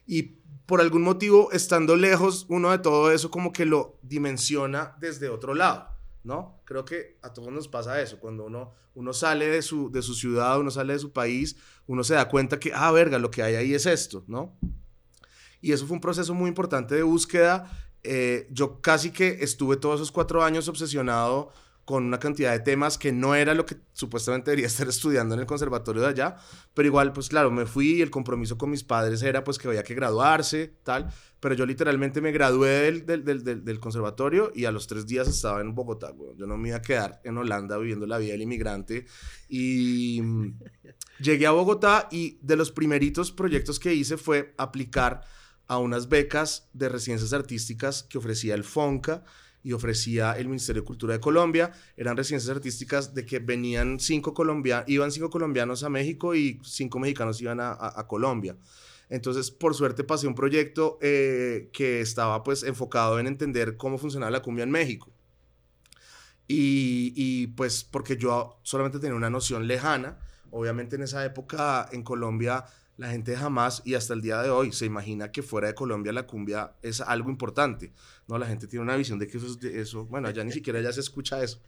Y 0.07 0.39
por 0.67 0.81
algún 0.81 1.03
motivo, 1.03 1.53
estando 1.53 1.97
lejos, 1.97 2.47
uno 2.49 2.71
de 2.71 2.79
todo 2.79 3.13
eso 3.13 3.31
como 3.31 3.53
que 3.53 3.67
lo 3.67 3.99
dimensiona 4.03 4.97
desde 5.01 5.29
otro 5.29 5.55
lado, 5.55 5.94
¿no? 6.25 6.61
Creo 6.65 6.85
que 6.85 7.19
a 7.23 7.33
todos 7.33 7.53
nos 7.53 7.69
pasa 7.69 8.01
eso, 8.01 8.19
cuando 8.19 8.45
uno, 8.47 8.73
uno 8.95 9.13
sale 9.13 9.47
de 9.47 9.63
su, 9.63 9.91
de 9.91 10.03
su 10.03 10.15
ciudad, 10.15 10.59
uno 10.59 10.71
sale 10.71 10.95
de 10.95 10.99
su 10.99 11.13
país, 11.13 11.57
uno 11.87 12.03
se 12.03 12.15
da 12.15 12.29
cuenta 12.29 12.59
que, 12.59 12.73
ah, 12.75 12.91
verga, 12.91 13.19
lo 13.19 13.31
que 13.31 13.43
hay 13.43 13.55
ahí 13.55 13.75
es 13.75 13.87
esto, 13.87 14.25
¿no? 14.27 14.59
Y 15.61 15.73
eso 15.73 15.87
fue 15.87 15.95
un 15.95 16.01
proceso 16.01 16.35
muy 16.35 16.49
importante 16.49 16.95
de 16.95 17.03
búsqueda. 17.03 17.71
Eh, 18.03 18.49
yo 18.51 18.81
casi 18.83 19.13
que 19.13 19.39
estuve 19.41 19.77
todos 19.77 19.97
esos 19.97 20.13
cuatro 20.13 20.43
años 20.43 20.69
obsesionado 20.69 21.53
con 21.85 22.05
una 22.05 22.19
cantidad 22.19 22.53
de 22.53 22.61
temas 22.61 22.97
que 22.97 23.13
no 23.13 23.35
era 23.35 23.55
lo 23.55 23.67
que 23.67 23.77
supuestamente 23.93 24.51
debería 24.51 24.67
estar 24.69 24.89
estudiando 24.89 25.35
en 25.35 25.41
el 25.41 25.47
conservatorio 25.47 26.03
de 26.03 26.09
allá, 26.09 26.37
pero 26.73 26.87
igual, 26.87 27.13
pues 27.13 27.29
claro, 27.29 27.51
me 27.51 27.67
fui 27.67 27.95
y 27.95 28.03
el 28.03 28.11
compromiso 28.11 28.57
con 28.59 28.71
mis 28.71 28.85
padres 28.85 29.23
era 29.23 29.45
pues 29.45 29.59
que 29.59 29.69
había 29.69 29.83
que 29.83 29.95
graduarse, 29.95 30.75
tal, 30.83 31.13
pero 31.41 31.55
yo 31.55 31.67
literalmente 31.67 32.21
me 32.21 32.33
gradué 32.33 33.03
del, 33.05 33.25
del, 33.25 33.65
del, 33.65 33.81
conservatorio 33.81 34.51
y 34.55 34.65
a 34.65 34.71
los 34.71 34.87
tres 34.87 35.07
días 35.07 35.29
estaba 35.29 35.61
en 35.61 35.75
Bogotá, 35.75 36.15
yo 36.37 36.47
no 36.47 36.57
me 36.57 36.69
iba 36.69 36.79
a 36.79 36.83
quedar 36.83 37.21
en 37.25 37.37
Holanda 37.37 37.77
viviendo 37.77 38.07
la 38.07 38.19
vida 38.19 38.33
del 38.33 38.43
inmigrante 38.43 39.07
y 39.49 40.21
mm, 40.23 40.59
llegué 41.21 41.47
a 41.47 41.51
Bogotá 41.51 42.09
y 42.11 42.39
de 42.41 42.57
los 42.57 42.73
primeritos 42.73 43.31
proyectos 43.31 43.79
que 43.79 43.95
hice 43.95 44.17
fue 44.17 44.55
aplicar 44.57 45.23
a 45.67 45.79
unas 45.79 46.09
becas 46.09 46.69
de 46.73 46.89
residencias 46.89 47.33
artísticas 47.33 48.03
que 48.03 48.19
ofrecía 48.19 48.55
el 48.55 48.65
FONCA, 48.65 49.25
y 49.65 49.73
ofrecía 49.73 50.33
el 50.33 50.47
Ministerio 50.47 50.83
de 50.83 50.87
Cultura 50.87 51.15
de 51.15 51.21
Colombia. 51.21 51.73
Eran 51.97 52.17
residencias 52.17 52.55
artísticas 52.55 53.15
de 53.15 53.25
que 53.25 53.39
venían 53.41 53.99
cinco 53.99 54.35
colombianos, 54.35 54.89
iban 54.89 55.11
cinco 55.11 55.31
colombianos 55.31 55.83
a 55.83 55.89
México 55.89 56.35
y 56.35 56.61
cinco 56.63 57.01
mexicanos 57.01 57.41
iban 57.41 57.59
a, 57.61 58.07
Colombia. 58.07 58.57
Entonces, 59.09 59.51
por 59.51 59.75
suerte, 59.75 60.05
pasé 60.05 60.27
un 60.27 60.35
proyecto 60.35 60.99
eh, 61.01 61.71
que 61.73 62.01
estaba 62.03 62.43
pues 62.45 62.63
enfocado 62.63 63.19
en 63.19 63.27
entender 63.27 63.77
cómo 63.77 63.97
funcionaba 63.97 64.31
la 64.31 64.43
cumbia 64.43 64.65
en 64.65 64.71
México. 64.71 65.11
Y, 66.47 67.15
y, 67.17 67.47
pues 67.49 67.85
porque 67.85 68.19
yo 68.19 68.61
solamente 68.63 68.99
tenía 68.99 69.17
una 69.17 69.31
noción 69.31 69.67
lejana, 69.67 70.19
obviamente 70.51 70.97
en 70.97 71.03
esa 71.03 71.25
época 71.25 71.89
en 71.91 72.03
Colombia 72.03 72.67
la 72.97 73.11
gente 73.11 73.37
jamás 73.37 73.83
y 73.85 73.95
hasta 73.95 74.15
el 74.15 74.21
día 74.21 74.41
de 74.43 74.51
hoy 74.51 74.73
se 74.73 74.87
imagina 74.87 75.33
que 75.33 75.43
fuera 75.43 75.69
de 75.69 75.75
Colombia 75.75 76.13
la 76.13 76.27
cumbia 76.27 76.75
es 76.83 77.01
algo 77.01 77.29
importante, 77.29 77.93
¿no? 78.29 78.39
La 78.39 78.47
gente 78.47 78.69
tiene 78.69 78.85
una 78.85 78.97
visión 78.97 79.19
de 79.19 79.27
que 79.27 79.39
eso, 79.39 79.47
es 79.47 79.65
eso 79.65 80.07
bueno, 80.07 80.31
ya 80.31 80.45
ni 80.45 80.53
siquiera 80.53 80.81
ya 80.81 80.93
se 80.93 81.01
escucha 81.01 81.43
eso. 81.43 81.61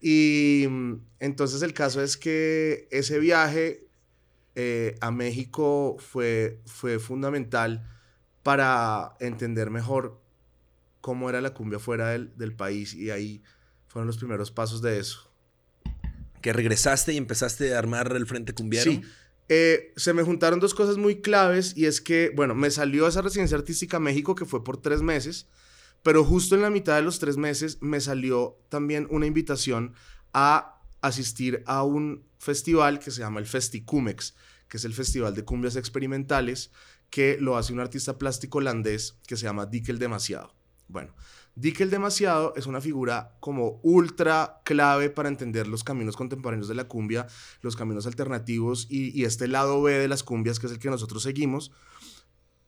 Y 0.00 0.66
mm, 0.68 0.94
entonces 1.20 1.62
el 1.62 1.72
caso 1.72 2.02
es 2.02 2.16
que 2.16 2.88
ese 2.90 3.18
viaje 3.20 3.86
eh, 4.56 4.96
a 5.00 5.10
México 5.10 5.96
fue, 5.98 6.60
fue 6.66 6.98
fundamental 6.98 7.88
para 8.42 9.14
entender 9.20 9.70
mejor 9.70 10.20
cómo 11.00 11.28
era 11.30 11.40
la 11.40 11.54
cumbia 11.54 11.78
fuera 11.78 12.10
del, 12.10 12.36
del 12.36 12.54
país 12.54 12.94
y 12.94 13.10
ahí 13.10 13.42
fueron 13.86 14.08
los 14.08 14.18
primeros 14.18 14.50
pasos 14.50 14.82
de 14.82 14.98
eso. 14.98 15.30
Que 16.42 16.52
regresaste 16.52 17.12
y 17.12 17.16
empezaste 17.16 17.74
a 17.74 17.78
armar 17.78 18.12
el 18.14 18.26
Frente 18.26 18.52
Cumbiero. 18.52 18.90
Sí, 18.90 19.02
eh, 19.48 19.92
se 19.96 20.14
me 20.14 20.22
juntaron 20.22 20.60
dos 20.60 20.74
cosas 20.74 20.96
muy 20.96 21.20
claves 21.20 21.76
y 21.76 21.86
es 21.86 22.00
que, 22.00 22.32
bueno, 22.34 22.54
me 22.54 22.70
salió 22.70 23.06
esa 23.06 23.22
residencia 23.22 23.56
artística 23.56 24.00
México 24.00 24.34
que 24.34 24.46
fue 24.46 24.64
por 24.64 24.78
tres 24.78 25.02
meses, 25.02 25.48
pero 26.02 26.24
justo 26.24 26.54
en 26.54 26.62
la 26.62 26.70
mitad 26.70 26.96
de 26.96 27.02
los 27.02 27.18
tres 27.18 27.36
meses 27.36 27.78
me 27.80 28.00
salió 28.00 28.58
también 28.68 29.06
una 29.10 29.26
invitación 29.26 29.94
a 30.32 30.80
asistir 31.00 31.62
a 31.66 31.82
un 31.82 32.24
festival 32.38 32.98
que 32.98 33.10
se 33.10 33.20
llama 33.20 33.40
el 33.40 33.46
Festicumex, 33.46 34.34
que 34.68 34.78
es 34.78 34.84
el 34.84 34.94
Festival 34.94 35.34
de 35.34 35.44
Cumbias 35.44 35.76
Experimentales, 35.76 36.70
que 37.10 37.36
lo 37.38 37.56
hace 37.56 37.72
un 37.72 37.80
artista 37.80 38.18
plástico 38.18 38.58
holandés 38.58 39.18
que 39.26 39.36
se 39.36 39.44
llama 39.44 39.66
Dickel 39.66 39.98
Demasiado. 39.98 40.54
Bueno, 40.88 41.14
Dickel 41.56 41.88
demasiado 41.88 42.52
es 42.56 42.66
una 42.66 42.80
figura 42.80 43.36
como 43.38 43.78
ultra 43.84 44.60
clave 44.64 45.08
para 45.08 45.28
entender 45.28 45.68
los 45.68 45.84
caminos 45.84 46.16
contemporáneos 46.16 46.66
de 46.66 46.74
la 46.74 46.88
cumbia, 46.88 47.28
los 47.60 47.76
caminos 47.76 48.06
alternativos 48.06 48.88
y, 48.90 49.24
este 49.24 49.46
lado 49.46 49.80
B 49.80 49.92
de 49.92 50.08
las 50.08 50.24
cumbias 50.24 50.58
que 50.58 50.66
es 50.66 50.72
el 50.72 50.80
que 50.80 50.90
nosotros 50.90 51.22
seguimos. 51.22 51.70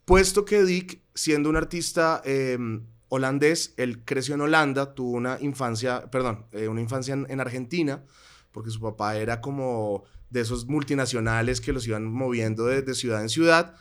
Puesto 0.04 0.44
que 0.44 0.62
Dick, 0.62 1.00
siendo 1.14 1.48
un 1.48 1.56
artista 1.56 2.22
em, 2.24 2.86
holandés, 3.08 3.74
él 3.76 4.04
creció 4.04 4.36
en 4.36 4.42
Holanda, 4.42 4.94
tuvo 4.94 5.16
una 5.16 5.38
infancia, 5.40 6.08
perdón, 6.08 6.46
eh, 6.52 6.68
una 6.68 6.80
infancia 6.80 7.14
en, 7.14 7.40
Argentina, 7.40 8.04
porque 8.52 8.70
su 8.70 8.80
papá 8.80 9.16
era 9.16 9.40
como 9.40 10.04
de 10.30 10.42
esos 10.42 10.66
multinacionales 10.66 11.60
que 11.60 11.72
los 11.72 11.88
iban 11.88 12.04
moviendo 12.04 12.66
de 12.66 12.94
ciudad 12.94 13.20
en 13.20 13.30
ciudad, 13.30 13.74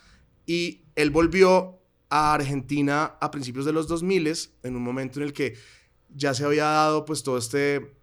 y 0.48 0.86
él 0.96 1.12
volvió 1.12 1.85
a 2.10 2.34
Argentina 2.34 3.16
a 3.20 3.32
principios 3.32 3.66
de 3.66 3.74
los 3.74 3.88
2000, 3.88 4.28
en 4.64 4.76
un 4.76 4.84
momento 4.84 5.20
en 5.20 5.26
el 5.26 5.34
que 5.34 5.56
ya 6.10 6.34
se 6.34 6.46
había 6.46 6.66
dado 6.66 7.06
pues 7.06 7.24
todo 7.24 7.38
este 7.38 7.96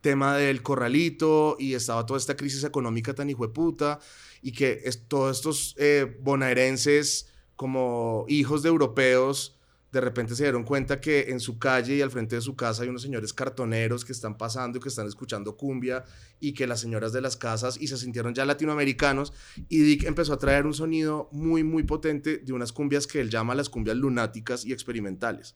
tema 0.00 0.36
del 0.36 0.62
corralito 0.62 1.56
y 1.58 1.74
estaba 1.74 2.04
toda 2.04 2.18
esta 2.18 2.36
crisis 2.36 2.62
económica 2.64 3.14
tan 3.14 3.30
puta 3.34 4.00
y 4.42 4.52
que 4.52 4.82
todos 5.08 5.38
estos 5.38 5.74
eh, 5.78 6.18
bonaerenses 6.20 7.28
como 7.56 8.26
hijos 8.28 8.62
de 8.62 8.68
europeos 8.68 9.56
de 9.94 10.00
repente 10.00 10.34
se 10.34 10.42
dieron 10.42 10.64
cuenta 10.64 11.00
que 11.00 11.26
en 11.28 11.38
su 11.38 11.56
calle 11.56 11.94
y 11.94 12.02
al 12.02 12.10
frente 12.10 12.34
de 12.34 12.42
su 12.42 12.56
casa 12.56 12.82
hay 12.82 12.88
unos 12.88 13.02
señores 13.02 13.32
cartoneros 13.32 14.04
que 14.04 14.10
están 14.10 14.36
pasando 14.36 14.76
y 14.78 14.80
que 14.80 14.88
están 14.88 15.06
escuchando 15.06 15.56
cumbia 15.56 16.04
y 16.40 16.52
que 16.52 16.66
las 16.66 16.80
señoras 16.80 17.12
de 17.12 17.20
las 17.20 17.36
casas 17.36 17.80
y 17.80 17.86
se 17.86 17.96
sintieron 17.96 18.34
ya 18.34 18.44
latinoamericanos 18.44 19.32
y 19.68 19.78
Dick 19.82 20.02
empezó 20.02 20.32
a 20.32 20.38
traer 20.38 20.66
un 20.66 20.74
sonido 20.74 21.28
muy 21.30 21.62
muy 21.62 21.84
potente 21.84 22.38
de 22.38 22.52
unas 22.52 22.72
cumbias 22.72 23.06
que 23.06 23.20
él 23.20 23.30
llama 23.30 23.54
las 23.54 23.68
cumbias 23.68 23.96
lunáticas 23.96 24.64
y 24.64 24.72
experimentales. 24.72 25.54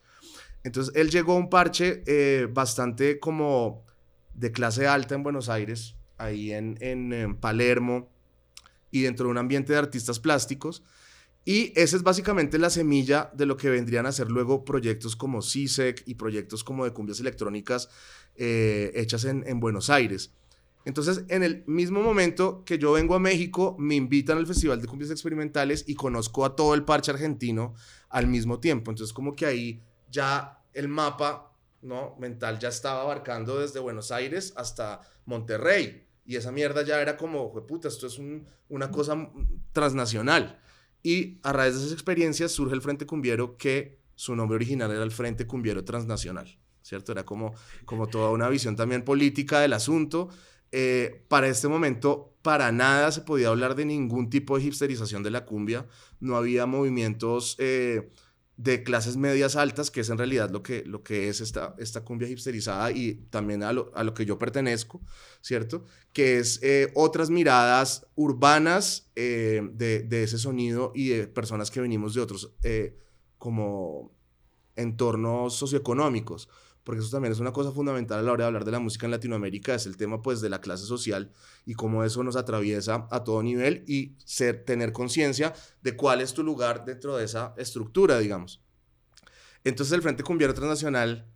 Entonces 0.62 0.94
él 0.94 1.10
llegó 1.10 1.32
a 1.32 1.36
un 1.38 1.50
parche 1.50 2.04
eh, 2.06 2.46
bastante 2.48 3.18
como 3.18 3.84
de 4.34 4.52
clase 4.52 4.86
alta 4.86 5.16
en 5.16 5.24
Buenos 5.24 5.48
Aires, 5.48 5.96
ahí 6.16 6.52
en, 6.52 6.78
en 6.80 7.34
Palermo 7.34 8.08
y 8.92 9.02
dentro 9.02 9.26
de 9.26 9.32
un 9.32 9.38
ambiente 9.38 9.72
de 9.72 9.80
artistas 9.80 10.20
plásticos 10.20 10.84
y 11.48 11.72
esa 11.76 11.96
es 11.96 12.02
básicamente 12.02 12.58
la 12.58 12.68
semilla 12.68 13.30
de 13.32 13.46
lo 13.46 13.56
que 13.56 13.70
vendrían 13.70 14.04
a 14.04 14.12
ser 14.12 14.30
luego 14.30 14.66
proyectos 14.66 15.16
como 15.16 15.40
CISEC 15.40 16.02
y 16.04 16.16
proyectos 16.16 16.62
como 16.62 16.84
de 16.84 16.92
cumbias 16.92 17.20
electrónicas 17.20 17.88
eh, 18.34 18.92
hechas 18.94 19.24
en, 19.24 19.44
en, 19.46 19.58
Buenos 19.58 19.88
Aires. 19.88 20.34
Entonces, 20.84 21.24
en 21.28 21.42
el 21.42 21.64
mismo 21.66 22.02
momento 22.02 22.64
que 22.66 22.76
yo 22.76 22.92
vengo 22.92 23.14
a 23.14 23.18
México, 23.18 23.76
me 23.78 23.94
invitan 23.94 24.36
al 24.36 24.46
Festival 24.46 24.82
de 24.82 24.88
Cumbias 24.88 25.10
Experimentales 25.10 25.84
y 25.88 25.94
conozco 25.94 26.44
a 26.44 26.54
todo 26.54 26.74
el 26.74 26.84
parche 26.84 27.12
argentino 27.12 27.72
al 28.10 28.26
mismo 28.26 28.60
tiempo. 28.60 28.90
Entonces, 28.90 29.14
como 29.14 29.34
que 29.34 29.46
ahí 29.46 29.82
ya 30.10 30.62
el 30.74 30.88
mapa 30.88 31.54
¿no? 31.80 32.14
mental 32.18 32.58
ya 32.58 32.68
estaba 32.68 33.00
abarcando 33.00 33.58
desde 33.58 33.80
Buenos 33.80 34.12
Aires 34.12 34.52
hasta 34.54 35.00
Monterrey. 35.24 36.06
Y 36.26 36.36
esa 36.36 36.52
mierda 36.52 36.82
ya 36.82 37.00
era 37.00 37.16
como, 37.16 37.50
puta, 37.66 37.88
esto 37.88 38.06
es 38.06 38.20
una 38.68 38.90
cosa 38.90 39.30
transnacional. 39.72 40.60
Y 41.02 41.38
a 41.42 41.52
raíz 41.52 41.74
de 41.74 41.80
esas 41.80 41.92
experiencias 41.92 42.52
surge 42.52 42.74
el 42.74 42.82
Frente 42.82 43.06
Cumbiero 43.06 43.56
que 43.56 43.98
su 44.14 44.34
nombre 44.34 44.56
original 44.56 44.90
era 44.90 45.04
el 45.04 45.12
Frente 45.12 45.46
Cumbiero 45.46 45.84
Transnacional, 45.84 46.58
¿cierto? 46.82 47.12
Era 47.12 47.24
como, 47.24 47.54
como 47.84 48.08
toda 48.08 48.30
una 48.30 48.48
visión 48.48 48.74
también 48.74 49.04
política 49.04 49.60
del 49.60 49.72
asunto. 49.72 50.28
Eh, 50.72 51.24
para 51.28 51.48
este 51.48 51.68
momento, 51.68 52.34
para 52.42 52.72
nada 52.72 53.12
se 53.12 53.22
podía 53.22 53.48
hablar 53.48 53.74
de 53.74 53.84
ningún 53.84 54.28
tipo 54.28 54.58
de 54.58 54.64
hipsterización 54.64 55.22
de 55.22 55.30
la 55.30 55.44
cumbia. 55.44 55.86
No 56.20 56.36
había 56.36 56.66
movimientos 56.66 57.56
eh, 57.58 58.10
de 58.58 58.82
clases 58.82 59.16
medias 59.16 59.54
altas, 59.54 59.90
que 59.92 60.00
es 60.00 60.10
en 60.10 60.18
realidad 60.18 60.50
lo 60.50 60.64
que, 60.64 60.84
lo 60.84 61.04
que 61.04 61.28
es 61.28 61.40
esta, 61.40 61.76
esta 61.78 62.04
cumbia 62.04 62.28
hipsterizada 62.28 62.90
y 62.90 63.14
también 63.30 63.62
a 63.62 63.72
lo, 63.72 63.92
a 63.94 64.02
lo 64.02 64.14
que 64.14 64.26
yo 64.26 64.36
pertenezco, 64.36 65.00
¿cierto? 65.40 65.84
Que 66.12 66.38
es 66.38 66.58
eh, 66.62 66.90
otras 66.94 67.30
miradas 67.30 68.08
urbanas 68.16 69.10
eh, 69.14 69.62
de, 69.72 70.00
de, 70.00 70.24
ese 70.24 70.38
sonido 70.38 70.90
y 70.92 71.10
de 71.10 71.28
personas 71.28 71.70
que 71.70 71.80
venimos 71.80 72.14
de 72.14 72.20
otros 72.20 72.52
eh, 72.64 72.98
como 73.38 74.12
entornos 74.74 75.54
socioeconómicos 75.54 76.48
porque 76.88 77.02
eso 77.02 77.10
también 77.10 77.32
es 77.32 77.38
una 77.38 77.52
cosa 77.52 77.70
fundamental 77.70 78.20
a 78.20 78.22
la 78.22 78.32
hora 78.32 78.44
de 78.44 78.46
hablar 78.46 78.64
de 78.64 78.70
la 78.70 78.78
música 78.78 79.04
en 79.04 79.10
Latinoamérica, 79.10 79.74
es 79.74 79.84
el 79.84 79.98
tema 79.98 80.22
pues 80.22 80.40
de 80.40 80.48
la 80.48 80.62
clase 80.62 80.86
social 80.86 81.30
y 81.66 81.74
cómo 81.74 82.02
eso 82.02 82.24
nos 82.24 82.34
atraviesa 82.34 83.06
a 83.10 83.24
todo 83.24 83.42
nivel 83.42 83.84
y 83.86 84.16
ser, 84.24 84.64
tener 84.64 84.92
conciencia 84.92 85.52
de 85.82 85.94
cuál 85.96 86.22
es 86.22 86.32
tu 86.32 86.42
lugar 86.42 86.86
dentro 86.86 87.18
de 87.18 87.26
esa 87.26 87.52
estructura, 87.58 88.18
digamos. 88.18 88.62
Entonces 89.64 89.92
el 89.92 90.00
Frente 90.00 90.22
Cumbiero 90.22 90.54
Transnacional 90.54 91.30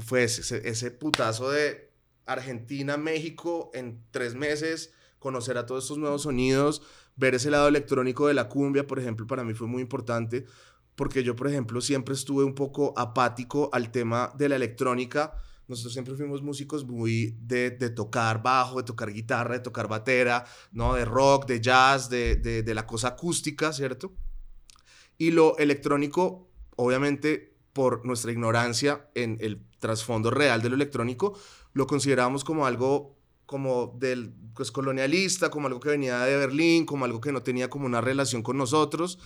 fue 0.00 0.24
ese, 0.24 0.68
ese 0.68 0.90
putazo 0.90 1.48
de 1.48 1.92
Argentina, 2.26 2.96
México 2.96 3.70
en 3.74 4.02
tres 4.10 4.34
meses, 4.34 4.92
conocer 5.20 5.58
a 5.58 5.66
todos 5.66 5.84
estos 5.84 5.98
nuevos 5.98 6.22
sonidos, 6.22 6.82
ver 7.14 7.36
ese 7.36 7.52
lado 7.52 7.68
electrónico 7.68 8.26
de 8.26 8.34
la 8.34 8.48
cumbia, 8.48 8.88
por 8.88 8.98
ejemplo, 8.98 9.28
para 9.28 9.44
mí 9.44 9.54
fue 9.54 9.68
muy 9.68 9.80
importante 9.80 10.44
porque 10.98 11.22
yo, 11.22 11.36
por 11.36 11.46
ejemplo, 11.46 11.80
siempre 11.80 12.12
estuve 12.12 12.42
un 12.42 12.56
poco 12.56 12.92
apático 12.96 13.70
al 13.72 13.92
tema 13.92 14.32
de 14.36 14.48
la 14.48 14.56
electrónica. 14.56 15.32
Nosotros 15.68 15.92
siempre 15.92 16.16
fuimos 16.16 16.42
músicos 16.42 16.84
muy 16.84 17.36
de, 17.40 17.70
de 17.70 17.90
tocar 17.90 18.42
bajo, 18.42 18.78
de 18.78 18.82
tocar 18.82 19.12
guitarra, 19.12 19.54
de 19.54 19.60
tocar 19.60 19.86
batera, 19.86 20.44
¿no? 20.72 20.94
De 20.94 21.04
rock, 21.04 21.46
de 21.46 21.60
jazz, 21.60 22.10
de, 22.10 22.34
de, 22.34 22.64
de 22.64 22.74
la 22.74 22.84
cosa 22.84 23.08
acústica, 23.08 23.72
¿cierto? 23.72 24.12
Y 25.18 25.30
lo 25.30 25.56
electrónico, 25.58 26.50
obviamente, 26.74 27.54
por 27.72 28.04
nuestra 28.04 28.32
ignorancia 28.32 29.08
en 29.14 29.38
el 29.40 29.64
trasfondo 29.78 30.32
real 30.32 30.62
de 30.62 30.68
lo 30.68 30.74
electrónico, 30.74 31.38
lo 31.74 31.86
considerábamos 31.86 32.42
como 32.42 32.66
algo 32.66 33.16
como 33.46 33.96
del 34.00 34.34
pues, 34.52 34.72
colonialista, 34.72 35.48
como 35.48 35.68
algo 35.68 35.78
que 35.78 35.90
venía 35.90 36.18
de 36.24 36.36
Berlín, 36.36 36.84
como 36.84 37.04
algo 37.04 37.20
que 37.20 37.30
no 37.30 37.44
tenía 37.44 37.70
como 37.70 37.86
una 37.86 38.00
relación 38.00 38.42
con 38.42 38.58
nosotros. 38.58 39.20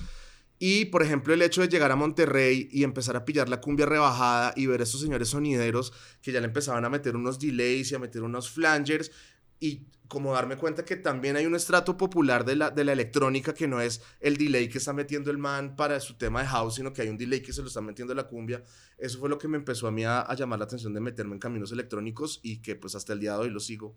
Y, 0.64 0.84
por 0.84 1.02
ejemplo, 1.02 1.34
el 1.34 1.42
hecho 1.42 1.60
de 1.60 1.68
llegar 1.68 1.90
a 1.90 1.96
Monterrey 1.96 2.68
y 2.70 2.84
empezar 2.84 3.16
a 3.16 3.24
pillar 3.24 3.48
la 3.48 3.60
cumbia 3.60 3.84
rebajada 3.84 4.52
y 4.54 4.66
ver 4.66 4.78
a 4.78 4.84
estos 4.84 5.00
señores 5.00 5.30
sonideros 5.30 5.92
que 6.22 6.30
ya 6.30 6.38
le 6.38 6.46
empezaban 6.46 6.84
a 6.84 6.88
meter 6.88 7.16
unos 7.16 7.40
delays 7.40 7.90
y 7.90 7.96
a 7.96 7.98
meter 7.98 8.22
unos 8.22 8.48
flangers 8.48 9.10
y 9.58 9.88
como 10.06 10.34
darme 10.34 10.56
cuenta 10.56 10.84
que 10.84 10.94
también 10.94 11.34
hay 11.34 11.46
un 11.46 11.56
estrato 11.56 11.96
popular 11.96 12.44
de 12.44 12.54
la, 12.54 12.70
de 12.70 12.84
la 12.84 12.92
electrónica 12.92 13.52
que 13.52 13.66
no 13.66 13.80
es 13.80 14.02
el 14.20 14.36
delay 14.36 14.68
que 14.68 14.78
está 14.78 14.92
metiendo 14.92 15.32
el 15.32 15.38
man 15.38 15.74
para 15.74 15.98
su 15.98 16.14
tema 16.14 16.42
de 16.42 16.46
house, 16.46 16.76
sino 16.76 16.92
que 16.92 17.02
hay 17.02 17.08
un 17.08 17.18
delay 17.18 17.42
que 17.42 17.52
se 17.52 17.60
lo 17.60 17.66
está 17.66 17.80
metiendo 17.80 18.14
la 18.14 18.28
cumbia. 18.28 18.62
Eso 18.98 19.18
fue 19.18 19.28
lo 19.28 19.38
que 19.38 19.48
me 19.48 19.56
empezó 19.56 19.88
a 19.88 19.90
mí 19.90 20.04
a, 20.04 20.20
a 20.20 20.36
llamar 20.36 20.60
la 20.60 20.66
atención 20.66 20.94
de 20.94 21.00
meterme 21.00 21.32
en 21.32 21.40
caminos 21.40 21.72
electrónicos 21.72 22.38
y 22.40 22.62
que 22.62 22.76
pues 22.76 22.94
hasta 22.94 23.14
el 23.14 23.18
día 23.18 23.32
de 23.32 23.38
hoy 23.38 23.50
lo 23.50 23.58
sigo, 23.58 23.96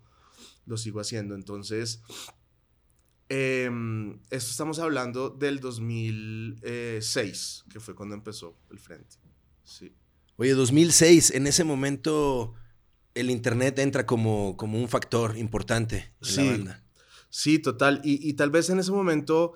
lo 0.66 0.78
sigo 0.78 1.00
haciendo. 1.00 1.36
Entonces, 1.36 2.02
eh, 3.30 3.70
esto 4.30 4.52
estamos 4.52 4.80
hablando 4.80 5.30
del 5.30 5.60
2006, 5.60 7.66
que 7.70 7.80
fue 7.80 7.96
cuando 7.96 8.16
empezó 8.16 8.58
el 8.72 8.80
frente. 8.80 9.18
Sí. 9.64 9.94
Oye, 10.38 10.54
2006, 10.54 11.32
en 11.32 11.48
ese 11.48 11.64
momento 11.64 12.54
el 13.14 13.32
Internet 13.32 13.80
entra 13.80 14.06
como, 14.06 14.58
como 14.58 14.78
un 14.78 14.90
factor 14.90 15.38
importante 15.38 16.14
en 16.22 16.28
sí, 16.28 16.44
la 16.44 16.52
banda. 16.52 16.84
Sí, 17.30 17.60
total. 17.60 18.02
Y, 18.04 18.28
y, 18.28 18.34
tal 18.34 18.52
vez 18.52 18.70
en 18.70 18.80
ese 18.80 18.92
momento 18.92 19.54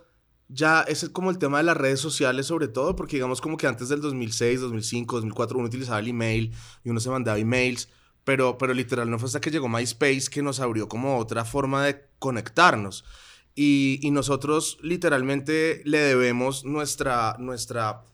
ya 0.48 0.82
es 0.82 1.10
como 1.10 1.30
el 1.30 1.38
tema 1.38 1.60
de 1.60 1.66
las 1.66 1.78
redes 1.78 2.00
sociales 2.00 2.48
sobre 2.48 2.70
todo, 2.70 2.96
porque 2.96 3.18
digamos 3.18 3.42
como 3.42 3.58
que 3.58 3.68
antes 3.68 3.90
del 3.90 4.02
2006, 4.02 4.62
2005, 4.62 5.18
2004 5.18 5.58
uno 5.58 5.68
utilizaba 5.68 6.00
el 6.00 6.08
email 6.08 6.54
y 6.84 6.90
uno 6.90 7.00
se 7.00 7.10
mandaba 7.10 7.38
emails, 7.38 7.90
pero, 8.24 8.58
pero 8.58 8.74
literal 8.74 9.10
no 9.10 9.20
fue 9.20 9.28
hasta 9.28 9.42
que 9.42 9.52
llegó 9.52 9.70
MySpace 9.70 10.28
que 10.32 10.42
nos 10.42 10.60
abrió 10.60 10.88
como 10.88 11.18
otra 11.18 11.46
forma 11.46 11.86
de 11.86 12.10
conectarnos. 12.18 13.04
Y, 13.62 14.10
nosotros 14.12 14.78
literalmente 14.82 15.82
le 15.84 15.98
debemos 15.98 16.64
nuestra, 16.64 17.36
nuestra 17.40 18.06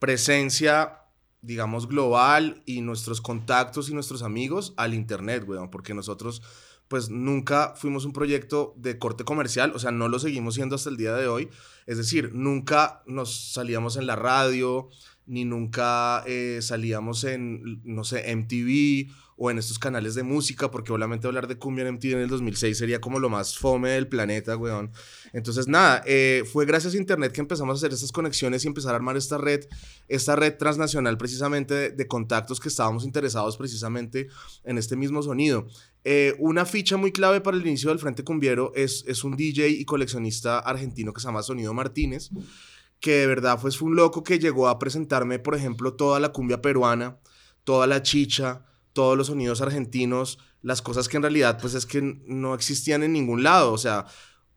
presencia, 0.00 1.04
digamos, 1.42 1.86
global 1.86 2.64
y 2.66 2.80
nuestros 2.80 3.20
contactos 3.20 3.88
y 3.88 3.94
nuestros 3.94 4.24
amigos 4.24 4.74
al 4.76 4.94
Internet, 4.94 5.44
weón, 5.46 5.70
porque 5.70 5.94
nosotros 5.94 6.42
pues 6.88 7.08
nunca 7.08 7.74
fuimos 7.76 8.04
un 8.04 8.12
proyecto 8.12 8.74
de 8.76 8.98
corte 8.98 9.22
comercial, 9.22 9.70
o 9.76 9.78
sea, 9.78 9.92
no 9.92 10.08
lo 10.08 10.18
seguimos 10.18 10.56
siendo 10.56 10.74
hasta 10.74 10.90
el 10.90 10.96
día 10.96 11.14
de 11.14 11.28
hoy. 11.28 11.48
Es 11.86 11.96
decir, 11.96 12.32
nunca 12.34 13.04
nos 13.06 13.52
salíamos 13.52 13.96
en 13.96 14.08
la 14.08 14.16
radio, 14.16 14.88
ni 15.24 15.44
nunca 15.44 16.24
eh, 16.26 16.58
salíamos 16.62 17.22
en, 17.22 17.80
no 17.84 18.02
sé, 18.02 18.34
MTV 18.34 19.08
o 19.42 19.50
en 19.50 19.56
estos 19.56 19.78
canales 19.78 20.14
de 20.14 20.22
música, 20.22 20.70
porque 20.70 20.92
obviamente 20.92 21.26
hablar 21.26 21.48
de 21.48 21.56
cumbia 21.56 21.88
en 21.88 21.94
MTV 21.94 22.12
en 22.12 22.18
el 22.18 22.28
2006 22.28 22.76
sería 22.76 23.00
como 23.00 23.18
lo 23.18 23.30
más 23.30 23.56
fome 23.56 23.88
del 23.88 24.06
planeta, 24.06 24.54
weón. 24.54 24.92
Entonces, 25.32 25.66
nada, 25.66 26.02
eh, 26.04 26.44
fue 26.44 26.66
gracias 26.66 26.92
a 26.92 26.98
Internet 26.98 27.32
que 27.32 27.40
empezamos 27.40 27.72
a 27.72 27.76
hacer 27.78 27.90
estas 27.90 28.12
conexiones 28.12 28.62
y 28.62 28.68
empezar 28.68 28.92
a 28.92 28.96
armar 28.96 29.16
esta 29.16 29.38
red, 29.38 29.64
esta 30.08 30.36
red 30.36 30.58
transnacional 30.58 31.16
precisamente 31.16 31.90
de, 31.90 32.06
contactos 32.06 32.60
que 32.60 32.68
estábamos 32.68 33.02
interesados 33.02 33.56
precisamente 33.56 34.28
en 34.62 34.76
este 34.76 34.94
mismo 34.94 35.22
sonido. 35.22 35.66
Eh, 36.04 36.34
una 36.38 36.66
ficha 36.66 36.98
muy 36.98 37.10
clave 37.10 37.40
para 37.40 37.56
el 37.56 37.66
inicio 37.66 37.88
del 37.88 37.98
Frente 37.98 38.22
Cumbiero 38.22 38.72
es, 38.74 39.04
es 39.06 39.24
un 39.24 39.38
DJ 39.38 39.68
y 39.68 39.86
coleccionista 39.86 40.58
argentino 40.58 41.14
que 41.14 41.20
se 41.22 41.28
llama 41.28 41.42
Sonido 41.42 41.72
Martínez, 41.72 42.28
que 43.00 43.12
de 43.12 43.26
verdad 43.26 43.58
pues, 43.58 43.78
fue 43.78 43.88
un 43.88 43.96
loco 43.96 44.22
que 44.22 44.38
llegó 44.38 44.68
a 44.68 44.78
presentarme, 44.78 45.38
por 45.38 45.54
ejemplo, 45.54 45.94
toda 45.94 46.20
la 46.20 46.30
cumbia 46.30 46.60
peruana, 46.60 47.16
toda 47.64 47.86
la 47.86 48.02
chicha, 48.02 48.66
todos 48.92 49.16
los 49.16 49.28
sonidos 49.28 49.60
argentinos, 49.60 50.38
las 50.62 50.82
cosas 50.82 51.08
que 51.08 51.16
en 51.16 51.22
realidad 51.22 51.58
pues 51.60 51.74
es 51.74 51.86
que 51.86 52.02
no 52.26 52.54
existían 52.54 53.02
en 53.02 53.12
ningún 53.12 53.42
lado, 53.42 53.72
o 53.72 53.78
sea, 53.78 54.06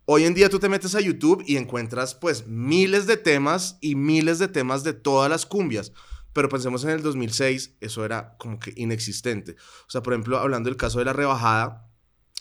hoy 0.06 0.24
en 0.24 0.34
día 0.34 0.50
tú 0.50 0.60
te 0.60 0.70
metes 0.70 0.96
a 0.96 1.02
YouTube 1.02 1.44
y 1.46 1.58
encuentras 1.58 2.16
pues 2.16 2.48
miles 2.48 3.08
de 3.08 3.18
temas 3.18 3.78
y 3.82 3.96
miles 3.96 4.40
de 4.40 4.48
temas 4.48 4.84
de 4.84 4.94
todas 4.94 5.30
las 5.30 5.46
cumbias, 5.46 5.92
pero 6.34 6.50
pensemos 6.50 6.84
en 6.84 6.90
el 6.90 7.02
2006, 7.02 7.78
eso 7.80 8.06
era 8.06 8.36
como 8.38 8.60
que 8.60 8.74
inexistente. 8.76 9.56
O 9.88 9.90
sea, 9.90 10.02
por 10.02 10.14
ejemplo, 10.14 10.40
hablando 10.40 10.70
del 10.70 10.78
caso 10.78 11.00
de 11.00 11.06
la 11.06 11.14
rebajada, 11.14 11.90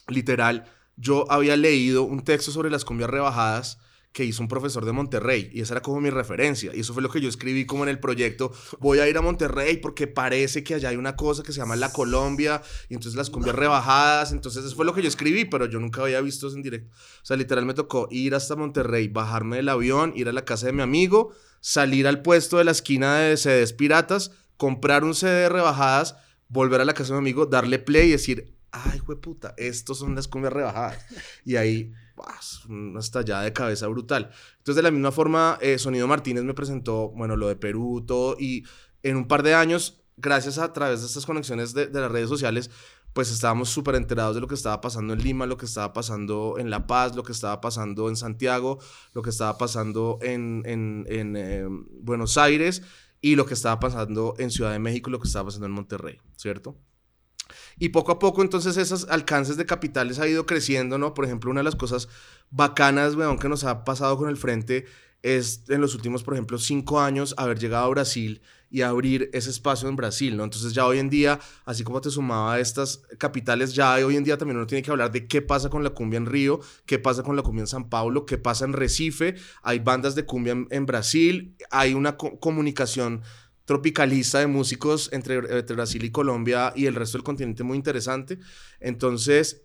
literal, 0.09 0.65
yo 0.97 1.31
había 1.31 1.57
leído 1.57 2.03
un 2.03 2.25
texto 2.25 2.51
sobre 2.51 2.71
las 2.71 2.85
cumbias 2.85 3.11
rebajadas 3.11 3.79
que 4.13 4.25
hizo 4.25 4.43
un 4.43 4.49
profesor 4.49 4.85
de 4.85 4.93
Monterrey 4.93 5.51
y 5.53 5.63
esa 5.63 5.75
era 5.75 5.83
como 5.83 6.01
mi 6.01 6.11
referencia 6.11 6.71
y 6.75 6.81
eso 6.81 6.93
fue 6.93 7.03
lo 7.03 7.11
que 7.11 7.21
yo 7.21 7.29
escribí 7.29 7.65
como 7.65 7.83
en 7.83 7.89
el 7.89 7.99
proyecto 7.99 8.53
voy 8.79 8.99
a 8.99 9.09
ir 9.09 9.17
a 9.17 9.23
Monterrey 9.23 9.79
porque 9.79 10.07
parece 10.07 10.63
que 10.63 10.75
allá 10.75 10.91
hay 10.91 10.97
una 10.97 11.17
cosa 11.17 11.43
que 11.43 11.53
se 11.53 11.59
llama 11.59 11.77
la 11.77 11.93
Colombia 11.93 12.63
y 12.89 12.95
entonces 12.95 13.17
las 13.17 13.31
cumbias 13.31 13.57
rebajadas 13.57 14.33
entonces 14.33 14.65
eso 14.65 14.77
fue 14.77 14.85
lo 14.85 14.95
que 14.95 15.03
yo 15.03 15.09
escribí 15.09 15.45
pero 15.45 15.67
yo 15.67 15.81
nunca 15.81 16.03
había 16.03 16.21
visto 16.21 16.47
eso 16.47 16.57
en 16.57 16.63
directo 16.63 16.95
o 16.95 17.27
sea 17.27 17.37
literal 17.37 17.65
me 17.65 17.75
tocó 17.75 18.09
ir 18.11 18.35
hasta 18.35 18.55
Monterrey 18.55 19.09
bajarme 19.09 19.57
del 19.57 19.69
avión 19.69 20.13
ir 20.15 20.29
a 20.29 20.33
la 20.33 20.45
casa 20.45 20.67
de 20.67 20.73
mi 20.73 20.83
amigo 20.83 21.33
salir 21.61 22.07
al 22.07 22.23
puesto 22.23 22.59
de 22.59 22.65
la 22.65 22.73
esquina 22.73 23.19
de 23.19 23.37
CDs 23.37 23.73
piratas 23.73 24.33
comprar 24.57 25.05
un 25.05 25.15
CD 25.15 25.33
de 25.33 25.49
rebajadas 25.49 26.17
volver 26.49 26.81
a 26.81 26.85
la 26.85 26.93
casa 26.93 27.15
de 27.15 27.21
mi 27.21 27.31
amigo 27.31 27.47
darle 27.47 27.79
play 27.79 28.09
y 28.09 28.13
decir 28.13 28.53
ay, 28.73 29.01
puta, 29.01 29.55
estos 29.59 29.99
son 29.99 30.15
las 30.15 30.27
cumbias 30.27 30.53
rebajadas. 30.53 31.05
Y 31.45 31.57
ahí 31.57 31.93
una 32.69 33.01
estallada 33.01 33.43
de 33.43 33.53
cabeza 33.53 33.87
brutal. 33.89 34.31
Entonces, 34.59 34.77
de 34.77 34.83
la 34.83 34.91
misma 34.91 35.13
forma, 35.13 35.59
eh, 35.61 35.79
Sonido 35.79 36.07
Martínez 36.07 36.45
me 36.45 36.55
presentó, 36.55 37.11
bueno, 37.11 37.37
lo 37.37 37.49
de 37.49 37.57
Perú, 37.57 38.05
todo, 38.07 38.37
y 38.39 38.65
en 39.03 39.17
un 39.17 39.29
par 39.29 39.43
de 39.43 39.55
años, 39.55 40.03
gracias 40.17 40.59
a, 40.59 40.73
través 40.73 41.01
de 41.01 41.07
estas 41.07 41.27
conexiones 41.27 41.75
de, 41.75 41.89
las 41.91 42.11
redes 42.11 42.29
sociales, 42.29 42.71
pues 43.13 43.31
estábamos 43.31 43.69
súper 43.69 43.95
enterados 43.95 44.35
de 44.35 44.41
lo 44.41 44.49
que 44.49 44.55
estaba 44.55 44.81
pasando 44.81 45.13
en 45.13 45.23
Lima, 45.23 45.47
lo 45.47 45.59
que 45.59 45.67
estaba 45.67 45.93
pasando 45.93 46.57
en 46.59 46.71
La 46.71 46.87
Paz, 46.87 47.15
lo 47.15 47.23
que 47.23 47.33
estaba 47.33 47.61
pasando 47.61 48.09
en 48.09 48.17
Santiago, 48.17 48.79
lo 49.13 49.23
que 49.23 49.31
estaba 49.31 49.59
pasando 49.59 50.19
en, 50.23 50.63
en, 50.65 51.37
eh, 51.37 51.67
Buenos 52.01 52.39
Aires 52.39 52.83
y 53.21 53.37
lo 53.37 53.45
que 53.45 53.55
estaba 53.55 53.79
pasando 53.81 54.35
en 54.39 54.51
Ciudad 54.51 54.73
de 54.73 54.79
México 54.79 55.11
lo 55.11 55.21
que 55.21 55.29
estaba 55.29 55.47
pasando 55.47 55.67
en 55.67 55.73
Monterrey, 55.73 56.19
¿cierto? 56.37 56.77
Y 57.79 57.91
poco 57.91 58.13
a 58.13 58.19
poco, 58.19 58.43
entonces, 58.43 58.77
esos 58.77 59.07
alcances 59.09 59.57
de 59.57 59.67
capitales 59.67 60.19
ha 60.19 60.29
ido 60.29 60.47
creciendo, 60.47 60.99
¿no? 60.99 61.15
Por 61.15 61.25
ejemplo, 61.25 61.51
una 61.51 61.61
de 61.61 61.65
las 61.65 61.77
cosas 61.77 62.09
bacanas, 62.51 63.15
weón, 63.15 63.39
que 63.39 63.49
nos 63.49 63.65
ha 63.65 63.85
pasado 63.85 64.17
con 64.17 64.29
el 64.29 64.37
frente 64.37 64.87
es 65.23 65.65
en 65.69 65.81
los 65.81 65.95
últimos, 65.95 66.23
por 66.23 66.35
ejemplo, 66.35 66.59
cinco 66.59 67.01
años 67.01 67.35
haber 67.37 67.59
llegado 67.59 67.85
a 67.85 67.89
Brasil 67.89 68.43
y 68.71 68.81
abrir 68.81 69.29
ese 69.35 69.51
espacio 69.51 69.89
en 69.89 69.97
Brasil, 69.97 70.37
¿no? 70.37 70.45
Entonces 70.45 70.73
ya 70.73 70.87
hoy 70.87 70.99
en 70.99 71.11
día, 71.11 71.39
así 71.67 71.85
como 71.85 72.01
te 72.01 72.11
sumaba 72.11 72.55
a 72.55 72.61
estas 72.61 73.03
capitales, 73.19 73.75
ya 73.75 73.95
hoy 73.97 74.17
en 74.17 74.25
día 74.25 74.39
también 74.39 74.57
uno 74.57 74.67
tiene 74.67 74.83
que 74.83 74.91
hablar 74.91 75.13
de 75.13 75.27
qué 75.29 75.43
pasa 75.43 75.69
con 75.69 75.85
la 75.85 75.91
cumbia 75.91 76.17
en 76.17 76.27
Río, 76.27 76.59
qué 76.87 76.99
pasa 76.99 77.23
con 77.23 77.37
la 77.37 77.43
cumbia 77.43 77.63
en 77.63 77.67
San 77.67 77.91
Paulo, 77.91 78.25
qué 78.25 78.39
pasa 78.39 78.65
en 78.65 78.73
Recife, 78.73 79.35
hay 79.63 79.79
bandas 79.81 80.15
de 80.15 80.25
cumbia 80.25 80.57
en, 80.71 80.87
Brasil, 80.87 81.55
hay 81.71 81.93
una 81.93 82.17
comunicación 82.17 83.21
tropicalista 83.65 84.41
de 84.41 84.47
músicos 84.47 85.09
entre, 85.13 85.41
Brasil 85.63 86.05
y 86.05 86.11
Colombia 86.11 86.73
y 86.75 86.87
el 86.87 86.95
resto 86.95 87.19
del 87.19 87.25
continente 87.25 87.63
muy 87.63 87.77
interesante. 87.77 88.39
Entonces, 88.81 89.63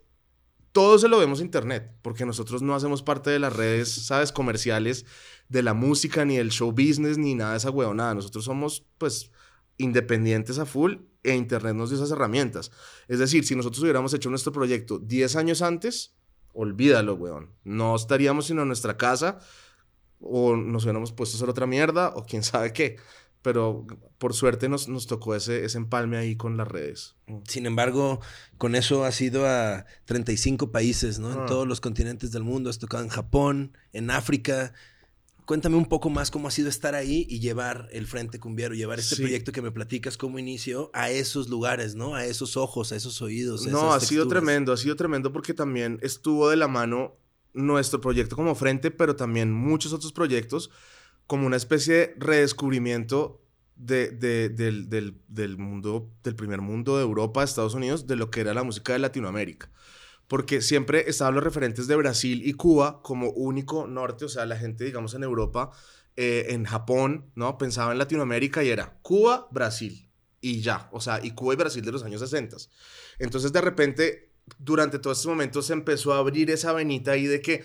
todo 0.72 0.98
se 0.98 1.08
lo 1.08 1.18
vemos 1.18 1.40
en 1.40 1.46
internet, 1.46 1.90
porque 2.02 2.24
nosotros 2.24 2.62
no 2.62 2.74
hacemos 2.74 3.02
parte 3.02 3.30
de 3.30 3.38
las 3.38 3.54
redes, 3.54 3.90
¿sabes?, 3.90 4.32
comerciales 4.32 5.06
de 5.48 5.62
la 5.62 5.74
música, 5.74 6.24
ni 6.24 6.36
del 6.36 6.50
show 6.50 6.70
business, 6.70 7.18
ni 7.18 7.34
nada 7.34 7.52
de 7.52 7.58
esa 7.58 7.70
huevonada. 7.70 8.14
Nosotros 8.14 8.44
somos, 8.44 8.86
pues, 8.98 9.30
independientes 9.78 10.58
a 10.58 10.66
full 10.66 10.96
e 11.22 11.34
internet 11.34 11.74
nos 11.74 11.90
dio 11.90 11.98
esas 11.98 12.10
herramientas. 12.10 12.70
Es 13.08 13.18
decir, 13.18 13.44
si 13.44 13.56
nosotros 13.56 13.82
hubiéramos 13.82 14.12
hecho 14.14 14.30
nuestro 14.30 14.52
proyecto 14.52 14.98
10 14.98 15.36
años 15.36 15.62
antes, 15.62 16.14
olvídalo, 16.52 17.14
weón. 17.14 17.50
No 17.64 17.94
estaríamos 17.96 18.46
sino 18.46 18.62
en 18.62 18.68
nuestra 18.68 18.96
casa 18.96 19.38
o 20.20 20.56
nos 20.56 20.84
hubiéramos 20.84 21.12
puesto 21.12 21.36
a 21.36 21.38
hacer 21.38 21.48
otra 21.48 21.66
mierda 21.66 22.12
o 22.14 22.24
quién 22.24 22.42
sabe 22.42 22.72
qué 22.72 22.96
pero 23.48 23.86
por 24.18 24.34
suerte 24.34 24.68
nos, 24.68 24.88
nos 24.88 25.06
tocó 25.06 25.34
ese, 25.34 25.64
ese 25.64 25.78
empalme 25.78 26.18
ahí 26.18 26.36
con 26.36 26.58
las 26.58 26.68
redes. 26.68 27.16
Mm. 27.28 27.38
Sin 27.48 27.64
embargo, 27.64 28.20
con 28.58 28.74
eso 28.74 29.06
has 29.06 29.18
ido 29.22 29.46
a 29.46 29.86
35 30.04 30.70
países, 30.70 31.18
¿no? 31.18 31.32
En 31.32 31.38
ah. 31.38 31.46
todos 31.46 31.66
los 31.66 31.80
continentes 31.80 32.30
del 32.30 32.42
mundo, 32.42 32.68
has 32.68 32.78
tocado 32.78 33.02
en 33.02 33.08
Japón, 33.08 33.72
en 33.94 34.10
África. 34.10 34.74
Cuéntame 35.46 35.76
un 35.76 35.86
poco 35.86 36.10
más 36.10 36.30
cómo 36.30 36.46
ha 36.46 36.50
sido 36.50 36.68
estar 36.68 36.94
ahí 36.94 37.26
y 37.30 37.40
llevar 37.40 37.88
el 37.90 38.06
Frente 38.06 38.38
Cumbiero, 38.38 38.74
llevar 38.74 38.98
este 38.98 39.16
proyecto 39.16 39.50
que 39.50 39.62
me 39.62 39.70
platicas 39.70 40.18
como 40.18 40.38
inicio 40.38 40.90
a 40.92 41.08
esos 41.08 41.48
lugares, 41.48 41.94
¿no? 41.94 42.16
A 42.16 42.26
esos 42.26 42.58
ojos, 42.58 42.92
a 42.92 42.96
esos 42.96 43.22
oídos. 43.22 43.66
no, 43.66 43.94
ha 43.94 44.00
sido 44.00 44.28
tremendo, 44.28 44.74
ha 44.74 44.76
sido 44.76 44.94
tremendo 44.94 45.32
porque 45.32 45.54
también 45.54 45.98
estuvo 46.02 46.50
de 46.50 46.56
la 46.56 46.68
mano 46.68 47.16
nuestro 47.54 47.98
proyecto 48.02 48.36
como 48.36 48.54
Frente, 48.54 48.90
pero 48.90 49.16
también 49.16 49.50
muchos 49.50 49.94
otros 49.94 50.12
proyectos 50.12 50.70
como 51.28 51.46
una 51.46 51.56
especie 51.56 51.94
de 51.94 52.14
redescubrimiento 52.18 53.44
de, 53.76 54.08
del, 54.10 54.88
del, 55.28 55.58
mundo, 55.58 56.10
del 56.24 56.34
primer 56.34 56.62
mundo 56.62 56.96
de 56.96 57.02
Europa, 57.02 57.44
Estados 57.44 57.74
Unidos, 57.74 58.06
de 58.06 58.16
lo 58.16 58.30
que 58.30 58.40
era 58.40 58.54
la 58.54 58.64
música 58.64 58.94
de 58.94 58.98
Latinoamérica. 58.98 59.70
Porque 60.26 60.62
siempre 60.62 61.04
estaban 61.08 61.34
los 61.34 61.44
referentes 61.44 61.86
de 61.86 61.96
Brasil 61.96 62.42
y 62.44 62.54
Cuba 62.54 63.02
como 63.02 63.30
único 63.30 63.86
norte, 63.86 64.24
o 64.24 64.28
sea, 64.28 64.46
la 64.46 64.56
gente, 64.56 64.84
digamos, 64.84 65.14
en 65.14 65.22
Europa, 65.22 65.70
eh, 66.16 66.46
en 66.48 66.64
Japón, 66.64 67.30
¿no? 67.34 67.58
Pensaba 67.58 67.92
en 67.92 67.98
Latinoamérica 67.98 68.64
y 68.64 68.70
era 68.70 68.98
Cuba, 69.02 69.48
Brasil 69.50 70.10
y 70.40 70.62
ya, 70.62 70.88
o 70.92 71.00
sea, 71.00 71.20
y 71.22 71.32
Cuba 71.32 71.52
y 71.52 71.56
Brasil 71.56 71.84
de 71.84 71.92
los 71.92 72.04
años 72.04 72.20
60. 72.20 72.56
Entonces, 73.18 73.52
de 73.52 73.60
repente, 73.60 74.32
durante 74.58 74.98
todos 74.98 75.18
estos 75.18 75.30
momentos 75.30 75.66
se 75.66 75.74
empezó 75.74 76.14
a 76.14 76.18
abrir 76.18 76.50
esa 76.50 76.72
venita 76.72 77.12
ahí 77.12 77.26
de 77.26 77.42
que 77.42 77.64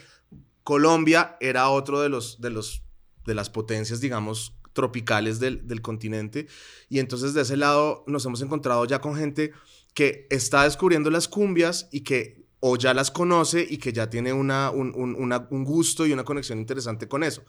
Colombia 0.63 1.37
era 1.39 1.69
otro 1.69 2.01
de 2.01 2.09
los, 2.09 2.41
de 2.41 2.49
los 2.49 2.83
de 3.25 3.35
las 3.35 3.49
potencias, 3.49 4.01
digamos, 4.01 4.53
tropicales 4.73 5.39
del, 5.39 5.67
del, 5.67 5.81
continente. 5.81 6.47
Y 6.89 6.99
entonces 6.99 7.33
de 7.33 7.41
ese 7.41 7.57
lado 7.57 8.03
nos 8.07 8.25
hemos 8.25 8.41
encontrado 8.41 8.85
ya 8.85 8.99
con 8.99 9.15
gente 9.15 9.51
que 9.93 10.27
está 10.29 10.63
descubriendo 10.63 11.09
las 11.09 11.27
cumbias 11.27 11.87
y 11.91 12.01
que 12.01 12.43
o 12.59 12.77
ya 12.77 12.93
las 12.93 13.11
conoce 13.11 13.67
y 13.69 13.77
que 13.77 13.91
ya 13.91 14.09
tiene 14.09 14.31
una, 14.31 14.71
un, 14.71 14.93
un 14.95 15.63
gusto 15.65 16.05
y 16.05 16.13
una 16.13 16.23
conexión 16.23 16.59
interesante 16.59 17.09
con 17.09 17.23
eso. 17.23 17.43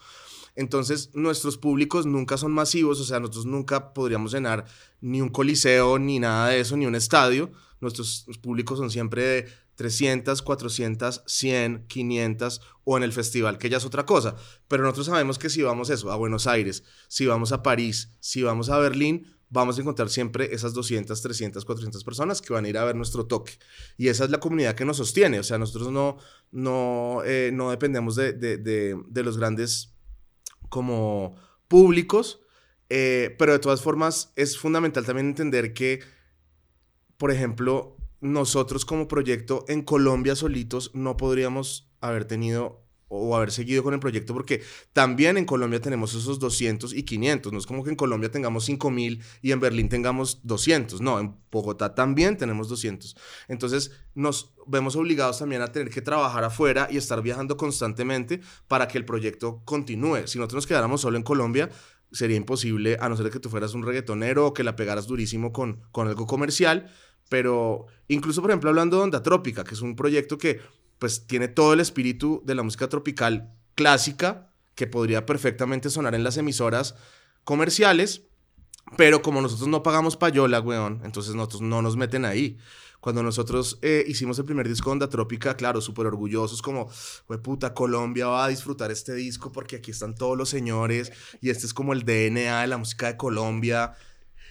Entonces, 0.56 1.10
nuestros 1.14 1.56
públicos 1.56 2.04
nunca 2.04 2.36
son 2.36 2.52
masivos, 2.52 3.00
o 3.00 3.04
sea, 3.04 3.20
nosotros 3.20 3.46
nunca 3.46 3.92
podríamos 3.92 4.32
llenar 4.32 4.64
ni 5.00 5.20
un 5.20 5.28
coliseo, 5.28 5.98
ni 5.98 6.18
nada 6.18 6.48
de 6.48 6.60
eso, 6.60 6.76
ni 6.76 6.86
un 6.86 6.94
estadio. 6.94 7.52
Nuestros 7.80 8.26
públicos 8.40 8.78
son 8.78 8.90
siempre 8.90 9.22
de 9.22 9.48
300, 9.76 10.42
400, 10.42 11.22
100, 11.26 11.86
500 11.86 12.60
o 12.84 12.96
en 12.96 13.02
el 13.02 13.12
festival, 13.12 13.58
que 13.58 13.68
ya 13.68 13.78
es 13.78 13.84
otra 13.84 14.06
cosa. 14.06 14.36
Pero 14.68 14.82
nosotros 14.82 15.06
sabemos 15.06 15.38
que 15.38 15.50
si 15.50 15.62
vamos 15.62 15.90
eso, 15.90 16.12
a 16.12 16.16
Buenos 16.16 16.46
Aires, 16.46 16.84
si 17.08 17.26
vamos 17.26 17.52
a 17.52 17.62
París, 17.62 18.10
si 18.20 18.42
vamos 18.42 18.68
a 18.70 18.78
Berlín, 18.78 19.34
vamos 19.54 19.78
a 19.78 19.80
encontrar 19.82 20.10
siempre 20.10 20.52
esas 20.52 20.74
200, 20.74 21.22
300, 21.22 21.64
400 21.64 22.04
personas 22.04 22.42
que 22.42 22.52
van 22.52 22.64
a 22.64 22.68
ir 22.68 22.76
a 22.76 22.84
ver 22.84 22.96
nuestro 22.96 23.26
toque. 23.26 23.52
Y 23.96 24.08
esa 24.08 24.24
es 24.24 24.30
la 24.30 24.40
comunidad 24.40 24.74
que 24.74 24.84
nos 24.84 24.96
sostiene. 24.96 25.38
O 25.38 25.44
sea, 25.44 25.58
nosotros 25.58 25.92
no, 25.92 26.18
no, 26.50 27.22
eh, 27.24 27.50
no 27.52 27.70
dependemos 27.70 28.16
de, 28.16 28.32
de, 28.32 28.58
de, 28.58 29.22
los 29.22 29.38
grandes 29.38 29.94
como 30.68 31.36
públicos, 31.68 32.40
eh, 32.88 33.34
pero 33.38 33.52
de 33.52 33.60
todas 33.60 33.80
formas 33.80 34.32
es 34.34 34.58
fundamental 34.58 35.06
también 35.06 35.28
entender 35.28 35.72
que, 35.72 36.00
por 37.16 37.30
ejemplo, 37.30 37.93
nosotros 38.24 38.86
como 38.86 39.06
proyecto 39.06 39.66
en 39.68 39.82
Colombia 39.82 40.34
solitos 40.34 40.90
no 40.94 41.18
podríamos 41.18 41.90
haber 42.00 42.24
tenido 42.24 42.80
o 43.08 43.36
haber 43.36 43.52
seguido 43.52 43.82
con 43.82 43.92
el 43.92 44.00
proyecto 44.00 44.32
porque 44.32 44.62
también 44.94 45.36
en 45.36 45.44
Colombia 45.44 45.78
tenemos 45.78 46.14
esos 46.14 46.38
200 46.38 46.94
y 46.94 47.02
500. 47.02 47.52
No 47.52 47.58
es 47.58 47.66
como 47.66 47.84
que 47.84 47.90
en 47.90 47.96
Colombia 47.96 48.30
tengamos 48.30 48.64
5000 48.64 49.22
y 49.42 49.52
en 49.52 49.60
Berlín 49.60 49.90
tengamos 49.90 50.40
200. 50.42 51.02
No, 51.02 51.20
en 51.20 51.36
Bogotá 51.52 51.94
también 51.94 52.38
tenemos 52.38 52.68
200. 52.68 53.14
Entonces 53.48 53.92
nos 54.14 54.54
vemos 54.66 54.96
obligados 54.96 55.38
también 55.38 55.60
a 55.60 55.70
tener 55.70 55.90
que 55.90 56.00
trabajar 56.00 56.44
afuera 56.44 56.88
y 56.90 56.96
estar 56.96 57.20
viajando 57.20 57.58
constantemente 57.58 58.40
para 58.68 58.88
que 58.88 58.96
el 58.96 59.04
proyecto 59.04 59.60
continúe. 59.66 60.26
Si 60.26 60.38
nosotros 60.38 60.62
nos 60.62 60.66
quedáramos 60.66 61.02
solo 61.02 61.18
en 61.18 61.24
Colombia, 61.24 61.68
sería 62.10 62.38
imposible 62.38 62.96
a 63.00 63.10
no 63.10 63.18
ser 63.18 63.30
que 63.30 63.38
tú 63.38 63.50
fueras 63.50 63.74
un 63.74 63.82
reggaetonero 63.82 64.46
o 64.46 64.54
que 64.54 64.64
la 64.64 64.76
pegaras 64.76 65.06
durísimo 65.06 65.52
con, 65.52 65.82
con 65.92 66.08
algo 66.08 66.26
comercial 66.26 66.90
pero 67.28 67.86
incluso, 68.08 68.40
por 68.42 68.50
ejemplo, 68.50 68.70
hablando 68.70 68.98
de 68.98 69.04
Onda 69.04 69.22
Trópica, 69.22 69.64
que 69.64 69.74
es 69.74 69.80
un 69.80 69.96
proyecto 69.96 70.38
que 70.38 70.60
pues 70.98 71.26
tiene 71.26 71.48
todo 71.48 71.72
el 71.72 71.80
espíritu 71.80 72.42
de 72.44 72.54
la 72.54 72.62
música 72.62 72.88
tropical 72.88 73.52
clásica, 73.74 74.50
que 74.74 74.86
podría 74.86 75.26
perfectamente 75.26 75.90
sonar 75.90 76.14
en 76.14 76.24
las 76.24 76.36
emisoras 76.36 76.94
comerciales, 77.44 78.22
pero 78.96 79.22
como 79.22 79.40
nosotros 79.40 79.68
no 79.68 79.82
pagamos 79.82 80.16
payola, 80.16 80.60
weón, 80.60 81.00
entonces 81.04 81.34
nosotros 81.34 81.62
no 81.62 81.82
nos 81.82 81.96
meten 81.96 82.24
ahí. 82.24 82.58
Cuando 83.00 83.22
nosotros 83.22 83.78
eh, 83.82 84.02
hicimos 84.08 84.38
el 84.38 84.46
primer 84.46 84.66
disco 84.66 84.88
de 84.88 84.92
Onda 84.92 85.10
Trópica, 85.10 85.56
claro, 85.56 85.82
súper 85.82 86.06
orgullosos, 86.06 86.62
como, 86.62 86.88
we 87.28 87.36
puta, 87.36 87.74
Colombia 87.74 88.28
va 88.28 88.46
a 88.46 88.48
disfrutar 88.48 88.90
este 88.90 89.12
disco 89.14 89.52
porque 89.52 89.76
aquí 89.76 89.90
están 89.90 90.14
todos 90.14 90.38
los 90.38 90.48
señores 90.48 91.12
y 91.42 91.50
este 91.50 91.66
es 91.66 91.74
como 91.74 91.92
el 91.92 92.04
DNA 92.04 92.62
de 92.62 92.66
la 92.66 92.78
música 92.78 93.08
de 93.08 93.18
Colombia. 93.18 93.92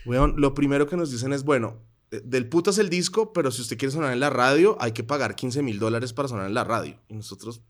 Weón, 0.05 0.36
lo 0.38 0.53
primero 0.53 0.86
que 0.86 0.97
nos 0.97 1.09
dicen 1.09 1.34
es, 1.34 1.43
bueno, 1.43 1.82
eh, 2.14 2.22
del 2.24 2.47
putas 2.47 2.78
el 2.78 2.89
disco, 2.89 3.34
pero 3.34 3.49
si 3.49 3.64
usted 3.64 3.76
quiere 3.76 3.91
sonar 3.91 4.14
en 4.14 4.20
la 4.20 4.30
radio, 4.30 4.78
hay 4.80 4.91
que 4.91 5.03
pagar 5.03 5.36
15 5.36 5.64
mil 5.64 5.80
dólares 5.80 6.14
para 6.14 6.28
sonar 6.28 6.45
en 6.45 6.53
la 6.53 6.64
radio. 6.64 6.99
Y 7.07 7.16
nosotros, 7.16 7.61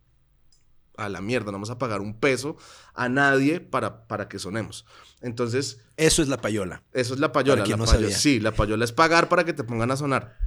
a 0.98 1.08
la 1.08 1.22
mierda, 1.22 1.46
no 1.46 1.54
vamos 1.54 1.70
a 1.70 1.78
pagar 1.78 2.02
un 2.02 2.20
peso 2.20 2.58
a 2.94 3.08
nadie 3.08 3.62
para, 3.62 4.06
para 4.06 4.28
que 4.28 4.40
sonemos. 4.40 4.86
Entonces... 5.22 5.80
Eso 5.96 6.22
es 6.22 6.28
la 6.28 6.42
payola. 6.42 6.84
Eso 6.92 7.14
es 7.14 7.22
la 7.22 7.32
payola. 7.32 7.66
La 7.66 8.12
sí, 8.12 8.42
la 8.42 8.52
payola 8.52 8.84
es 8.84 8.92
pagar 8.92 9.30
para 9.30 9.46
que 9.46 9.54
te 9.54 9.64
pongan 9.64 9.92
a 9.92 9.96
sonar. 9.96 10.38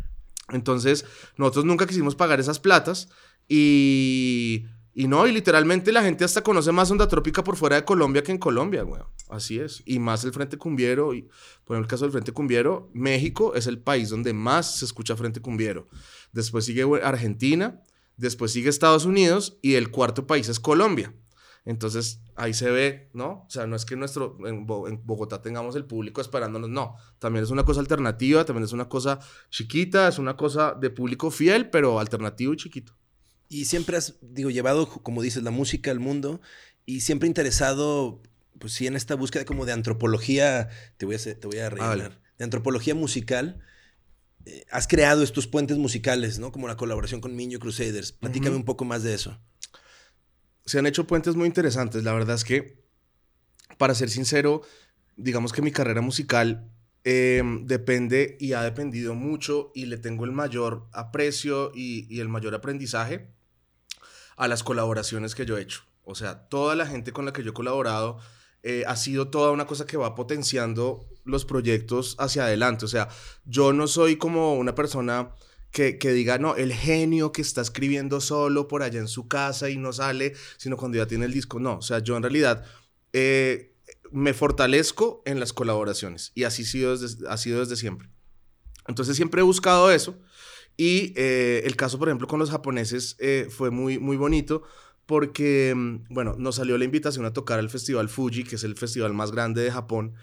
Entonces, 0.50 1.06
nosotros 1.38 1.64
nunca 1.64 1.86
quisimos 1.86 2.14
pagar 2.14 2.38
esas 2.38 2.60
platas 2.60 3.08
y 3.48 4.66
Y 4.92 5.08
no, 5.08 5.26
y 5.26 5.32
literalmente 5.32 5.90
la 5.90 6.02
gente 6.02 6.24
hasta 6.24 6.42
conoce 6.42 6.70
más 6.70 6.90
Onda 6.90 7.08
Trópica 7.08 7.42
por 7.42 7.56
fuera 7.56 7.76
de 7.76 7.84
Colombia 7.84 8.22
que 8.22 8.32
en 8.32 8.38
Colombia, 8.38 8.82
güey. 8.82 9.00
Así 9.28 9.58
es. 9.58 9.82
Y 9.84 9.98
más 9.98 10.24
el 10.24 10.32
Frente 10.32 10.56
Cumbiero. 10.56 11.14
Y, 11.14 11.28
por 11.64 11.76
el 11.76 11.86
caso 11.86 12.04
del 12.04 12.12
Frente 12.12 12.32
Cumbiero, 12.32 12.90
México 12.92 13.54
es 13.54 13.66
el 13.66 13.78
país 13.78 14.08
donde 14.08 14.32
más 14.32 14.78
se 14.78 14.84
escucha 14.84 15.16
Frente 15.16 15.40
Cumbiero. 15.40 15.88
Después 16.32 16.64
sigue 16.64 16.84
Argentina, 17.02 17.82
después 18.16 18.52
sigue 18.52 18.68
Estados 18.68 19.04
Unidos 19.04 19.58
y 19.62 19.74
el 19.74 19.90
cuarto 19.90 20.26
país 20.26 20.48
es 20.48 20.60
Colombia. 20.60 21.14
Entonces 21.64 22.20
ahí 22.36 22.54
se 22.54 22.70
ve, 22.70 23.10
¿no? 23.12 23.44
O 23.46 23.50
sea, 23.50 23.66
no 23.66 23.74
es 23.74 23.84
que 23.84 23.96
nuestro, 23.96 24.38
en, 24.46 24.66
Bogotá 24.66 25.42
tengamos 25.42 25.74
el 25.74 25.84
público 25.84 26.20
esperándonos, 26.20 26.70
no. 26.70 26.94
También 27.18 27.42
es 27.42 27.50
una 27.50 27.64
cosa 27.64 27.80
alternativa, 27.80 28.44
también 28.44 28.64
es 28.64 28.72
una 28.72 28.88
cosa 28.88 29.18
chiquita, 29.50 30.06
es 30.06 30.18
una 30.18 30.36
cosa 30.36 30.76
de 30.80 30.90
público 30.90 31.32
fiel, 31.32 31.68
pero 31.68 31.98
alternativo 31.98 32.52
y 32.52 32.56
chiquito. 32.56 32.96
Y 33.48 33.64
siempre 33.64 33.96
has, 33.96 34.16
digo, 34.22 34.50
llevado, 34.50 34.88
como 34.88 35.22
dices, 35.22 35.42
la 35.42 35.50
música 35.50 35.90
al 35.90 35.98
mundo 35.98 36.40
y 36.84 37.00
siempre 37.00 37.26
interesado, 37.26 38.22
pues 38.58 38.72
sí, 38.72 38.86
en 38.86 38.96
esta 38.96 39.14
búsqueda 39.14 39.44
como 39.44 39.66
de 39.66 39.72
antropología, 39.72 40.68
te 40.96 41.06
voy 41.06 41.16
a, 41.16 41.18
te 41.18 41.46
voy 41.46 41.58
a 41.58 41.70
rellenar, 41.70 42.20
de 42.38 42.44
antropología 42.44 42.94
musical. 42.94 43.60
Eh, 44.44 44.64
has 44.70 44.86
creado 44.86 45.22
estos 45.22 45.46
puentes 45.46 45.76
musicales, 45.78 46.38
¿no? 46.38 46.52
Como 46.52 46.68
la 46.68 46.76
colaboración 46.76 47.20
con 47.20 47.34
Miño 47.34 47.58
Crusaders. 47.58 48.12
Platícame 48.12 48.56
un 48.56 48.64
poco 48.64 48.84
más 48.84 49.02
de 49.02 49.14
eso 49.14 49.40
se 50.66 50.80
han 50.80 50.86
hecho 50.86 51.06
puentes 51.06 51.36
muy 51.36 51.46
interesantes. 51.46 52.04
La 52.04 52.12
verdad 52.12 52.34
es 52.34 52.44
que, 52.44 52.84
para 53.78 53.94
ser 53.94 54.10
sincero, 54.10 54.62
digamos 55.16 55.52
que 55.52 55.62
mi 55.62 55.70
carrera 55.70 56.00
musical 56.00 56.68
em, 57.04 57.66
depende 57.66 58.36
y 58.40 58.52
ha 58.52 58.62
dependido 58.62 59.14
mucho 59.14 59.70
y 59.74 59.86
le 59.86 59.96
tengo 59.96 60.24
el 60.24 60.32
mayor 60.32 60.88
aprecio 60.92 61.70
y, 61.74 62.20
el 62.20 62.28
mayor 62.28 62.54
aprendizaje 62.54 63.30
a 64.36 64.48
las 64.48 64.62
colaboraciones 64.64 65.34
que 65.34 65.46
yo 65.46 65.56
he 65.56 65.62
hecho. 65.62 65.82
O 66.02 66.14
sea, 66.14 66.48
toda 66.48 66.74
la 66.74 66.86
gente 66.86 67.12
con 67.12 67.24
la 67.24 67.32
que 67.32 67.42
yo 67.42 67.50
he 67.50 67.54
colaborado 67.54 68.18
eh, 68.68 68.82
ha 68.84 68.96
sido 68.96 69.28
toda 69.28 69.52
una 69.52 69.64
cosa 69.64 69.86
que 69.86 69.96
va 69.96 70.16
potenciando 70.16 71.08
los 71.24 71.44
proyectos 71.44 72.16
hacia 72.18 72.46
adelante. 72.46 72.84
O 72.84 72.88
sea, 72.88 73.08
yo 73.44 73.72
no 73.72 73.86
soy 73.86 74.16
como 74.16 74.54
una 74.54 74.74
persona 74.74 75.30
que, 75.70 75.96
diga, 76.00 76.38
no, 76.38 76.56
el 76.56 76.72
genio 76.72 77.30
que 77.30 77.42
está 77.42 77.60
escribiendo 77.60 78.20
solo 78.20 78.66
por 78.66 78.82
allá 78.82 78.98
en 78.98 79.06
su 79.06 79.28
casa 79.28 79.70
y 79.70 79.76
no 79.76 79.92
sale, 79.92 80.32
sino 80.56 80.76
cuando 80.76 80.98
ya 80.98 81.06
tiene 81.06 81.26
el 81.26 81.32
disco. 81.32 81.60
No, 81.60 81.76
o 81.76 81.82
sea, 81.82 82.00
yo 82.00 82.16
en 82.16 82.24
realidad 82.24 82.64
eh, 83.12 83.76
me 84.10 84.34
fortalezco 84.34 85.22
en 85.26 85.38
las 85.38 85.52
colaboraciones 85.52 86.32
y 86.34 86.42
así 86.42 86.62
ha 86.62 86.66
sido 86.66 86.98
desde, 86.98 87.28
ha 87.28 87.36
sido 87.36 87.60
desde 87.60 87.76
siempre. 87.76 88.10
Entonces 88.88 89.14
siempre 89.14 89.42
he 89.42 89.44
buscado 89.44 89.92
eso 89.92 90.18
y 90.76 91.12
eh, 91.14 91.62
el 91.64 91.76
caso, 91.76 92.00
por 92.00 92.08
ejemplo, 92.08 92.26
con 92.26 92.40
los 92.40 92.50
japoneses 92.50 93.16
fue 93.50 93.70
muy, 93.70 94.00
muy 94.00 94.16
bonito 94.16 94.64
porque, 95.06 95.72
mm, 95.74 96.04
bueno, 96.10 96.34
nos 96.38 96.56
salió 96.56 96.76
la 96.76 96.84
invitación 96.84 97.24
a 97.24 97.32
tocar 97.32 97.58
al 97.58 97.70
Festival 97.70 98.08
Fuji, 98.08 98.44
que 98.44 98.56
es 98.56 98.64
el 98.64 98.76
festival 98.76 99.14
más 99.14 99.32
grande 99.32 99.62
de 99.62 99.70
Japón. 99.70 100.14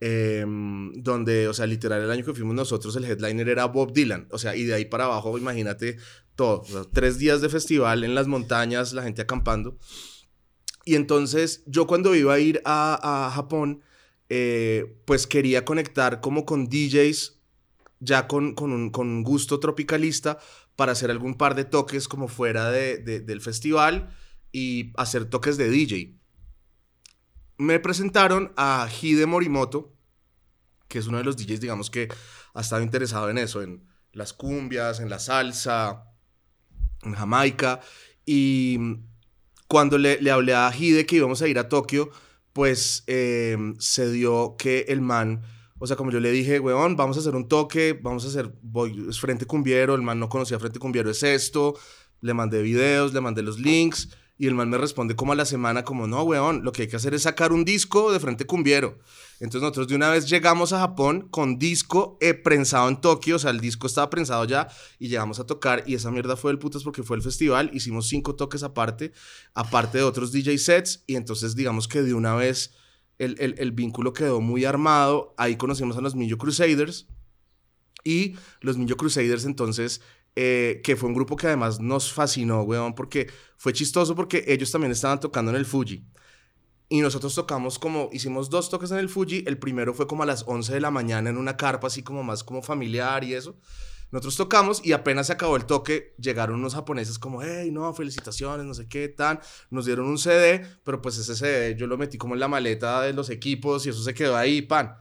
Em, 0.00 0.92
donde, 1.02 1.48
o 1.48 1.54
sea, 1.54 1.66
literal, 1.66 2.02
el 2.02 2.10
año 2.10 2.24
que 2.24 2.34
fuimos 2.34 2.54
nosotros, 2.54 2.94
el 2.96 3.04
headliner 3.04 3.48
era 3.48 3.64
Bob 3.66 3.92
Dylan, 3.92 4.26
o 4.30 4.38
sea, 4.38 4.54
y 4.54 4.64
de 4.64 4.74
ahí 4.74 4.84
para 4.84 5.04
abajo, 5.04 5.38
imagínate 5.38 5.96
todo, 6.34 6.62
tres 6.92 7.18
días 7.18 7.40
de 7.40 7.48
festival 7.48 8.04
en 8.04 8.14
las 8.14 8.26
montañas, 8.26 8.92
la 8.92 9.04
gente 9.04 9.22
acampando. 9.22 9.78
Y 10.84 10.96
entonces, 10.96 11.62
yo 11.66 11.86
cuando 11.86 12.14
iba 12.14 12.34
a 12.34 12.38
ir 12.38 12.60
a, 12.66 13.32
Japón, 13.34 13.82
eh, 14.28 14.98
pues 15.06 15.26
quería 15.26 15.64
conectar 15.64 16.20
como 16.20 16.44
con 16.44 16.68
DJs, 16.68 17.40
ya 18.00 18.26
con, 18.26 18.54
con, 18.54 18.72
un, 18.72 18.90
con, 18.90 19.22
gusto 19.22 19.60
tropicalista, 19.60 20.38
para 20.76 20.92
hacer 20.92 21.10
algún 21.10 21.36
par 21.36 21.54
de 21.54 21.64
toques 21.64 22.08
como 22.08 22.28
fuera 22.28 22.70
de, 22.70 22.98
del 22.98 23.40
festival 23.40 24.10
y 24.54 24.92
hacer 24.96 25.24
toques 25.24 25.56
de 25.56 25.68
DJ. 25.68 26.14
Me 27.58 27.80
presentaron 27.80 28.52
a 28.56 28.88
Hide 28.88 29.26
Morimoto, 29.26 29.92
que 30.86 31.00
es 31.00 31.08
uno 31.08 31.18
de 31.18 31.24
los 31.24 31.36
DJs, 31.36 31.60
digamos, 31.60 31.90
que 31.90 32.08
ha 32.54 32.60
estado 32.60 32.80
interesado 32.80 33.28
en 33.28 33.38
eso, 33.38 33.62
en 33.62 33.84
las 34.12 34.32
cumbias, 34.32 35.00
en 35.00 35.10
la 35.10 35.18
salsa, 35.18 36.04
en 37.02 37.14
Jamaica. 37.14 37.80
Y 38.24 38.78
cuando 39.66 39.98
le, 39.98 40.22
le 40.22 40.30
hablé 40.30 40.54
a 40.54 40.72
Hide 40.72 41.04
que 41.04 41.16
íbamos 41.16 41.42
a 41.42 41.48
ir 41.48 41.58
a 41.58 41.68
Tokio, 41.68 42.10
pues 42.52 43.02
eh, 43.08 43.56
se 43.80 44.12
dio 44.12 44.54
que 44.56 44.84
el 44.86 45.00
man, 45.00 45.42
o 45.80 45.86
sea, 45.88 45.96
como 45.96 46.12
yo 46.12 46.20
le 46.20 46.30
dije, 46.30 46.60
weón, 46.60 46.94
vamos 46.94 47.16
a 47.16 47.20
hacer 47.20 47.34
un 47.34 47.48
toque, 47.48 47.98
vamos 48.00 48.24
a 48.24 48.28
hacer, 48.28 48.54
voy, 48.62 49.08
es 49.10 49.18
Frente 49.18 49.46
Cumbiero, 49.46 49.96
el 49.96 50.02
man 50.02 50.20
no 50.20 50.28
conocía 50.28 50.60
Frente 50.60 50.78
Cumbiero, 50.78 51.10
es 51.10 51.24
esto, 51.24 51.76
le 52.20 52.34
mandé 52.34 52.62
videos, 52.62 53.12
le 53.12 53.20
mandé 53.20 53.42
los 53.42 53.58
links, 53.58 54.10
y 54.36 54.48
el 54.48 54.54
man 54.54 54.68
me 54.68 54.78
responde 54.78 55.14
como 55.14 55.32
a 55.32 55.36
la 55.36 55.44
semana, 55.44 55.84
como, 55.84 56.08
no, 56.08 56.22
weón, 56.24 56.64
lo 56.64 56.72
que 56.72 56.82
hay 56.82 56.88
que 56.88 56.96
hacer 56.96 57.14
es 57.14 57.22
sacar 57.22 57.52
un 57.52 57.64
disco 57.64 58.12
de 58.12 58.18
Frente 58.18 58.46
Cumbiero. 58.46 58.98
Entonces 59.34 59.62
nosotros 59.62 59.86
de 59.88 59.94
una 59.94 60.10
vez 60.10 60.28
llegamos 60.28 60.72
a 60.72 60.80
Japón 60.80 61.28
con 61.30 61.58
disco 61.58 62.18
eh, 62.20 62.34
prensado 62.34 62.88
en 62.88 63.00
Tokio, 63.00 63.36
o 63.36 63.38
sea, 63.38 63.50
el 63.50 63.60
disco 63.60 63.86
estaba 63.86 64.10
prensado 64.10 64.44
ya 64.44 64.68
y 64.98 65.08
llegamos 65.08 65.38
a 65.38 65.46
tocar 65.46 65.84
y 65.86 65.94
esa 65.94 66.10
mierda 66.10 66.36
fue 66.36 66.50
el 66.50 66.58
putas 66.58 66.82
porque 66.82 67.04
fue 67.04 67.16
el 67.16 67.22
festival, 67.22 67.70
hicimos 67.72 68.08
cinco 68.08 68.34
toques 68.34 68.64
aparte, 68.64 69.12
aparte 69.54 69.98
de 69.98 70.04
otros 70.04 70.32
DJ 70.32 70.58
sets 70.58 71.04
y 71.06 71.14
entonces 71.14 71.54
digamos 71.54 71.86
que 71.86 72.02
de 72.02 72.14
una 72.14 72.34
vez 72.34 72.74
el, 73.18 73.36
el, 73.38 73.54
el 73.58 73.70
vínculo 73.70 74.12
quedó 74.12 74.40
muy 74.40 74.64
armado, 74.64 75.34
ahí 75.38 75.56
conocimos 75.56 75.96
a 75.96 76.00
los 76.00 76.16
Millo 76.16 76.38
Crusaders 76.38 77.06
y 78.02 78.34
los 78.60 78.76
Millo 78.76 78.96
Crusaders 78.96 79.44
entonces 79.44 80.00
eh, 80.36 80.80
que 80.82 80.96
fue 80.96 81.08
un 81.08 81.14
grupo 81.14 81.36
que 81.36 81.46
además 81.46 81.80
nos 81.80 82.12
fascinó, 82.12 82.62
weón, 82.62 82.94
porque 82.94 83.30
fue 83.56 83.72
chistoso 83.72 84.14
porque 84.14 84.44
ellos 84.48 84.70
también 84.70 84.92
estaban 84.92 85.20
tocando 85.20 85.50
en 85.50 85.56
el 85.56 85.66
Fuji. 85.66 86.04
Y 86.88 87.00
nosotros 87.00 87.34
tocamos 87.34 87.78
como, 87.78 88.10
hicimos 88.12 88.50
dos 88.50 88.68
toques 88.68 88.90
en 88.90 88.98
el 88.98 89.08
Fuji. 89.08 89.44
El 89.46 89.58
primero 89.58 89.94
fue 89.94 90.06
como 90.06 90.22
a 90.22 90.26
las 90.26 90.44
11 90.46 90.74
de 90.74 90.80
la 90.80 90.90
mañana 90.90 91.30
en 91.30 91.38
una 91.38 91.56
carpa 91.56 91.86
así 91.86 92.02
como 92.02 92.22
más 92.22 92.44
como 92.44 92.62
familiar 92.62 93.24
y 93.24 93.34
eso. 93.34 93.56
Nosotros 94.10 94.36
tocamos 94.36 94.84
y 94.84 94.92
apenas 94.92 95.26
se 95.26 95.32
acabó 95.32 95.56
el 95.56 95.64
toque, 95.64 96.14
llegaron 96.18 96.60
unos 96.60 96.74
japoneses 96.74 97.18
como, 97.18 97.42
hey, 97.42 97.70
no, 97.72 97.92
felicitaciones, 97.94 98.64
no 98.64 98.74
sé 98.74 98.86
qué, 98.86 99.08
tan. 99.08 99.40
Nos 99.70 99.86
dieron 99.86 100.06
un 100.06 100.18
CD, 100.18 100.64
pero 100.84 101.02
pues 101.02 101.18
ese 101.18 101.34
CD 101.34 101.74
yo 101.76 101.86
lo 101.88 101.96
metí 101.96 102.16
como 102.16 102.34
en 102.34 102.40
la 102.40 102.46
maleta 102.46 103.02
de 103.02 103.12
los 103.12 103.28
equipos 103.30 103.86
y 103.86 103.88
eso 103.88 104.02
se 104.02 104.14
quedó 104.14 104.36
ahí, 104.36 104.62
pan. 104.62 104.96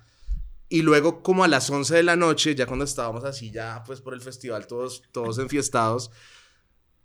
Y 0.73 0.81
luego 0.81 1.21
como 1.21 1.43
a 1.43 1.47
las 1.47 1.69
11 1.69 1.97
de 1.97 2.01
la 2.01 2.15
noche, 2.15 2.55
ya 2.55 2.65
cuando 2.65 2.83
estábamos 2.83 3.23
así, 3.25 3.51
ya 3.51 3.83
pues 3.85 4.01
por 4.01 4.15
el 4.15 4.21
festival, 4.21 4.65
todos, 4.65 5.03
todos 5.11 5.37
enfiestados, 5.37 6.09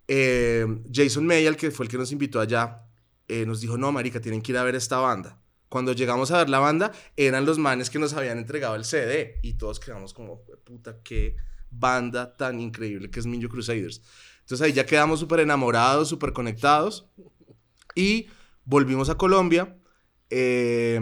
eh, 0.06 0.64
Jason 0.90 1.26
Mayall, 1.26 1.54
que 1.54 1.70
fue 1.70 1.84
el 1.84 1.90
que 1.90 1.98
nos 1.98 2.10
invitó 2.10 2.40
allá, 2.40 2.86
eh, 3.28 3.44
nos 3.44 3.60
dijo, 3.60 3.76
no, 3.76 3.92
marica, 3.92 4.22
tienen 4.22 4.40
que 4.40 4.52
ir 4.52 4.56
a 4.56 4.62
ver 4.62 4.74
esta 4.74 4.96
banda. 5.00 5.38
Cuando 5.68 5.92
llegamos 5.92 6.30
a 6.30 6.38
ver 6.38 6.48
la 6.48 6.60
banda, 6.60 6.92
eran 7.14 7.44
los 7.44 7.58
manes 7.58 7.90
que 7.90 7.98
nos 7.98 8.14
habían 8.14 8.38
entregado 8.38 8.74
el 8.74 8.86
CD 8.86 9.38
y 9.42 9.58
todos 9.58 9.78
quedamos 9.80 10.14
como, 10.14 10.46
puta, 10.64 11.02
qué 11.04 11.36
banda 11.70 12.38
tan 12.38 12.60
increíble 12.60 13.10
que 13.10 13.20
es 13.20 13.26
Minjo 13.26 13.50
Crusaders. 13.50 14.00
Entonces 14.40 14.62
ahí 14.62 14.72
ya 14.72 14.86
quedamos 14.86 15.20
súper 15.20 15.40
enamorados, 15.40 16.08
súper 16.08 16.32
conectados 16.32 17.06
y 17.94 18.28
volvimos 18.64 19.10
a 19.10 19.18
Colombia 19.18 19.76
eh, 20.30 20.98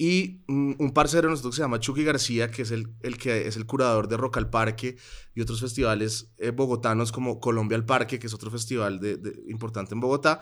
y 0.00 0.42
un 0.46 0.92
parcero 0.94 1.26
de 1.26 1.32
nosotros 1.32 1.54
que 1.54 1.56
se 1.56 1.62
llama 1.62 1.80
Chucky 1.80 2.04
García, 2.04 2.52
que 2.52 2.62
es 2.62 2.70
el, 2.70 2.94
el, 3.02 3.18
que 3.18 3.48
es 3.48 3.56
el 3.56 3.66
curador 3.66 4.06
de 4.06 4.16
Rock 4.16 4.36
al 4.36 4.48
Parque 4.48 4.96
y 5.34 5.40
otros 5.40 5.60
festivales 5.60 6.32
eh, 6.38 6.50
bogotanos 6.50 7.10
como 7.10 7.40
Colombia 7.40 7.76
al 7.76 7.84
Parque, 7.84 8.20
que 8.20 8.28
es 8.28 8.32
otro 8.32 8.48
festival 8.48 9.00
de, 9.00 9.18
importante 9.48 9.94
en 9.94 10.00
Bogotá, 10.00 10.40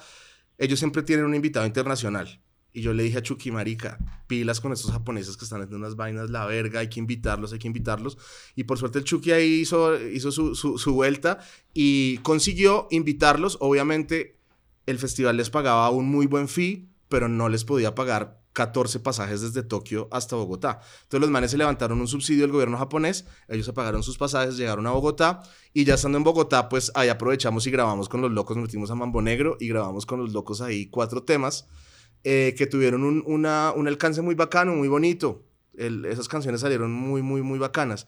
ellos 0.59 0.79
siempre 0.79 1.03
tienen 1.03 1.25
un 1.25 1.35
invitado 1.35 1.65
internacional. 1.65 2.43
Y 2.75 2.83
yo 2.83 2.93
le 2.93 3.05
dije 3.05 3.17
a 3.17 3.23
Chucky, 3.23 3.51
marica, 3.51 3.97
pilas 4.27 4.61
con 4.61 4.75
estos 4.75 4.91
japoneses 4.91 5.39
que 5.39 5.45
están 5.45 5.63
haciendo 5.63 5.79
unas 5.79 5.97
vainas, 5.97 6.29
la 6.29 6.45
verga, 6.45 6.81
hay 6.81 6.91
que 6.91 7.01
invitarlos, 7.01 7.55
hay 7.55 7.59
que 7.59 7.69
invitarlos. 7.69 8.19
Y 8.55 8.65
por 8.65 8.77
suerte 8.77 8.99
el 8.99 9.05
Chucky 9.05 9.33
ahí 9.33 9.55
hizo, 9.61 9.99
hizo 10.07 10.31
su, 10.31 10.55
su 10.55 10.93
vuelta 10.93 11.39
y 11.73 12.19
consiguió 12.19 12.89
invitarlos. 12.91 13.57
Obviamente 13.61 14.39
el 14.85 14.99
festival 14.99 15.39
les 15.39 15.49
pagaba 15.49 15.89
un 15.89 16.11
muy 16.11 16.27
buen 16.27 16.47
fee, 16.47 16.91
pero 17.09 17.29
no 17.29 17.49
les 17.49 17.65
podía 17.65 17.95
pagar 17.95 18.41
14 18.53 19.01
pasajes 19.01 19.43
desde 19.43 19.63
Tokio 19.63 20.09
hasta 20.11 20.35
Bogotá. 20.37 20.81
Entonces 21.03 21.21
los 21.21 21.31
manes 21.31 21.51
se 21.51 21.59
levantaron 21.59 22.01
un 22.01 22.09
subsidio 22.09 22.43
del 22.43 22.53
gobierno 22.53 22.79
japonés, 22.79 23.27
ellos 23.49 23.67
se 23.67 23.73
pagaron 23.73 24.03
sus 24.03 24.17
pasajes, 24.17 24.57
llegaron 24.57 24.87
a 24.87 24.93
Bogotá 24.93 25.43
y 25.75 25.85
ya 25.85 25.95
estando 25.95 26.17
en 26.19 26.25
Bogotá, 26.25 26.69
pues 26.69 26.91
ahí 26.95 27.09
aprovechamos 27.09 27.67
y 27.67 27.71
grabamos 27.71 28.09
con 28.09 28.23
los 28.23 28.31
locos, 28.31 28.57
nos 28.57 28.67
metimos 28.67 28.91
a 28.91 28.95
Mambo 28.95 29.21
Negro 29.21 29.57
y 29.61 29.69
grabamos 29.69 30.07
con 30.07 30.21
los 30.21 30.33
locos 30.33 30.63
ahí 30.63 30.87
cuatro 30.87 31.23
temas 31.23 31.67
eh, 32.25 32.55
que 32.57 32.67
tuvieron 32.67 33.05
un, 33.05 33.23
una, 33.27 33.73
un 33.77 33.87
alcance 33.89 34.23
muy 34.23 34.35
bacano, 34.35 34.75
muy 34.75 34.89
bonito. 34.89 35.45
esas 35.77 36.27
canciones 36.27 36.63
salieron 36.63 36.93
muy, 36.93 37.23
muy, 37.23 37.43
muy 37.43 37.59
bacanas. 37.59 38.07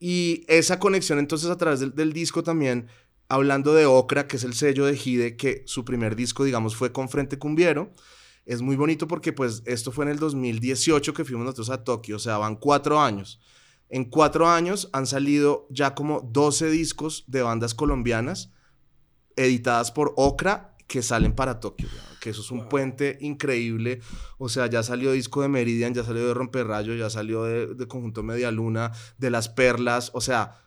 Y 0.00 0.44
esa 0.48 0.78
conexión 0.78 1.18
entonces 1.18 1.50
a 1.50 1.58
través 1.58 1.80
del, 1.80 2.12
disco 2.12 2.42
también, 2.42 2.86
hablando 3.28 3.74
de 3.74 3.86
Ocra, 3.86 4.28
que 4.28 4.36
es 4.36 4.44
el 4.44 4.54
sello 4.54 4.86
de 4.86 4.96
Hide, 4.96 5.36
que 5.36 5.64
su 5.66 5.84
primer 5.84 6.14
disco, 6.14 6.44
digamos, 6.44 6.76
fue 6.76 6.92
con 6.92 7.08
Frente 7.08 7.38
Cumbiero 7.38 7.92
es 8.48 8.62
muy 8.62 8.76
bonito 8.76 9.06
porque 9.06 9.34
pues 9.34 9.62
esto 9.66 9.92
fue 9.92 10.06
en 10.06 10.12
el 10.12 10.18
2018 10.18 11.12
que 11.12 11.26
fuimos 11.26 11.44
nosotros 11.44 11.68
a 11.68 11.84
Tokio, 11.84 12.16
o 12.16 12.18
sea, 12.18 12.38
van 12.38 12.56
cuatro 12.56 12.98
años. 12.98 13.40
En 13.90 14.06
cuatro 14.06 14.48
años 14.48 14.88
han 14.94 15.06
salido 15.06 15.66
ya 15.68 15.94
como 15.94 16.22
12 16.32 16.70
discos 16.70 17.24
de 17.26 17.42
bandas 17.42 17.74
colombianas 17.74 18.50
editadas 19.36 19.92
por 19.92 20.14
Okra, 20.16 20.74
que 20.86 21.02
salen 21.02 21.34
para 21.34 21.60
Tokio, 21.60 21.88
que 22.22 22.30
eso 22.30 22.40
es 22.40 22.50
un 22.50 22.70
puente 22.70 23.18
increíble. 23.20 24.00
O 24.38 24.48
sea, 24.48 24.66
ya 24.66 24.82
salió 24.82 25.12
disco 25.12 25.42
de 25.42 25.48
Meridian, 25.48 25.92
ya 25.92 26.02
salió 26.02 26.26
de 26.26 26.32
Romperrayo, 26.32 26.94
ya 26.94 27.10
salió 27.10 27.44
de, 27.44 27.74
de 27.74 27.86
Conjunto 27.86 28.22
Media 28.22 28.50
Luna, 28.50 28.92
de 29.18 29.30
Las 29.30 29.50
Perlas. 29.50 30.10
O 30.14 30.22
sea, 30.22 30.62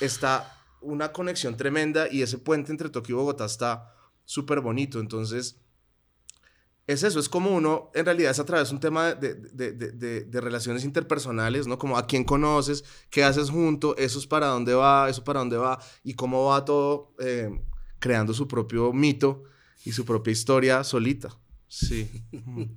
está 0.00 0.52
una 0.80 1.12
conexión 1.12 1.56
tremenda 1.56 2.08
y 2.10 2.22
ese 2.22 2.38
puente 2.38 2.72
entre 2.72 2.88
Tokio 2.88 3.14
y 3.14 3.18
Bogotá 3.18 3.44
está 3.44 3.94
súper 4.24 4.60
bonito. 4.60 4.98
Entonces, 4.98 5.60
es 6.86 7.02
eso, 7.02 7.20
es 7.20 7.28
como 7.28 7.50
uno, 7.50 7.90
en 7.94 8.04
realidad 8.04 8.32
es 8.32 8.38
a 8.40 8.44
través 8.44 8.68
de 8.68 8.74
un 8.74 8.80
tema 8.80 9.14
de, 9.14 9.34
de, 9.34 9.72
de, 9.72 10.24
de, 10.24 10.40
relaciones 10.40 10.84
interpersonales, 10.84 11.66
¿no? 11.66 11.78
Como 11.78 11.96
a 11.96 12.06
quién 12.06 12.24
conoces, 12.24 12.84
qué 13.10 13.22
haces 13.22 13.50
junto, 13.50 13.96
eso 13.96 14.18
es 14.18 14.26
para 14.26 14.48
dónde 14.48 14.74
va, 14.74 15.08
eso 15.08 15.22
para 15.22 15.40
dónde 15.40 15.56
va, 15.56 15.78
y 16.02 16.14
cómo 16.14 16.46
va 16.46 16.64
todo 16.64 17.14
eh, 17.20 17.50
creando 18.00 18.34
su 18.34 18.48
propio 18.48 18.92
mito 18.92 19.44
y 19.84 19.92
su 19.92 20.04
propia 20.04 20.32
historia 20.32 20.82
solita. 20.82 21.38
Sí. 21.68 22.10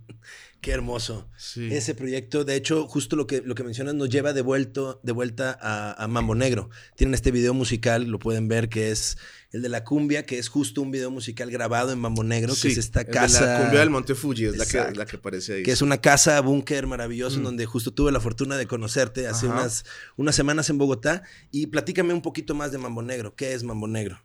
Qué 0.61 0.71
hermoso. 0.71 1.29
Ese 1.57 1.93
proyecto, 1.93 2.45
de 2.45 2.55
hecho, 2.55 2.87
justo 2.87 3.17
lo 3.17 3.27
que, 3.27 3.41
lo 3.41 3.53
que 3.53 3.65
mencionas 3.65 3.95
nos 3.95 4.07
lleva 4.07 4.31
de, 4.31 4.41
vuelto, 4.41 5.01
de 5.03 5.11
vuelta 5.11 5.57
a, 5.61 6.07
Mambo 6.07 6.35
Negro. 6.35 6.69
Tienen 6.95 7.15
este 7.15 7.31
video 7.31 7.53
musical, 7.53 8.05
lo 8.05 8.17
pueden 8.17 8.47
ver, 8.47 8.69
que 8.69 8.91
es 8.91 9.17
el 9.53 9.61
de 9.61 9.69
la 9.69 9.83
cumbia, 9.83 10.25
que 10.25 10.39
es 10.39 10.49
justo 10.49 10.81
un 10.81 10.89
video 10.89 11.11
musical 11.11 11.51
grabado 11.51 11.91
en 11.91 11.99
Mambo 11.99 12.23
Negro, 12.23 12.55
que 12.59 12.69
es 12.69 12.77
esta 12.79 13.05
casa. 13.05 13.45
De 13.45 13.53
la 13.53 13.59
cumbia 13.59 13.79
del 13.81 13.91
Monte 13.91 14.15
Fuji, 14.15 14.45
es 14.45 14.57
la 14.57 14.65
que, 14.65 14.97
la 14.97 15.05
que, 15.05 15.17
aparece 15.17 15.53
ahí. 15.53 15.63
Que 15.63 15.71
es 15.71 15.83
una 15.83 15.99
casa 15.99 16.41
búnker 16.41 16.87
maravilloso, 16.87 17.35
en 17.35 17.43
mm. 17.43 17.45
donde 17.45 17.65
justo 17.67 17.93
tuve 17.93 18.11
la 18.11 18.19
fortuna 18.19 18.57
de 18.57 18.65
conocerte 18.65 19.27
hace 19.27 19.45
unas, 19.45 19.85
unas 20.17 20.35
semanas 20.35 20.71
en 20.71 20.79
Bogotá. 20.79 21.21
Y 21.51 21.67
platícame 21.67 22.15
un 22.15 22.23
poquito 22.23 22.55
más 22.55 22.71
de 22.71 22.79
Mambo 22.79 23.03
Negro. 23.03 23.35
¿Qué 23.35 23.53
es 23.53 23.63
Mambo 23.63 23.87
Negro? 23.87 24.19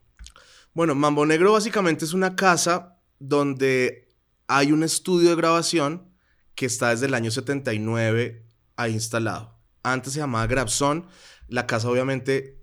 Bueno, 0.72 0.94
Mambo 0.94 1.26
Negro 1.26 1.52
básicamente 1.52 2.06
es 2.06 2.14
una 2.14 2.34
casa 2.34 2.98
donde 3.18 4.08
hay 4.46 4.72
un 4.72 4.82
estudio 4.82 5.28
de 5.28 5.36
grabación 5.36 6.08
que 6.54 6.64
está 6.64 6.88
desde 6.88 7.04
el 7.04 7.12
año 7.12 7.30
79 7.30 8.46
ahí 8.76 8.94
instalado. 8.94 9.60
Antes 9.82 10.14
se 10.14 10.20
llamaba 10.20 10.46
Grabson. 10.46 11.06
La 11.48 11.66
casa 11.66 11.90
obviamente 11.90 12.57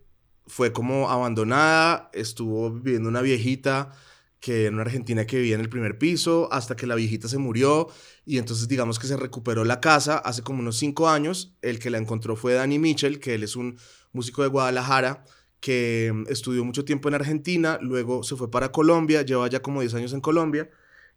fue 0.48 0.72
como 0.72 1.10
abandonada, 1.10 2.10
estuvo 2.14 2.72
viviendo 2.72 3.10
una 3.10 3.22
viejita 3.22 3.92
que 4.40 4.66
era 4.66 4.74
una 4.74 4.84
argentina 4.84 5.26
que 5.26 5.38
vivía 5.38 5.56
en 5.56 5.62
el 5.62 5.70
primer 5.70 5.98
piso, 5.98 6.50
hasta 6.52 6.76
que 6.76 6.86
la 6.86 6.94
viejita 6.94 7.28
se 7.28 7.40
murió 7.40 7.88
y 8.26 8.38
entonces 8.38 8.68
digamos 8.68 9.00
que 9.00 9.08
se 9.08 9.18
recuperó 9.18 9.64
la 9.66 9.80
casa 9.80 10.20
hace 10.20 10.44
como 10.44 10.60
unos 10.60 10.78
cinco 10.78 11.10
años. 11.10 11.56
El 11.64 11.80
que 11.80 11.90
la 11.90 11.98
encontró 11.98 12.36
fue 12.36 12.54
Danny 12.54 12.78
Mitchell, 12.78 13.20
que 13.20 13.34
él 13.34 13.44
es 13.44 13.56
un 13.56 13.80
músico 14.12 14.44
de 14.44 14.50
Guadalajara 14.50 15.26
que 15.60 16.12
mm, 16.14 16.26
estudió 16.30 16.64
mucho 16.64 16.86
tiempo 16.86 17.08
en 17.08 17.16
Argentina, 17.16 17.80
luego 17.82 18.22
se 18.24 18.36
fue 18.36 18.52
para 18.52 18.72
Colombia, 18.72 19.24
lleva 19.24 19.48
ya 19.48 19.62
como 19.62 19.82
10 19.82 19.96
años 19.96 20.14
en 20.14 20.22
Colombia 20.22 20.70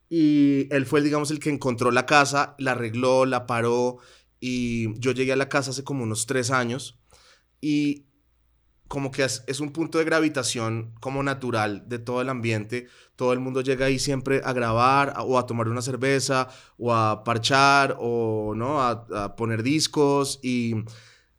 y 0.08 0.72
él 0.74 0.86
fue, 0.86 1.02
digamos, 1.02 1.30
el 1.30 1.38
que 1.38 1.50
encontró 1.50 1.90
la 1.90 2.06
casa, 2.06 2.54
la 2.58 2.72
arregló, 2.72 3.26
la 3.26 3.46
paró. 3.46 3.98
Y 4.40 4.98
yo 5.00 5.12
llegué 5.12 5.32
a 5.32 5.36
la 5.36 5.48
casa 5.48 5.70
hace 5.70 5.84
como 5.84 6.04
unos 6.04 6.26
tres 6.26 6.50
años. 6.50 6.98
Y 7.60 8.06
como 8.88 9.10
que 9.10 9.22
es, 9.22 9.60
un 9.60 9.70
punto 9.70 9.98
de 9.98 10.04
gravitación 10.04 10.94
como 11.00 11.22
natural 11.22 11.84
de 11.86 11.98
todo 11.98 12.22
el 12.22 12.30
ambiente. 12.30 12.88
Todo 13.16 13.32
el 13.34 13.38
mundo 13.38 13.60
llega 13.60 13.86
ahí 13.86 13.98
siempre 13.98 14.40
a 14.44 14.52
grabar 14.52 15.14
o 15.20 15.38
a 15.38 15.46
tomar 15.46 15.68
una 15.68 15.82
cerveza 15.82 16.48
o 16.78 16.94
a 16.94 17.22
parchar 17.22 17.96
o 18.00 18.54
¿no? 18.56 18.82
a, 18.82 19.36
poner 19.36 19.62
discos. 19.62 20.40
Y 20.42 20.74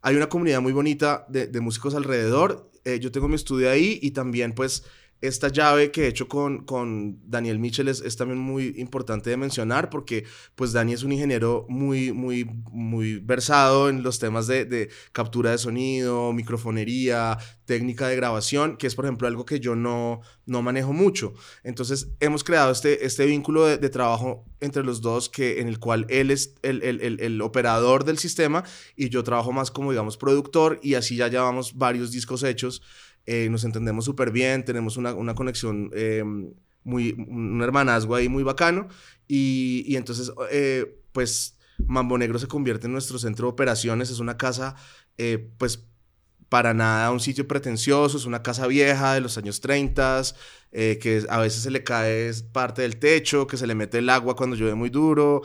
hay 0.00 0.16
una 0.16 0.28
comunidad 0.28 0.60
muy 0.60 0.72
bonita 0.72 1.26
de, 1.28 1.48
de 1.48 1.60
músicos 1.60 1.94
alrededor. 1.94 2.70
Eh, 2.84 3.00
yo 3.00 3.10
tengo 3.10 3.28
mi 3.28 3.34
estudio 3.34 3.68
ahí 3.68 3.98
y 4.00 4.12
también 4.12 4.54
pues 4.54 4.84
esta 5.20 5.48
llave 5.48 5.90
que 5.90 6.04
he 6.04 6.08
hecho 6.08 6.28
con, 6.28 6.64
con 6.64 7.20
Daniel 7.28 7.58
Mitchell 7.58 7.88
es, 7.88 8.16
también 8.16 8.38
muy 8.38 8.74
importante 8.78 9.28
de 9.30 9.36
mencionar 9.36 9.90
porque 9.90 10.24
pues 10.54 10.72
Dani 10.72 10.94
es 10.94 11.02
un 11.02 11.12
ingeniero 11.12 11.66
muy, 11.68 12.12
muy, 12.12 12.44
muy 12.70 13.18
versado 13.18 13.88
en 13.88 14.02
los 14.02 14.18
temas 14.18 14.46
de, 14.46 14.90
captura 15.12 15.50
de 15.50 15.58
sonido, 15.58 16.32
microfonería, 16.32 17.38
técnica 17.66 18.08
de 18.08 18.16
grabación, 18.16 18.76
que 18.76 18.86
es 18.86 18.94
por 18.94 19.04
ejemplo 19.04 19.28
algo 19.28 19.44
que 19.44 19.60
yo 19.60 19.76
no, 19.76 20.22
no 20.46 20.62
manejo 20.62 20.92
mucho. 20.92 21.34
Entonces 21.64 22.08
hemos 22.20 22.42
creado 22.42 22.72
este, 22.72 23.04
este 23.04 23.26
vínculo 23.26 23.66
de, 23.66 23.90
trabajo 23.90 24.44
entre 24.60 24.84
los 24.84 25.00
dos 25.00 25.28
que, 25.28 25.60
en 25.60 25.68
el 25.68 25.78
cual 25.78 26.06
él 26.08 26.30
es 26.30 26.54
el, 26.62 26.82
el, 26.82 27.20
el, 27.20 27.42
operador 27.42 28.04
del 28.04 28.18
sistema 28.18 28.64
y 28.94 29.08
yo 29.08 29.24
trabajo 29.24 29.52
más 29.52 29.70
como 29.70 29.90
digamos 29.90 30.16
productor 30.16 30.78
y 30.82 30.94
así 30.94 31.16
ya 31.16 31.28
llevamos 31.28 31.76
varios 31.76 32.12
discos 32.12 32.42
hechos 32.44 32.82
eh, 33.32 33.48
nos 33.48 33.62
entendemos 33.62 34.06
súper 34.06 34.32
bien, 34.32 34.64
tenemos 34.64 34.96
una, 34.96 35.14
una 35.14 35.36
conexión, 35.36 35.88
eh, 35.94 36.24
muy, 36.82 37.12
un 37.28 37.62
hermanazgo 37.62 38.16
ahí 38.16 38.28
muy 38.28 38.42
bacano. 38.42 38.88
Y, 39.28 39.84
y 39.86 39.94
entonces, 39.94 40.32
eh, 40.50 41.00
pues, 41.12 41.56
Mambo 41.78 42.18
Negro 42.18 42.40
se 42.40 42.48
convierte 42.48 42.88
en 42.88 42.92
nuestro 42.92 43.20
centro 43.20 43.46
de 43.46 43.52
operaciones, 43.52 44.10
es 44.10 44.18
una 44.18 44.36
casa, 44.36 44.74
pues, 45.58 45.86
para 46.48 46.74
nada 46.74 47.12
un 47.12 47.20
sitio 47.20 47.46
pretencioso, 47.46 48.16
es 48.16 48.26
una 48.26 48.42
casa 48.42 48.66
vieja 48.66 49.14
de 49.14 49.20
los 49.20 49.38
años 49.38 49.60
30, 49.60 50.22
que 50.72 51.24
a 51.28 51.38
veces 51.38 51.62
se 51.62 51.70
le 51.70 51.84
cae 51.84 52.32
parte 52.52 52.82
del 52.82 52.96
techo, 52.96 53.46
que 53.46 53.56
se 53.56 53.68
le 53.68 53.76
mete 53.76 53.98
el 53.98 54.10
agua 54.10 54.34
cuando 54.34 54.56
llueve 54.56 54.74
muy 54.74 54.90
duro, 54.90 55.42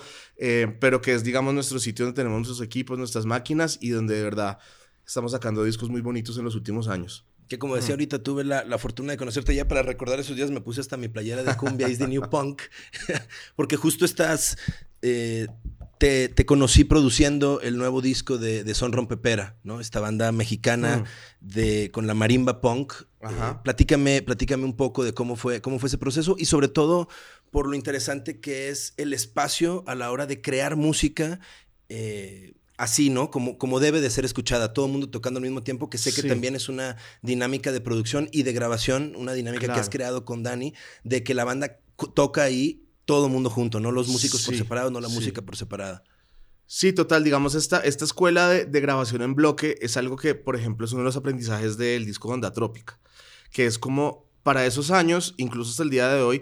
pero 0.80 1.02
que 1.04 1.14
es, 1.14 1.24
digamos, 1.24 1.54
nuestro 1.54 1.78
sitio 1.78 2.06
donde 2.06 2.16
tenemos 2.16 2.40
nuestros 2.40 2.66
equipos, 2.66 2.98
nuestras 2.98 3.28
máquinas 3.28 3.78
y 3.80 3.90
donde 3.90 4.16
de 4.16 4.24
verdad 4.24 4.58
estamos 5.06 5.34
sacando 5.34 5.64
discos 5.64 5.90
muy 5.90 6.02
bonitos 6.02 6.36
en 6.40 6.46
los 6.46 6.56
últimos 6.56 6.88
años. 6.88 7.28
Que 7.48 7.60
como 7.60 7.76
decía 7.76 7.93
ahorita, 7.93 8.24
tuve 8.24 8.43
la, 8.43 8.64
la, 8.64 8.78
fortuna 8.78 9.12
de 9.12 9.18
conocerte 9.18 9.54
ya 9.54 9.68
para 9.68 9.84
recordar 9.84 10.20
esos 10.20 10.36
días. 10.36 10.52
Me 10.52 10.62
puse 10.62 10.82
hasta 10.82 10.98
mi 10.98 11.08
playera 11.08 11.43
de 11.43 11.56
cumbia 11.56 11.88
is 11.89 12.00
the 12.00 12.08
new 12.08 12.30
punk. 12.30 12.62
porque 13.56 13.76
justo 13.76 14.06
estás. 14.06 14.58
Eh, 15.02 15.48
te, 15.98 16.30
te, 16.30 16.46
conocí 16.46 16.84
produciendo 16.84 17.62
el 17.62 17.78
nuevo 17.78 18.02
disco 18.02 18.38
de, 18.38 18.64
de, 18.64 18.74
Son 18.74 18.91
Rompepera, 18.91 19.56
¿no? 19.64 19.80
Esta 19.80 20.00
banda 20.00 20.32
mexicana 20.32 20.98
mm. 20.98 21.48
de, 21.48 21.91
con 21.91 22.08
la 22.08 22.14
marimba 22.14 22.60
punk. 22.60 22.93
Eh, 23.22 23.28
platícame, 23.64 24.22
platícame 24.22 24.66
un 24.66 24.76
poco 24.76 25.04
de 25.04 25.14
cómo 25.14 25.36
fue, 25.36 25.62
cómo 25.62 25.80
fue 25.80 25.88
ese 25.88 25.98
proceso 25.98 26.36
y 26.38 26.46
sobre 26.46 26.68
todo 26.68 27.08
por 27.50 27.68
lo 27.68 27.76
interesante 27.76 28.39
que 28.39 28.70
es 28.70 28.93
el 28.98 29.14
espacio 29.14 29.84
a 29.88 29.96
la 29.96 30.12
hora 30.12 30.26
de 30.26 30.41
crear 30.41 30.76
música. 30.76 31.39
Eh, 31.89 32.54
así, 32.78 33.10
¿no? 33.10 33.32
Como, 33.32 33.58
como 33.58 33.80
debe 33.80 34.02
de 34.02 34.10
ser 34.10 34.26
escuchada, 34.26 34.74
todo 34.74 34.86
el 34.86 34.92
mundo 34.92 35.10
tocando 35.10 35.38
al 35.38 35.44
mismo 35.44 35.64
tiempo, 35.64 35.90
que 35.90 35.98
sé 35.98 36.14
que 36.14 36.24
también 36.24 36.56
es 36.56 36.70
una 36.70 36.98
dinámica 37.22 37.72
de 37.72 37.82
producción 37.82 38.30
y 38.32 38.44
de 38.44 38.54
grabación, 38.54 39.14
una 39.16 39.34
dinámica 39.34 39.74
que 39.74 39.80
has 39.80 39.90
creado 39.90 40.26
con 40.26 40.44
Dani, 40.44 40.74
de 41.04 41.24
que 41.24 41.34
la 41.34 41.46
banda 41.46 41.80
toca 42.14 42.44
ahí 42.44 42.84
todo 43.06 43.28
el 43.28 43.32
mundo 43.32 43.50
junto, 43.50 43.80
no 43.80 43.92
los 43.92 44.08
músicos 44.08 44.44
por 44.44 44.56
separado, 44.56 44.92
no 44.92 45.00
la 45.00 45.10
música 45.10 45.42
por 45.42 45.56
separada. 45.56 46.04
Sí, 46.68 46.94
total, 46.94 47.24
digamos, 47.24 47.54
esta, 47.54 47.80
esta 47.80 48.06
escuela 48.06 48.50
de, 48.50 48.66
de, 48.66 48.82
grabación 48.82 49.22
en 49.22 49.36
bloque 49.36 49.78
es 49.82 49.98
algo 49.98 50.16
que, 50.16 50.34
por 50.34 50.56
ejemplo, 50.56 50.86
es 50.86 50.94
uno 50.94 51.02
de 51.02 51.06
los 51.06 51.16
aprendizajes 51.16 51.78
del 51.78 52.06
disco 52.06 52.30
Onda 52.30 52.52
Trópica, 52.52 53.00
que 53.52 53.68
es 53.68 53.78
como 53.78 54.26
para 54.42 54.66
esos 54.66 54.90
años, 54.90 55.36
incluso 55.38 55.72
hasta 55.72 55.84
el 55.84 55.92
día 55.92 56.08
de 56.08 56.22
hoy, 56.22 56.42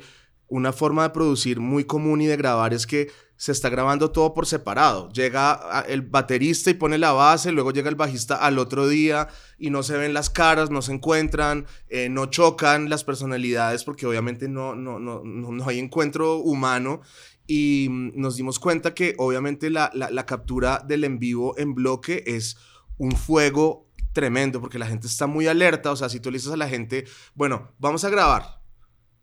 una 0.53 0.71
forma 0.71 1.01
de 1.01 1.09
producir 1.09 1.59
muy 1.59 1.83
común 1.83 2.21
y 2.21 2.27
de 2.27 2.37
grabar 2.37 2.75
es 2.75 2.85
que 2.85 3.09
se 3.35 3.51
está 3.51 3.69
grabando 3.69 4.11
todo 4.11 4.35
por 4.35 4.45
separado. 4.45 5.09
Llega 5.09 5.83
el 5.87 6.03
baterista 6.03 6.69
y 6.69 6.75
pone 6.75 6.99
la 6.99 7.11
base, 7.11 7.51
luego 7.51 7.71
llega 7.71 7.89
el 7.89 7.95
bajista 7.95 8.35
al 8.35 8.59
otro 8.59 8.87
día 8.87 9.27
y 9.57 9.71
no 9.71 9.81
se 9.81 9.97
ven 9.97 10.13
las 10.13 10.29
caras, 10.29 10.69
no 10.69 10.83
se 10.83 10.93
encuentran, 10.93 11.65
eh, 11.89 12.07
no 12.07 12.27
chocan 12.27 12.87
las 12.87 13.03
personalidades 13.03 13.83
porque 13.83 14.05
obviamente 14.05 14.47
no, 14.47 14.75
no, 14.75 14.99
no, 14.99 15.23
no, 15.23 15.67
hay 15.67 15.79
encuentro 15.79 16.37
humano. 16.37 17.01
Y 17.47 17.87
mm, 17.89 18.11
nos 18.15 18.35
dimos 18.35 18.59
cuenta 18.59 18.93
que 18.93 19.15
obviamente 19.17 19.71
la, 19.71 19.89
la, 19.95 20.11
la 20.11 20.27
captura 20.27 20.83
del 20.87 21.03
en 21.03 21.17
vivo 21.17 21.57
en 21.57 21.73
bloque 21.73 22.23
es 22.27 22.57
un 22.99 23.13
fuego 23.13 23.89
tremendo 24.13 24.61
porque 24.61 24.77
la 24.77 24.85
gente 24.85 25.07
está 25.07 25.25
muy 25.25 25.47
alerta. 25.47 25.91
O 25.91 25.95
sea, 25.95 26.09
si 26.09 26.19
tú 26.19 26.29
le 26.29 26.37
dices 26.37 26.53
a 26.53 26.57
la 26.57 26.69
gente, 26.69 27.05
bueno, 27.33 27.71
vamos 27.79 28.03
a 28.03 28.11
grabar 28.11 28.61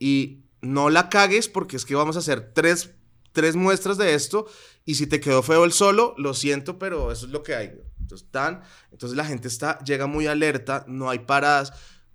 y 0.00 0.49
no 0.62 0.90
la 0.90 1.08
cagues 1.08 1.48
porque 1.48 1.76
es 1.76 1.84
que 1.84 1.94
vamos 1.94 2.16
a 2.16 2.20
hacer 2.20 2.52
tres 2.52 2.90
tres 3.32 3.56
muestras 3.56 3.98
de 3.98 4.14
esto 4.14 4.46
y 4.84 4.94
si 4.94 5.06
te 5.06 5.20
quedó 5.20 5.42
feo 5.42 5.64
el 5.64 5.72
solo, 5.72 6.14
lo 6.18 6.34
siento, 6.34 6.78
pero 6.78 7.12
eso 7.12 7.26
es 7.26 7.32
lo 7.32 7.42
que 7.42 7.54
hay. 7.54 7.72
Entonces, 8.00 8.28
tan, 8.30 8.62
entonces 8.90 9.16
la 9.16 9.24
gente 9.24 9.48
está, 9.48 9.78
llega 9.80 10.06
muy 10.06 10.26
alerta, 10.26 10.84
no 10.88 11.10
hay 11.10 11.20
paradas. 11.20 11.72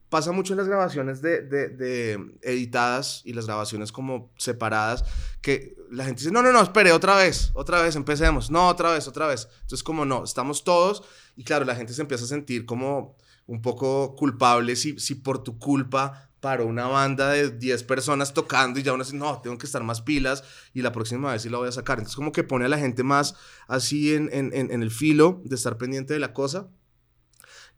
Pasa 0.10 0.32
mucho 0.32 0.54
en 0.54 0.58
las 0.58 0.68
grabaciones 0.68 1.22
de, 1.22 1.42
de, 1.42 1.70
de, 1.70 2.38
editadas 2.42 3.22
y 3.26 3.34
las 3.34 3.48
grabaciones 3.48 3.92
como 3.92 4.32
separadas, 4.38 5.04
que 5.42 5.76
la 5.92 6.06
gente 6.06 6.20
dice, 6.20 6.32
no, 6.32 6.42
no, 6.42 6.52
no, 6.52 6.62
espere, 6.62 6.92
otra 6.92 7.16
vez, 7.16 7.52
otra 7.54 7.82
vez, 7.82 7.96
empecemos, 7.96 8.52
no, 8.52 8.68
otra 8.68 8.92
vez, 8.92 9.08
otra 9.08 9.28
vez. 9.28 9.48
Entonces 9.62 9.84
como 9.84 10.06
no, 10.06 10.24
estamos 10.24 10.64
todos 10.64 11.04
y 11.36 11.44
claro, 11.44 11.66
la 11.66 11.76
gente 11.76 11.94
se 11.94 12.02
empieza 12.02 12.26
a 12.26 12.28
sentir 12.28 12.66
como 12.66 13.18
un 13.48 13.62
poco 13.62 14.16
culpable 14.16 14.76
si, 14.76 15.00
si 15.00 15.16
por 15.16 15.44
tu 15.44 15.58
culpa 15.60 16.30
para 16.46 16.64
una 16.64 16.86
banda 16.86 17.32
de 17.32 17.50
10 17.50 17.86
personas 17.86 18.32
tocando 18.32 18.80
y 18.80 18.84
ya 18.84 18.94
uno 18.94 19.04
dice, 19.04 19.16
no, 19.16 19.42
tengo 19.42 19.58
que 19.58 19.66
estar 19.66 19.82
más 19.82 20.02
pilas 20.02 20.44
y 20.76 20.84
la 20.84 20.92
próxima 20.92 21.32
vez 21.32 21.42
sí 21.42 21.50
la 21.50 21.58
voy 21.58 21.70
a 21.70 21.72
sacar. 21.72 21.98
Entonces 21.98 22.16
como 22.16 22.32
que 22.32 22.44
pone 22.44 22.66
a 22.66 22.68
la 22.68 22.78
gente 22.78 23.02
más 23.02 23.34
así 23.68 24.14
en, 24.14 24.30
en, 24.32 24.54
en 24.54 24.84
el 24.84 24.92
filo 24.92 25.42
de 25.44 25.56
estar 25.56 25.80
pendiente 25.80 26.14
de 26.14 26.20
la 26.20 26.34
cosa. 26.34 26.68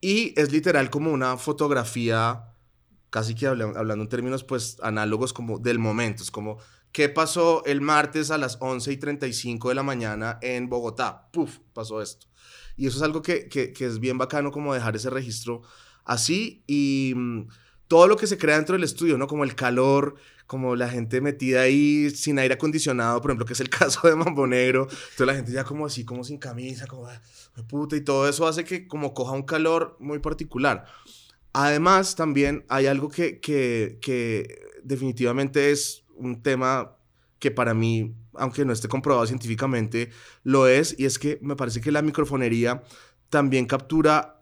Y 0.02 0.38
es 0.38 0.52
literal 0.52 0.90
como 0.90 1.14
una 1.14 1.38
fotografía 1.38 2.44
casi 3.10 3.36
que 3.36 3.48
hablando 3.48 4.04
en 4.04 4.10
términos 4.10 4.44
pues 4.44 4.76
análogos 4.84 5.32
como 5.32 5.60
del 5.60 5.80
momento, 5.80 6.22
es 6.22 6.30
como 6.30 6.58
¿Qué 6.92 7.08
pasó 7.08 7.64
el 7.64 7.80
martes 7.80 8.32
a 8.32 8.38
las 8.38 8.58
11 8.60 8.92
y 8.92 8.98
35 8.98 9.70
de 9.70 9.76
la 9.76 9.84
mañana 9.84 10.40
en 10.42 10.68
Bogotá? 10.68 11.30
Puf, 11.32 11.60
pasó 11.72 12.02
esto. 12.02 12.28
Y 12.76 12.88
eso 12.88 12.98
es 12.98 13.04
algo 13.04 13.22
que, 13.22 13.48
que, 13.48 13.74
es 13.80 14.00
bien 14.02 14.18
bacano 14.18 14.52
como 14.52 14.74
dejar 14.74 14.98
ese 14.98 15.10
registro 15.10 15.62
así 16.04 16.66
y 16.68 17.14
mm, 17.16 17.48
todo 17.88 18.08
lo 18.08 18.18
que 18.18 18.28
se 18.28 18.38
crea 18.38 18.56
dentro 18.56 18.74
del 18.74 18.84
estudio, 18.84 19.18
¿no? 19.18 19.28
Como 19.28 19.44
el 19.44 19.56
calor, 19.56 20.16
como 20.46 20.76
la 20.76 20.90
gente 20.90 21.22
metida 21.22 21.62
ahí 21.62 22.10
sin 22.10 22.40
aire 22.40 22.56
acondicionado, 22.56 23.22
por 23.22 23.32
ejemplo, 23.32 23.46
que 23.46 23.54
es 23.54 23.60
el 23.60 23.70
caso 23.70 24.08
de 24.08 24.16
Mambo 24.16 24.48
Negro, 24.48 24.88
toda 25.16 25.28
la 25.28 25.36
gente 25.36 25.52
ya 25.52 25.64
como 25.64 25.86
así, 25.86 26.06
como 26.06 26.24
sin 26.24 26.38
camisa, 26.38 26.88
como 26.88 27.08
ah, 27.08 27.22
puta, 27.68 27.96
y 27.96 28.02
todo 28.02 28.28
eso 28.28 28.48
hace 28.48 28.64
que 28.64 28.88
como 28.88 29.14
coja 29.14 29.34
un 29.34 29.44
calor 29.44 29.98
muy 30.00 30.20
particular. 30.20 30.86
Además, 31.54 32.16
también 32.16 32.66
hay 32.70 32.88
algo 32.88 33.10
que, 33.10 33.40
que, 33.40 33.98
que 34.02 34.60
definitivamente 34.84 35.72
es 35.72 36.04
un 36.16 36.42
tema 36.42 36.98
que 37.40 37.52
para 37.52 37.74
mí, 37.74 38.16
aunque 38.34 38.66
no 38.66 38.74
esté 38.74 38.88
comprobado 38.88 39.26
científicamente, 39.26 40.10
lo 40.44 40.68
es, 40.68 40.96
y 40.98 41.06
es 41.06 41.20
que 41.20 41.40
me 41.42 41.56
parece 41.56 41.82
que 41.82 41.92
la 41.92 42.02
microfonería 42.02 42.84
también 43.30 43.66
captura 43.66 44.37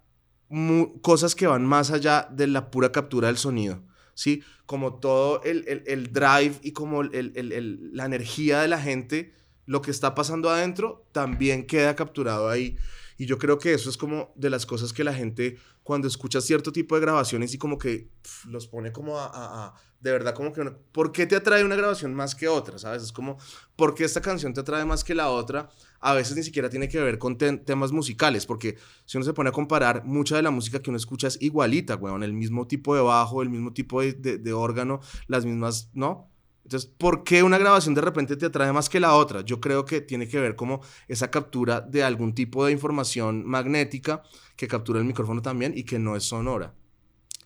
cosas 1.02 1.36
que 1.36 1.48
van 1.48 1.66
más 1.66 1.92
allá 1.92 2.28
de 2.32 2.48
la 2.48 2.72
pura 2.72 2.92
captura 2.92 3.28
del 3.28 3.38
sonido, 3.38 3.82
¿sí? 4.14 4.44
Como 4.66 4.96
todo 5.00 5.42
el, 5.44 5.84
el, 5.86 6.12
drive 6.12 6.56
y 6.62 6.72
como 6.72 7.02
el, 7.02 7.92
la 7.94 8.06
energía 8.06 8.62
de 8.62 8.68
la 8.68 8.80
gente, 8.80 9.34
lo 9.66 9.82
que 9.82 9.92
está 9.92 10.16
pasando 10.16 10.50
adentro, 10.50 11.06
también 11.12 11.66
queda 11.66 11.96
capturado 11.96 12.50
ahí. 12.50 12.78
Y 13.18 13.26
yo 13.26 13.38
creo 13.38 13.60
que 13.60 13.74
eso 13.74 13.90
es 13.90 13.98
como 13.98 14.34
de 14.36 14.50
las 14.50 14.66
cosas 14.66 14.92
que 14.92 15.04
la 15.04 15.14
gente 15.14 15.58
cuando 15.84 16.08
escucha 16.08 16.42
cierto 16.42 16.72
tipo 16.72 16.96
de 16.96 17.02
grabaciones 17.02 17.54
y 17.54 17.58
como 17.58 17.78
que 17.78 18.10
los 18.48 18.68
pone 18.68 18.92
como 18.92 19.20
a, 19.20 19.74
de 20.02 20.12
verdad 20.12 20.34
como 20.34 20.52
que, 20.52 20.64
¿por 20.92 21.12
qué 21.12 21.26
te 21.26 21.36
atrae 21.36 21.64
una 21.64 21.76
grabación 21.76 22.14
más 22.14 22.36
que 22.36 22.48
otra? 22.48 22.78
¿Sabes? 22.78 23.04
Es 23.04 23.12
como, 23.12 23.38
¿por 23.76 23.96
qué 23.96 24.04
esta 24.04 24.22
canción 24.22 24.54
te 24.54 24.62
atrae 24.62 24.84
más 24.84 25.04
que 25.04 25.16
la 25.16 25.30
otra? 25.30 25.70
A 26.08 26.14
veces 26.14 26.36
ni 26.36 26.44
siquiera 26.44 26.70
tiene 26.70 26.88
que 26.88 27.00
ver 27.00 27.18
con 27.18 27.38
temas 27.38 27.92
musicales, 27.92 28.46
porque 28.46 28.78
si 29.06 29.18
uno 29.18 29.26
se 29.26 29.34
pone 29.34 29.50
a 29.50 29.52
comparar, 29.52 30.06
mucha 30.06 30.36
de 30.36 30.42
la 30.44 30.52
música 30.52 30.80
que 30.82 30.90
uno 30.90 30.98
escucha 30.98 31.28
es 31.28 31.38
igualita, 31.42 31.96
weón, 31.96 32.24
el 32.24 32.34
mismo 32.34 32.68
tipo 32.68 32.96
de 32.96 33.02
bajo, 33.02 33.42
el 33.42 33.50
mismo 33.50 33.74
tipo 33.74 34.02
de, 34.02 34.14
de 34.14 34.54
órgano, 34.54 35.00
las 35.28 35.46
mismas, 35.46 35.90
¿no? 35.94 36.30
Entonces, 36.66 36.90
¿por 36.98 37.24
qué 37.24 37.44
una 37.44 37.60
grabación 37.60 37.94
de 37.94 38.02
repente 38.02 38.36
te 38.38 38.48
atrae 38.48 38.74
más 38.74 38.90
que 38.90 39.00
la 39.00 39.14
otra? 39.16 39.42
Yo 39.42 39.62
creo 39.62 39.86
que 39.86 40.02
tiene 40.02 40.28
que 40.28 40.40
ver 40.40 40.56
como 40.56 40.82
esa 41.08 41.30
captura 41.30 41.80
de 41.80 42.04
algún 42.04 42.34
tipo 42.34 42.66
de 42.66 42.72
información 42.72 43.46
magnética 43.46 44.24
que 44.56 44.68
captura 44.68 45.00
el 45.00 45.06
micrófono 45.06 45.44
también 45.44 45.74
y 45.76 45.84
que 45.84 46.00
no 46.00 46.16
es 46.16 46.24
sonora. 46.24 46.74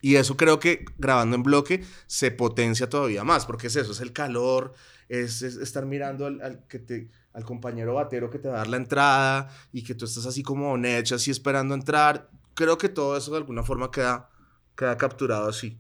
Y 0.02 0.16
eso 0.16 0.38
creo 0.38 0.60
que 0.62 0.86
grabando 0.98 1.36
en 1.36 1.44
bloque 1.44 1.84
se 2.08 2.32
potencia 2.32 2.88
todavía 2.88 3.26
más, 3.26 3.46
porque 3.46 3.68
es 3.68 3.76
eso, 3.76 3.92
es 3.92 4.00
el 4.00 4.14
calor, 4.14 4.74
es, 5.10 5.42
estar 5.42 5.86
mirando 5.86 6.26
al, 6.26 6.66
que 6.70 6.80
te, 6.80 7.10
al 7.34 7.46
compañero 7.46 7.94
batero 7.94 8.30
que 8.30 8.40
te 8.40 8.48
va 8.48 8.56
a 8.56 8.58
dar 8.60 8.68
la 8.68 8.78
entrada 8.78 9.50
y 9.72 9.84
que 9.84 9.96
tú 9.96 10.06
estás 10.06 10.26
así 10.26 10.44
como 10.44 10.76
hecho, 10.78 11.16
así 11.16 11.32
esperando 11.32 11.76
entrar. 11.76 12.30
Creo 12.54 12.78
que 12.78 12.90
todo 12.90 13.16
eso 13.16 13.32
de 13.32 13.38
alguna 13.38 13.64
forma 13.64 13.92
queda, 13.92 14.30
queda 14.76 14.98
capturado 14.98 15.48
así. 15.48 15.80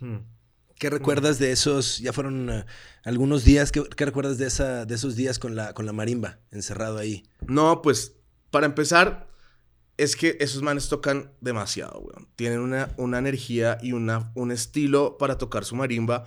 Hmm. 0.00 0.18
¿Qué 0.78 0.90
recuerdas 0.90 1.38
de 1.38 1.50
esos? 1.50 1.98
Ya 1.98 2.12
fueron 2.12 2.50
eh, 2.50 2.64
algunos 3.04 3.44
días. 3.44 3.72
¿qué, 3.72 3.82
¿Qué, 3.84 4.04
recuerdas 4.04 4.38
de, 4.38 4.46
esa, 4.46 4.84
de 4.86 4.94
esos 4.94 5.16
días 5.16 5.38
con 5.38 5.56
la, 5.56 5.74
con 5.74 5.86
la 5.86 5.92
marimba 5.92 6.38
encerrado 6.52 6.98
ahí? 6.98 7.24
No, 7.46 7.82
pues 7.82 8.14
para 8.50 8.66
empezar, 8.66 9.28
es 9.96 10.14
que 10.14 10.36
esos 10.40 10.62
manes 10.62 10.88
tocan 10.88 11.32
demasiado, 11.40 11.98
weón. 11.98 12.28
Tienen 12.36 12.60
una, 12.60 12.94
una 12.96 13.18
energía 13.18 13.78
y 13.82 13.92
una, 13.92 14.30
un 14.34 14.52
estilo 14.52 15.18
para 15.18 15.36
tocar 15.36 15.64
su 15.64 15.74
marimba 15.74 16.26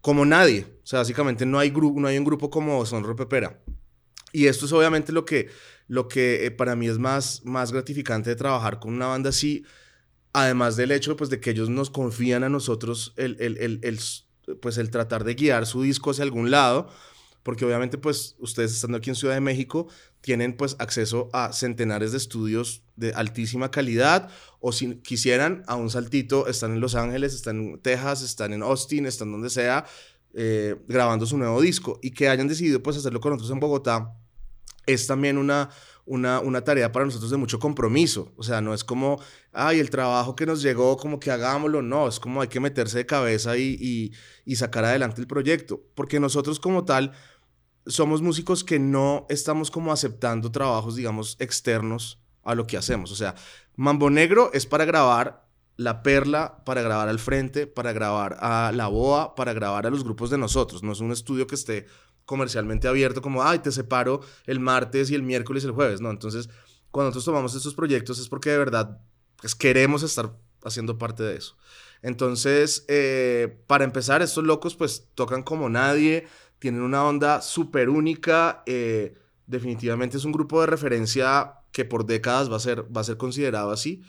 como 0.00 0.24
nadie. 0.24 0.66
O 0.82 0.86
sea, 0.86 1.00
básicamente 1.00 1.44
no 1.44 1.58
hay, 1.58 1.70
grupo, 1.70 2.00
no 2.00 2.08
hay 2.08 2.16
un 2.16 2.24
grupo 2.24 2.48
como 2.48 2.84
Son 2.86 3.04
Pepera. 3.14 3.60
Y 4.36 4.48
esto 4.48 4.66
es 4.66 4.72
obviamente 4.72 5.12
lo 5.12 5.24
que, 5.24 5.48
lo 5.88 6.08
que 6.08 6.46
eh, 6.46 6.50
para 6.50 6.76
mí 6.76 6.88
es 6.88 6.98
más, 6.98 7.42
más 7.44 7.72
gratificante 7.72 8.30
de 8.30 8.36
trabajar 8.36 8.78
con 8.78 8.94
una 8.94 9.06
banda 9.06 9.30
así 9.30 9.64
Además 10.38 10.76
del 10.76 10.92
hecho 10.92 11.16
pues, 11.16 11.30
de 11.30 11.40
que 11.40 11.48
ellos 11.48 11.70
nos 11.70 11.88
confían 11.88 12.44
a 12.44 12.50
nosotros 12.50 13.14
el, 13.16 13.38
el, 13.40 13.56
el, 13.56 13.98
pues, 14.60 14.76
el 14.76 14.90
tratar 14.90 15.24
de 15.24 15.34
guiar 15.34 15.64
su 15.64 15.80
disco 15.80 16.10
hacia 16.10 16.24
algún 16.24 16.50
lado, 16.50 16.90
porque 17.42 17.64
obviamente 17.64 17.96
pues 17.96 18.36
ustedes 18.38 18.74
estando 18.74 18.98
aquí 18.98 19.08
en 19.08 19.16
Ciudad 19.16 19.32
de 19.32 19.40
México 19.40 19.88
tienen 20.20 20.54
pues 20.54 20.76
acceso 20.78 21.30
a 21.32 21.54
centenares 21.54 22.12
de 22.12 22.18
estudios 22.18 22.82
de 22.96 23.14
altísima 23.14 23.70
calidad 23.70 24.28
o 24.60 24.72
si 24.72 24.96
quisieran 24.96 25.62
a 25.66 25.76
un 25.76 25.88
saltito 25.88 26.48
están 26.48 26.72
en 26.72 26.80
Los 26.80 26.96
Ángeles, 26.96 27.32
están 27.32 27.56
en 27.56 27.80
Texas, 27.80 28.20
están 28.20 28.52
en 28.52 28.62
Austin, 28.62 29.06
están 29.06 29.32
donde 29.32 29.48
sea 29.48 29.86
eh, 30.34 30.76
grabando 30.86 31.24
su 31.24 31.38
nuevo 31.38 31.62
disco 31.62 31.98
y 32.02 32.10
que 32.10 32.28
hayan 32.28 32.46
decidido 32.46 32.82
pues 32.82 32.98
hacerlo 32.98 33.20
con 33.20 33.32
nosotros 33.32 33.52
en 33.52 33.60
Bogotá 33.60 34.12
es 34.86 35.06
también 35.06 35.36
una, 35.36 35.68
una, 36.04 36.40
una, 36.40 36.62
tarea 36.62 36.92
para 36.92 37.04
nosotros 37.04 37.30
de 37.30 37.36
mucho 37.36 37.58
compromiso. 37.58 38.32
O 38.36 38.42
sea, 38.42 38.60
no 38.60 38.72
es 38.72 38.84
como, 38.84 39.20
ay, 39.52 39.80
el 39.80 39.90
trabajo 39.90 40.36
que 40.36 40.46
nos 40.46 40.62
llegó, 40.62 40.96
como 40.96 41.18
que 41.20 41.30
hagámoslo. 41.30 41.82
No, 41.82 42.08
es 42.08 42.20
como 42.20 42.40
hay 42.40 42.48
que 42.48 42.60
meterse 42.60 42.98
de 42.98 43.06
cabeza 43.06 43.56
y, 43.56 44.12
y, 44.44 44.56
sacar 44.56 44.84
adelante 44.84 45.20
el 45.20 45.26
proyecto. 45.26 45.82
Porque 45.94 46.20
nosotros 46.20 46.60
como 46.60 46.84
tal 46.84 47.12
somos 47.86 48.22
músicos 48.22 48.64
que 48.64 48.78
no 48.78 49.26
estamos 49.28 49.70
como 49.70 49.92
aceptando 49.92 50.50
trabajos, 50.50 50.96
digamos, 50.96 51.36
externos 51.40 52.20
a 52.42 52.54
lo 52.54 52.66
que 52.66 52.76
hacemos. 52.76 53.10
O 53.10 53.16
sea, 53.16 53.34
Mambo 53.74 54.08
Negro 54.10 54.50
es 54.52 54.66
para 54.66 54.84
grabar 54.84 55.48
La 55.76 56.02
Perla, 56.02 56.62
para 56.64 56.82
grabar 56.82 57.08
al 57.08 57.18
frente, 57.18 57.66
para 57.66 57.92
grabar 57.92 58.36
a 58.40 58.72
La 58.72 58.86
Boa, 58.86 59.34
para 59.34 59.52
grabar 59.52 59.86
a 59.86 59.90
los 59.90 60.04
grupos 60.04 60.30
de 60.30 60.38
nosotros. 60.38 60.82
No 60.82 60.92
es 60.92 61.00
un 61.00 61.12
estudio 61.12 61.46
que 61.46 61.56
esté 61.56 61.86
comercialmente 62.26 62.88
abierto 62.88 63.22
como, 63.22 63.42
ay, 63.42 63.60
te 63.60 63.72
separo 63.72 64.20
el 64.44 64.60
martes 64.60 65.10
y 65.10 65.14
el 65.14 65.22
miércoles 65.22 65.64
y 65.64 65.66
el 65.66 65.72
jueves, 65.72 66.00
¿no? 66.00 66.10
Entonces, 66.10 66.50
cuando 66.90 67.08
nosotros 67.08 67.24
tomamos 67.24 67.54
estos 67.54 67.74
proyectos 67.74 68.18
es 68.18 68.28
porque 68.28 68.50
de 68.50 68.58
verdad 68.58 69.00
pues, 69.40 69.54
queremos 69.54 70.02
estar 70.02 70.36
haciendo 70.64 70.98
parte 70.98 71.22
de 71.22 71.36
eso. 71.36 71.56
Entonces, 72.02 72.84
eh, 72.88 73.62
para 73.66 73.84
empezar, 73.84 74.22
estos 74.22 74.44
locos 74.44 74.74
pues 74.74 75.08
tocan 75.14 75.42
como 75.42 75.68
nadie, 75.68 76.26
tienen 76.58 76.82
una 76.82 77.04
onda 77.04 77.40
súper 77.40 77.88
única, 77.88 78.62
eh, 78.66 79.14
definitivamente 79.46 80.16
es 80.16 80.24
un 80.24 80.32
grupo 80.32 80.60
de 80.60 80.66
referencia 80.66 81.54
que 81.72 81.84
por 81.84 82.06
décadas 82.06 82.50
va 82.50 82.56
a 82.56 82.60
ser, 82.60 82.84
va 82.94 83.00
a 83.02 83.04
ser 83.04 83.16
considerado 83.16 83.70
así. 83.70 84.02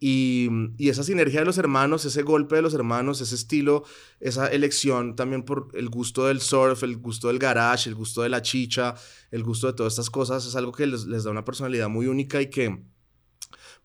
Y, 0.00 0.48
y, 0.76 0.90
esa 0.90 1.02
sinergia 1.02 1.40
de 1.40 1.46
los 1.46 1.58
hermanos, 1.58 2.04
ese 2.04 2.22
golpe 2.22 2.54
de 2.54 2.62
los 2.62 2.72
hermanos, 2.72 3.20
ese 3.20 3.34
estilo, 3.34 3.84
esa 4.20 4.46
elección 4.46 5.16
también 5.16 5.42
por 5.42 5.70
el 5.74 5.88
gusto 5.88 6.26
del 6.26 6.40
surf, 6.40 6.84
el 6.84 6.98
gusto 6.98 7.28
del 7.28 7.40
garage, 7.40 7.88
el 7.88 7.96
gusto 7.96 8.22
de 8.22 8.28
la 8.28 8.40
chicha, 8.40 8.94
el 9.32 9.42
gusto 9.42 9.66
de 9.66 9.72
todas 9.72 9.94
estas 9.94 10.08
cosas, 10.08 10.46
es 10.46 10.54
algo 10.54 10.70
que 10.70 10.86
les, 10.86 11.06
les 11.06 11.24
da 11.24 11.32
una 11.32 11.44
personalidad 11.44 11.88
muy 11.88 12.06
única 12.06 12.40
y 12.40 12.48
que 12.48 12.80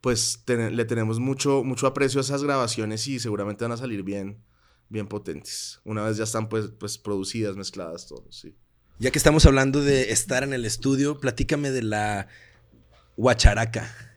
pues 0.04 0.44
le 0.48 0.84
tenemos 0.84 1.20
mucho, 1.20 1.64
mucho 1.64 1.88
aprecio 1.88 2.20
a 2.20 2.24
esas 2.24 2.44
grabaciones 2.44 3.08
y 3.08 3.22
seguramente 3.22 3.64
van 3.64 3.72
a 3.72 3.78
salir 3.78 4.04
bien, 4.04 4.44
bien 4.90 5.08
potentes. 5.08 5.80
Una 5.86 6.04
vez 6.04 6.18
ya 6.18 6.26
están 6.26 6.50
pues, 6.50 6.72
pues 6.78 6.98
producidas, 6.98 7.56
mezcladas, 7.56 8.06
todo, 8.06 8.28
sí. 8.30 8.54
Ya 9.00 9.12
que 9.12 9.18
estamos 9.18 9.46
hablando 9.46 9.82
de 9.82 10.12
estar 10.12 10.44
en 10.44 10.52
el 10.52 10.66
estudio, 10.66 11.22
platícame 11.22 11.72
de 11.72 11.84
la 11.84 12.28
guacharaca. 13.16 14.13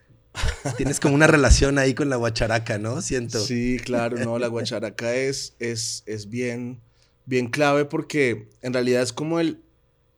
Tienes 0.77 0.99
como 0.99 1.15
una 1.15 1.27
relación 1.27 1.77
ahí 1.77 1.93
con 1.93 2.09
la 2.09 2.15
guacharaca, 2.15 2.77
¿no? 2.77 3.01
Siento. 3.01 3.39
Sí, 3.39 3.79
claro, 3.83 4.17
no, 4.17 4.39
la 4.39 4.47
guacharaca 4.47 5.13
es, 5.15 5.55
es, 5.59 6.03
es 6.05 6.29
bien, 6.29 6.81
bien 7.25 7.47
clave 7.47 7.85
porque 7.85 8.49
en 8.61 8.73
realidad 8.73 9.01
es 9.01 9.13
como 9.13 9.39
el 9.39 9.61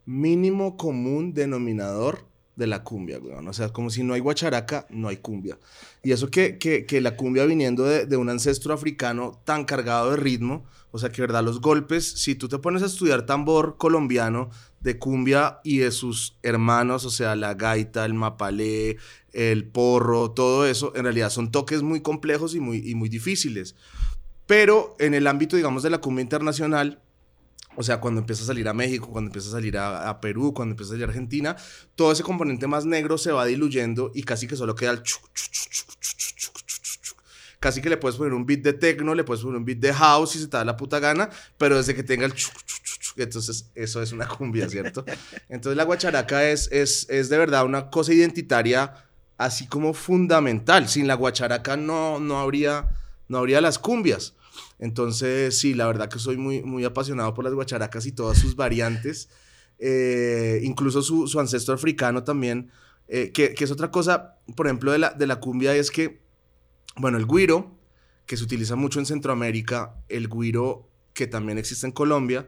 mínimo 0.06 0.78
común 0.78 1.34
denominador 1.34 2.29
de 2.60 2.68
la 2.68 2.84
cumbia, 2.84 3.18
güey. 3.18 3.34
O 3.34 3.54
sea, 3.54 3.70
como 3.70 3.90
si 3.90 4.04
no 4.04 4.14
hay 4.14 4.20
guacharaca, 4.20 4.86
no 4.90 5.08
hay 5.08 5.18
cumbia. 5.18 5.58
Y 6.04 6.12
eso 6.12 6.30
que, 6.30 6.60
que, 6.60 6.86
que 6.86 7.00
la 7.00 7.16
cumbia 7.16 7.46
viniendo 7.46 7.86
de, 7.86 8.06
de, 8.06 8.18
un 8.18 8.30
ancestro 8.30 8.74
africano 8.74 9.42
tan 9.46 9.64
cargado 9.64 10.12
de 10.12 10.18
ritmo, 10.18 10.66
o 10.92 11.00
sea, 11.00 11.10
que 11.10 11.22
verdad, 11.22 11.42
los 11.42 11.62
golpes, 11.62 12.06
si 12.06 12.36
tú 12.36 12.50
te 12.50 12.60
pones 12.60 12.84
a 12.84 12.88
estudiar 12.88 13.26
tambor 13.26 13.78
colombiano 13.78 14.50
de 14.82 15.00
cumbia 15.00 15.62
y 15.64 15.78
de 15.78 15.92
sus 15.92 16.38
hermanos, 16.44 17.06
o 17.06 17.10
sea, 17.10 17.38
la 17.38 17.54
gaita, 17.54 18.04
el 18.06 18.14
mapalé, 18.14 18.98
el 19.32 19.66
porro, 19.66 20.32
todo 20.32 20.66
eso, 20.66 20.92
en 20.96 21.04
realidad 21.04 21.30
son 21.30 21.52
toques 21.52 21.82
muy 21.82 22.02
complejos 22.02 22.56
y 22.56 22.60
muy, 22.60 22.84
y 22.86 22.94
muy 22.94 23.08
difíciles. 23.08 23.76
Pero 24.48 24.98
en 25.00 25.14
el 25.14 25.28
ámbito, 25.28 25.56
digamos, 25.56 25.82
de 25.84 25.92
la 25.92 26.00
cumbia 26.00 26.24
internacional, 26.24 27.02
o 27.76 27.84
sea, 27.84 28.00
cuando 28.00 28.20
empieza 28.22 28.44
a 28.44 28.48
salir 28.48 28.68
a 28.68 28.74
México, 28.74 29.10
cuando 29.10 29.30
empieza 29.30 29.50
a 29.50 29.52
salir 29.52 29.78
a, 29.78 30.20
Perú, 30.20 30.54
cuando 30.54 30.74
empieza 30.74 30.92
a 30.92 30.94
salir 30.94 31.06
a 31.06 31.08
Argentina, 31.10 31.56
todo 31.96 32.12
ese 32.12 32.24
componente 32.24 32.68
más 32.68 32.86
negro 32.86 33.18
se 33.18 33.32
va 33.32 33.46
diluyendo 33.46 34.12
y 34.14 34.24
casi 34.24 34.48
que 34.48 34.56
solo 34.56 34.76
queda 34.76 34.92
el 34.92 35.04
Casi 37.60 37.82
que 37.82 37.90
le 37.90 37.98
puedes 37.98 38.18
poner 38.18 38.34
un 38.34 38.46
beat 38.46 38.62
de 38.62 38.72
techno, 38.72 39.14
le 39.14 39.26
puedes 39.26 39.44
poner 39.44 39.58
un 39.58 39.66
beat 39.66 39.80
de 39.80 39.94
house 39.94 40.32
si 40.32 40.40
se 40.40 40.48
te 40.48 40.56
da 40.56 40.64
la 40.64 40.78
puta 40.78 41.00
gana, 41.00 41.30
pero 41.58 41.76
desde 41.76 41.94
que 41.94 42.04
tenga 42.04 42.26
el 42.26 42.34
entonces 43.18 43.70
eso 43.76 44.02
es 44.02 44.12
una 44.12 44.28
cumbia, 44.28 44.70
¿cierto? 44.70 45.04
Entonces 45.50 45.76
la 45.76 45.84
guacharaca 45.84 46.50
es, 46.50 46.72
es, 46.72 47.06
es 47.10 47.30
de 47.30 47.38
verdad 47.38 47.66
una 47.66 47.90
cosa 47.90 48.14
identitaria 48.14 48.94
así 49.38 49.68
como 49.68 49.94
fundamental. 49.94 50.88
Sin 50.88 51.08
la 51.08 51.16
guacharaca 51.16 51.76
no, 51.78 52.20
no, 52.20 52.40
habría, 52.40 52.90
no 53.28 53.40
habría 53.40 53.62
las 53.62 53.80
cumbias. 53.80 54.36
Entonces, 54.80 55.60
sí, 55.60 55.74
la 55.74 55.88
verdad 55.88 56.10
que 56.10 56.20
soy 56.20 56.38
muy, 56.38 56.64
muy 56.64 56.84
apasionado 56.86 57.34
por 57.34 57.44
las 57.44 57.54
guacharacas 57.54 58.06
y 58.06 58.12
todas 58.12 58.38
sus 58.38 58.56
variantes. 58.56 59.30
Eh, 59.80 60.60
incluso 60.64 61.02
su, 61.02 61.28
su, 61.28 61.40
ancestro 61.40 61.74
africano 61.74 62.24
también, 62.24 62.70
eh, 63.08 63.32
que, 63.32 63.54
que, 63.54 63.64
es 63.64 63.72
otra 63.72 63.92
cosa, 63.92 64.38
por 64.56 64.68
ejemplo, 64.68 64.92
de 64.92 65.00
la, 65.00 65.12
de 65.12 65.26
la 65.26 65.40
cumbia, 65.40 65.74
es 65.76 65.90
que, 65.90 66.22
bueno, 66.98 67.18
el 67.18 67.26
guiro, 67.26 67.78
que 68.26 68.36
se 68.36 68.44
utiliza 68.44 68.76
mucho 68.76 69.00
en 69.00 69.06
Centroamérica, 69.06 69.96
el 70.10 70.28
guiro 70.28 70.90
que 71.14 71.28
también 71.28 71.58
existe 71.58 71.88
en 71.88 71.94
Colombia, 71.94 72.48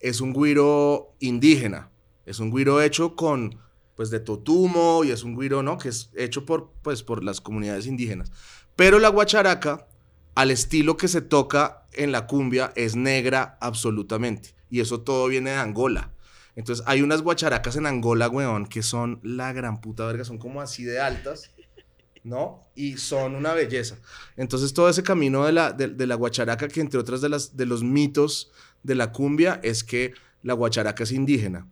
es 0.00 0.20
un 0.20 0.32
guiro 0.32 1.14
indígena, 1.20 1.90
es 2.26 2.40
un 2.40 2.50
guiro 2.50 2.82
hecho 2.82 3.14
con, 3.14 3.58
pues, 3.94 4.10
de 4.10 4.20
totumo 4.20 5.04
y 5.04 5.10
es 5.12 5.22
un 5.22 5.38
guiro, 5.38 5.62
¿no? 5.62 5.78
Que 5.78 5.88
es 5.88 6.10
hecho 6.16 6.44
por, 6.44 6.72
pues, 6.82 7.02
por 7.02 7.22
las 7.22 7.40
comunidades 7.40 7.86
indígenas. 7.86 8.32
Pero 8.74 8.98
la 8.98 9.08
guacharaca, 9.08 9.86
al 10.34 10.50
estilo 10.50 10.96
que 10.96 11.08
se 11.08 11.20
toca 11.20 11.86
en 11.92 12.12
la 12.12 12.26
cumbia, 12.26 12.72
es 12.76 12.96
negra 12.96 13.58
absolutamente. 13.60 14.54
Y 14.70 14.80
eso 14.80 15.00
todo 15.00 15.28
viene 15.28 15.50
de 15.50 15.56
Angola. 15.56 16.12
Entonces, 16.54 16.84
hay 16.86 17.02
unas 17.02 17.22
guacharacas 17.22 17.76
en 17.76 17.86
Angola, 17.86 18.28
weón, 18.28 18.66
que 18.66 18.82
son 18.82 19.20
la 19.22 19.52
gran 19.52 19.80
puta 19.80 20.06
verga, 20.06 20.24
son 20.24 20.38
como 20.38 20.60
así 20.60 20.84
de 20.84 21.00
altas, 21.00 21.50
¿no? 22.24 22.66
Y 22.74 22.98
son 22.98 23.34
una 23.34 23.54
belleza. 23.54 23.96
Entonces, 24.36 24.74
todo 24.74 24.88
ese 24.88 25.02
camino 25.02 25.44
de 25.46 25.52
la, 25.52 25.72
de, 25.72 26.06
la 26.06 26.14
guacharaca, 26.14 26.68
que 26.68 26.80
entre 26.80 27.00
otras 27.00 27.20
de, 27.20 27.28
las, 27.28 27.56
de 27.56 27.66
los 27.66 27.82
mitos 27.82 28.52
de 28.82 28.94
la 28.94 29.12
cumbia, 29.12 29.60
es 29.62 29.82
que 29.82 30.14
la 30.42 30.54
guacharaca 30.54 31.04
es 31.04 31.12
indígena. 31.12 31.66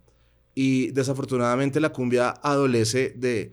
Y 0.54 0.90
desafortunadamente 0.90 1.80
la 1.80 1.90
cumbia 1.90 2.30
adolece 2.42 3.14
de 3.16 3.52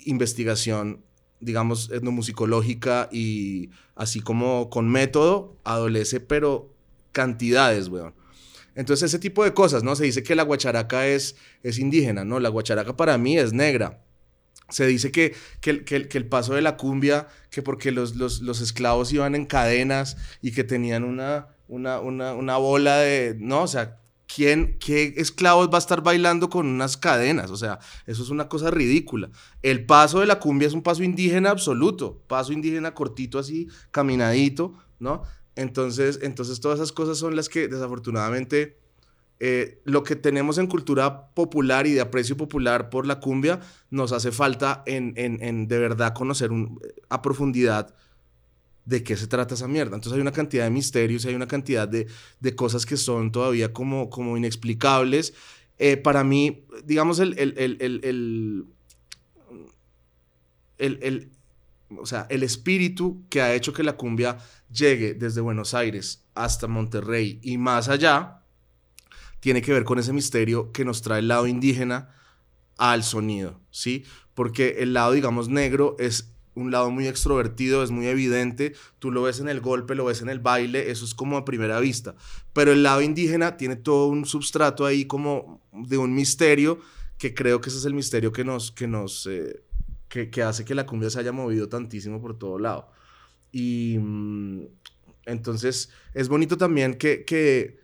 investigación, 0.00 1.04
digamos, 1.40 1.90
etnomusicológica 1.90 3.08
y 3.12 3.70
así 3.94 4.20
como 4.20 4.70
con 4.70 4.88
método, 4.88 5.56
adolece, 5.64 6.20
pero 6.20 6.72
cantidades, 7.12 7.88
weón. 7.88 8.14
Entonces, 8.74 9.10
ese 9.10 9.18
tipo 9.18 9.42
de 9.42 9.54
cosas, 9.54 9.82
¿no? 9.82 9.96
Se 9.96 10.04
dice 10.04 10.22
que 10.22 10.34
la 10.34 10.42
guacharaca 10.42 11.06
es, 11.06 11.36
es 11.62 11.78
indígena, 11.78 12.24
¿no? 12.24 12.40
La 12.40 12.50
guacharaca 12.50 12.96
para 12.96 13.16
mí 13.16 13.38
es 13.38 13.54
negra. 13.54 14.02
Se 14.68 14.86
dice 14.86 15.10
que, 15.10 15.34
que, 15.60 15.84
que, 15.84 16.08
que 16.08 16.18
el 16.18 16.26
paso 16.26 16.54
de 16.54 16.60
la 16.60 16.76
cumbia, 16.76 17.28
que 17.50 17.62
porque 17.62 17.90
los, 17.90 18.16
los, 18.16 18.42
los, 18.42 18.60
esclavos 18.60 19.12
iban 19.12 19.34
en 19.34 19.46
cadenas 19.46 20.18
y 20.42 20.52
que 20.52 20.64
tenían 20.64 21.04
una, 21.04 21.48
una, 21.68 22.00
una, 22.00 22.34
una 22.34 22.56
bola 22.58 22.98
de, 22.98 23.36
¿no? 23.38 23.62
O 23.62 23.68
sea, 23.68 23.98
¿quién, 24.26 24.78
qué 24.78 25.14
esclavos 25.16 25.68
va 25.68 25.76
a 25.76 25.78
estar 25.78 26.02
bailando 26.02 26.50
con 26.50 26.66
unas 26.66 26.96
cadenas? 26.96 27.50
O 27.50 27.56
sea, 27.56 27.78
eso 28.06 28.22
es 28.22 28.30
una 28.30 28.48
cosa 28.48 28.70
ridícula. 28.70 29.30
El 29.62 29.86
paso 29.86 30.20
de 30.20 30.26
la 30.26 30.38
cumbia 30.38 30.68
es 30.68 30.74
un 30.74 30.82
paso 30.82 31.02
indígena 31.02 31.50
absoluto, 31.50 32.22
paso 32.26 32.52
indígena 32.52 32.94
cortito 32.94 33.38
así, 33.38 33.68
caminadito, 33.90 34.74
¿no? 34.98 35.22
Entonces, 35.54 36.18
entonces 36.22 36.60
todas 36.60 36.78
esas 36.78 36.92
cosas 36.92 37.18
son 37.18 37.34
las 37.34 37.48
que 37.48 37.68
desafortunadamente 37.68 38.78
eh, 39.38 39.80
lo 39.84 40.02
que 40.02 40.16
tenemos 40.16 40.58
en 40.58 40.66
cultura 40.66 41.28
popular 41.34 41.86
y 41.86 41.92
de 41.92 42.00
aprecio 42.00 42.36
popular 42.36 42.88
por 42.88 43.06
la 43.06 43.20
cumbia 43.20 43.60
nos 43.90 44.12
hace 44.12 44.32
falta 44.32 44.82
en, 44.86 45.12
en, 45.16 45.42
en 45.42 45.68
de 45.68 45.78
verdad 45.78 46.14
conocer 46.14 46.50
a 47.10 47.22
profundidad 47.22 47.94
de 48.86 49.02
qué 49.02 49.16
se 49.16 49.26
trata 49.26 49.54
esa 49.54 49.68
mierda. 49.68 49.96
Entonces 49.96 50.14
hay 50.14 50.22
una 50.22 50.32
cantidad 50.32 50.64
de 50.64 50.70
misterios, 50.70 51.26
hay 51.26 51.34
una 51.34 51.46
cantidad 51.48 51.86
de, 51.86 52.06
de 52.40 52.54
cosas 52.54 52.86
que 52.86 52.96
son 52.96 53.30
todavía 53.30 53.72
como, 53.72 54.08
como 54.08 54.38
inexplicables. 54.38 55.34
Eh, 55.76 55.98
para 55.98 56.24
mí, 56.24 56.64
digamos, 56.84 57.18
el, 57.18 57.38
el, 57.38 57.54
el, 57.58 58.64
el 60.78 61.30
o 61.98 62.06
sea, 62.06 62.26
el 62.30 62.42
espíritu 62.42 63.24
que 63.28 63.42
ha 63.42 63.54
hecho 63.54 63.72
que 63.72 63.82
la 63.82 63.96
cumbia 63.96 64.38
llegue 64.70 65.14
desde 65.14 65.40
Buenos 65.40 65.74
Aires 65.74 66.24
hasta 66.34 66.66
Monterrey 66.66 67.38
y 67.42 67.58
más 67.58 67.88
allá, 67.88 68.42
tiene 69.40 69.62
que 69.62 69.72
ver 69.72 69.84
con 69.84 69.98
ese 69.98 70.12
misterio 70.12 70.72
que 70.72 70.84
nos 70.84 71.02
trae 71.02 71.20
el 71.20 71.28
lado 71.28 71.46
indígena 71.46 72.14
al 72.76 73.04
sonido, 73.04 73.60
¿sí? 73.70 74.04
Porque 74.34 74.76
el 74.80 74.92
lado, 74.92 75.12
digamos, 75.12 75.48
negro 75.48 75.96
es 75.98 76.35
un 76.56 76.72
lado 76.72 76.90
muy 76.90 77.06
extrovertido, 77.06 77.84
es 77.84 77.92
muy 77.92 78.06
evidente, 78.06 78.74
tú 78.98 79.12
lo 79.12 79.22
ves 79.22 79.38
en 79.38 79.48
el 79.48 79.60
golpe, 79.60 79.94
lo 79.94 80.06
ves 80.06 80.22
en 80.22 80.28
el 80.28 80.40
baile, 80.40 80.90
eso 80.90 81.04
es 81.04 81.14
como 81.14 81.36
a 81.36 81.44
primera 81.44 81.78
vista, 81.78 82.16
pero 82.52 82.72
el 82.72 82.82
lado 82.82 83.02
indígena 83.02 83.56
tiene 83.56 83.76
todo 83.76 84.08
un 84.08 84.24
substrato 84.24 84.84
ahí 84.84 85.04
como 85.04 85.62
de 85.72 85.98
un 85.98 86.14
misterio 86.14 86.80
que 87.18 87.34
creo 87.34 87.60
que 87.60 87.68
ese 87.68 87.78
es 87.78 87.84
el 87.84 87.94
misterio 87.94 88.32
que 88.32 88.44
nos, 88.44 88.72
que 88.72 88.88
nos, 88.88 89.26
eh, 89.26 89.62
que, 90.08 90.30
que, 90.30 90.42
hace 90.42 90.64
que 90.64 90.74
la 90.74 90.86
cumbia 90.86 91.10
se 91.10 91.20
haya 91.20 91.32
movido 91.32 91.68
tantísimo 91.68 92.20
por 92.20 92.38
todo 92.38 92.58
lado. 92.58 92.90
Y 93.52 93.98
mm, 93.98 94.66
entonces 95.26 95.90
es 96.14 96.28
bonito 96.28 96.56
también 96.56 96.94
que, 96.94 97.24
que 97.24 97.78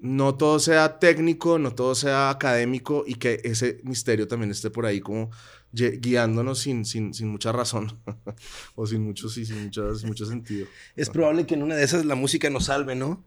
no 0.00 0.34
todo 0.34 0.58
sea 0.58 0.98
técnico, 0.98 1.58
no 1.58 1.74
todo 1.74 1.94
sea 1.94 2.28
académico 2.28 3.04
y 3.06 3.14
que 3.14 3.40
ese 3.44 3.80
misterio 3.84 4.28
también 4.28 4.50
esté 4.50 4.70
por 4.70 4.84
ahí 4.84 5.00
como 5.00 5.30
guiándonos 5.74 6.60
sin, 6.60 6.84
sin, 6.84 7.12
sin 7.14 7.28
mucha 7.28 7.52
razón 7.52 7.98
o 8.74 8.86
sin 8.86 9.02
mucho, 9.02 9.28
sí, 9.28 9.44
sin 9.44 9.64
mucho, 9.64 9.92
mucho 10.04 10.26
sentido. 10.26 10.66
Es 10.96 11.10
probable 11.10 11.46
que 11.46 11.54
en 11.54 11.62
una 11.62 11.74
de 11.74 11.84
esas 11.84 12.04
la 12.04 12.14
música 12.14 12.48
nos 12.50 12.66
salve, 12.66 12.94
¿no? 12.94 13.24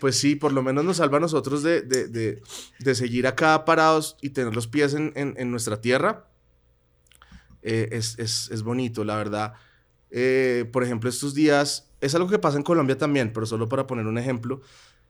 Pues 0.00 0.18
sí, 0.18 0.36
por 0.36 0.52
lo 0.52 0.62
menos 0.62 0.84
nos 0.84 0.98
salva 0.98 1.18
a 1.18 1.20
nosotros 1.20 1.62
de, 1.62 1.82
de, 1.82 2.08
de, 2.08 2.42
de 2.78 2.94
seguir 2.94 3.26
acá 3.26 3.64
parados 3.64 4.16
y 4.20 4.30
tener 4.30 4.54
los 4.54 4.66
pies 4.66 4.94
en, 4.94 5.12
en, 5.16 5.34
en 5.36 5.50
nuestra 5.50 5.80
tierra. 5.80 6.28
Eh, 7.62 7.88
es, 7.92 8.18
es, 8.18 8.50
es 8.50 8.62
bonito, 8.62 9.04
la 9.04 9.16
verdad. 9.16 9.54
Eh, 10.10 10.68
por 10.72 10.84
ejemplo, 10.84 11.10
estos 11.10 11.34
días, 11.34 11.90
es 12.00 12.14
algo 12.14 12.28
que 12.28 12.38
pasa 12.38 12.56
en 12.56 12.62
Colombia 12.62 12.96
también, 12.96 13.32
pero 13.32 13.46
solo 13.46 13.68
para 13.68 13.86
poner 13.86 14.06
un 14.06 14.18
ejemplo, 14.18 14.60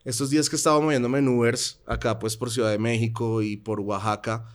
estos 0.05 0.31
días 0.31 0.49
que 0.49 0.57
estaba 0.57 0.81
moviéndome 0.81 1.19
en 1.19 1.29
Ubers, 1.29 1.81
acá 1.87 2.19
pues 2.19 2.37
por 2.37 2.51
Ciudad 2.51 2.71
de 2.71 2.79
México 2.79 3.43
y 3.43 3.57
por 3.57 3.81
Oaxaca, 3.81 4.49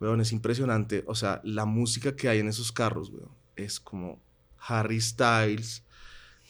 weón, 0.00 0.20
es 0.20 0.32
impresionante, 0.32 1.04
o 1.06 1.14
sea, 1.14 1.40
la 1.44 1.66
música 1.66 2.16
que 2.16 2.28
hay 2.28 2.38
en 2.38 2.48
esos 2.48 2.72
carros, 2.72 3.10
weón, 3.10 3.30
es 3.56 3.78
como 3.78 4.20
Harry 4.58 5.00
Styles, 5.00 5.84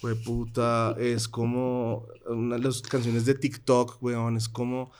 we 0.02 0.14
puta, 0.14 0.94
es 0.98 1.28
como 1.28 2.06
una 2.26 2.56
de 2.56 2.62
las 2.62 2.80
canciones 2.82 3.24
de 3.26 3.34
TikTok, 3.34 4.02
weón, 4.02 4.36
es 4.36 4.48
como... 4.48 4.90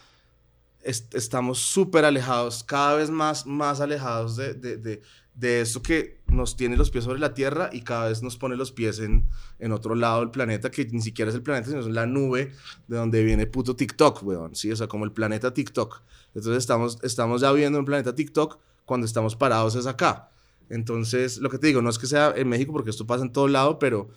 Est 0.82 1.14
estamos 1.14 1.58
súper 1.58 2.06
alejados, 2.06 2.64
cada 2.64 2.94
vez 2.94 3.10
más, 3.10 3.44
más 3.44 3.82
alejados 3.82 4.36
de, 4.36 4.54
de, 4.54 4.78
de 4.78 5.02
de 5.40 5.62
esto 5.62 5.82
que 5.82 6.20
nos 6.26 6.56
tiene 6.56 6.76
los 6.76 6.90
pies 6.90 7.04
sobre 7.04 7.18
la 7.18 7.32
Tierra 7.32 7.70
y 7.72 7.80
cada 7.80 8.08
vez 8.08 8.22
nos 8.22 8.36
pone 8.36 8.56
los 8.56 8.72
pies 8.72 8.98
en, 8.98 9.28
en 9.58 9.72
otro 9.72 9.94
lado 9.94 10.20
del 10.20 10.30
planeta, 10.30 10.70
que 10.70 10.84
ni 10.86 11.00
siquiera 11.00 11.30
es 11.30 11.34
el 11.34 11.42
planeta, 11.42 11.68
sino 11.68 11.80
es 11.80 11.86
la 11.86 12.06
nube 12.06 12.52
de 12.88 12.96
donde 12.96 13.24
viene 13.24 13.46
puto 13.46 13.74
TikTok, 13.74 14.22
weón, 14.22 14.54
¿sí? 14.54 14.70
O 14.70 14.76
sea, 14.76 14.86
como 14.86 15.04
el 15.04 15.12
planeta 15.12 15.54
TikTok. 15.54 16.02
Entonces 16.34 16.58
estamos, 16.58 16.98
estamos 17.02 17.40
ya 17.40 17.52
viviendo 17.52 17.78
en 17.78 17.84
planeta 17.84 18.14
TikTok 18.14 18.58
cuando 18.84 19.06
estamos 19.06 19.36
parados 19.36 19.74
es 19.74 19.86
acá. 19.86 20.30
Entonces, 20.68 21.38
lo 21.38 21.50
que 21.50 21.58
te 21.58 21.66
digo, 21.66 21.82
no 21.82 21.90
es 21.90 21.98
que 21.98 22.06
sea 22.06 22.32
en 22.36 22.48
México, 22.48 22.72
porque 22.72 22.90
esto 22.90 23.06
pasa 23.06 23.24
en 23.24 23.32
todo 23.32 23.48
lado, 23.48 23.78
pero, 23.78 24.08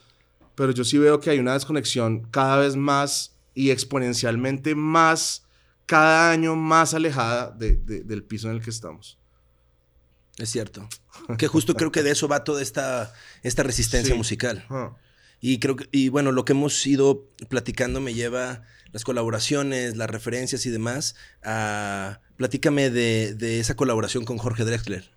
pero 0.55 0.71
yo 0.71 0.83
sí 0.83 0.97
veo 0.97 1.19
que 1.19 1.31
hay 1.31 1.39
una 1.39 1.53
desconexión 1.53 2.27
cada 2.29 2.57
vez 2.57 2.75
más 2.75 3.35
y 3.55 3.71
exponencialmente 3.71 4.75
más, 4.75 5.45
cada 5.85 6.31
año 6.31 6.55
más 6.55 6.93
alejada 6.93 7.51
de, 7.51 7.75
de, 7.77 8.03
del 8.03 8.23
piso 8.23 8.49
en 8.49 8.55
el 8.55 8.63
que 8.63 8.69
estamos. 8.69 9.17
Es 10.37 10.49
cierto. 10.49 10.87
Que 11.37 11.47
justo 11.47 11.75
creo 11.75 11.91
que 11.91 12.03
de 12.03 12.11
eso 12.11 12.27
va 12.27 12.43
toda 12.43 12.61
esta, 12.61 13.13
esta 13.43 13.63
resistencia 13.63 14.13
sí. 14.13 14.17
musical. 14.17 14.65
Uh. 14.69 14.95
Y 15.39 15.59
creo 15.59 15.75
que, 15.75 15.87
y 15.91 16.09
bueno, 16.09 16.31
lo 16.31 16.45
que 16.45 16.53
hemos 16.53 16.85
ido 16.87 17.27
platicando 17.49 17.99
me 17.99 18.13
lleva 18.13 18.63
las 18.93 19.03
colaboraciones, 19.03 19.97
las 19.97 20.09
referencias 20.09 20.65
y 20.65 20.69
demás 20.69 21.15
a... 21.43 22.21
Platícame 22.37 22.89
de, 22.89 23.35
de 23.35 23.59
esa 23.59 23.75
colaboración 23.75 24.25
con 24.25 24.37
Jorge 24.37 24.63
Drexler. 24.63 25.13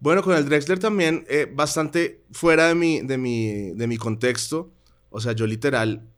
Bueno, 0.00 0.22
con 0.22 0.34
el 0.34 0.46
Drexler 0.46 0.78
también, 0.78 1.26
eh, 1.28 1.46
bastante 1.52 2.24
fuera 2.32 2.68
de 2.68 2.74
mi, 2.74 3.00
de, 3.02 3.18
mi, 3.18 3.72
de 3.72 3.86
mi 3.86 3.98
contexto. 3.98 4.72
O 5.10 5.20
sea, 5.20 5.32
yo 5.32 5.46
literal 5.46 6.08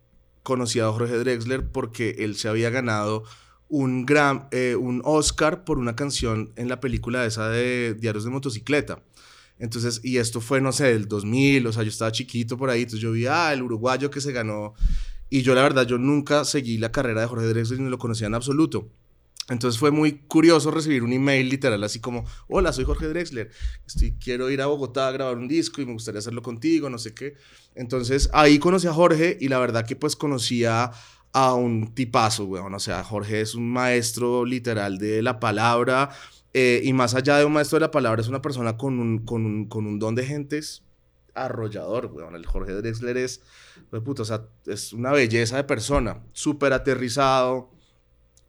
conocí 0.44 0.78
a 0.78 0.90
Jorge 0.90 1.18
Drexler 1.18 1.68
porque 1.68 2.16
él 2.20 2.36
se 2.36 2.48
había 2.48 2.70
ganado 2.70 3.24
un, 3.68 4.06
gran, 4.06 4.46
eh, 4.52 4.76
un 4.76 5.02
Oscar 5.04 5.64
por 5.64 5.78
una 5.78 5.96
canción 5.96 6.52
en 6.54 6.68
la 6.68 6.78
película 6.78 7.26
esa 7.26 7.48
de 7.48 7.94
Diarios 7.94 8.22
de 8.22 8.30
Motocicleta. 8.30 9.02
Entonces, 9.58 10.00
y 10.04 10.18
esto 10.18 10.40
fue, 10.40 10.60
no 10.60 10.70
sé, 10.70 10.84
del 10.84 11.08
2000, 11.08 11.66
o 11.66 11.72
sea, 11.72 11.82
yo 11.82 11.88
estaba 11.88 12.12
chiquito 12.12 12.56
por 12.56 12.70
ahí, 12.70 12.82
entonces 12.82 13.00
yo 13.00 13.12
vi, 13.12 13.26
ah, 13.26 13.52
el 13.52 13.62
uruguayo 13.62 14.10
que 14.10 14.20
se 14.20 14.32
ganó. 14.32 14.74
Y 15.34 15.40
yo, 15.40 15.54
la 15.54 15.62
verdad, 15.62 15.86
yo 15.86 15.96
nunca 15.96 16.44
seguí 16.44 16.76
la 16.76 16.92
carrera 16.92 17.22
de 17.22 17.26
Jorge 17.26 17.46
Drexler 17.46 17.80
ni 17.80 17.88
lo 17.88 17.96
conocía 17.96 18.26
en 18.26 18.34
absoluto. 18.34 18.90
Entonces 19.48 19.80
fue 19.80 19.90
muy 19.90 20.18
curioso 20.26 20.70
recibir 20.70 21.02
un 21.02 21.10
email 21.14 21.48
literal 21.48 21.82
así 21.84 22.00
como, 22.00 22.26
hola, 22.48 22.70
soy 22.70 22.84
Jorge 22.84 23.08
Drexler, 23.08 23.50
estoy, 23.86 24.12
quiero 24.22 24.50
ir 24.50 24.60
a 24.60 24.66
Bogotá 24.66 25.08
a 25.08 25.10
grabar 25.10 25.38
un 25.38 25.48
disco 25.48 25.80
y 25.80 25.86
me 25.86 25.94
gustaría 25.94 26.18
hacerlo 26.18 26.42
contigo, 26.42 26.90
no 26.90 26.98
sé 26.98 27.14
qué. 27.14 27.36
Entonces 27.74 28.28
ahí 28.34 28.58
conocí 28.58 28.88
a 28.88 28.92
Jorge 28.92 29.38
y 29.40 29.48
la 29.48 29.58
verdad 29.58 29.86
que 29.86 29.96
pues 29.96 30.16
conocía 30.16 30.90
a 31.32 31.54
un 31.54 31.94
tipazo, 31.94 32.44
weón. 32.44 32.74
O 32.74 32.78
sea, 32.78 33.02
Jorge 33.02 33.40
es 33.40 33.54
un 33.54 33.72
maestro 33.72 34.44
literal 34.44 34.98
de 34.98 35.22
la 35.22 35.40
palabra. 35.40 36.10
Eh, 36.52 36.82
y 36.84 36.92
más 36.92 37.14
allá 37.14 37.38
de 37.38 37.46
un 37.46 37.54
maestro 37.54 37.76
de 37.76 37.86
la 37.86 37.90
palabra, 37.90 38.20
es 38.20 38.28
una 38.28 38.42
persona 38.42 38.76
con 38.76 39.00
un, 39.00 39.20
con 39.20 39.46
un, 39.46 39.64
con 39.66 39.86
un 39.86 39.98
don 39.98 40.14
de 40.14 40.26
gentes 40.26 40.82
arrollador, 41.34 42.06
weón. 42.06 42.34
El 42.34 42.46
Jorge 42.46 42.72
Drexler 42.72 43.16
es, 43.16 43.42
pues, 43.90 44.02
puta, 44.02 44.22
o 44.22 44.24
sea, 44.24 44.46
es 44.66 44.92
una 44.92 45.12
belleza 45.12 45.56
de 45.56 45.64
persona, 45.64 46.22
súper 46.32 46.72
aterrizado, 46.72 47.70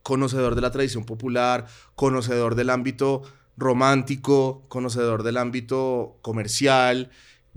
conocedor 0.02 0.56
de 0.56 0.62
la 0.62 0.72
tradición 0.72 1.06
popular, 1.06 1.66
conocedor 1.96 2.56
del 2.56 2.70
ámbito 2.70 3.24
romántico, 3.56 4.68
conocedor 4.68 5.24
del 5.24 5.38
ámbito 5.38 6.20
comercial. 6.22 7.10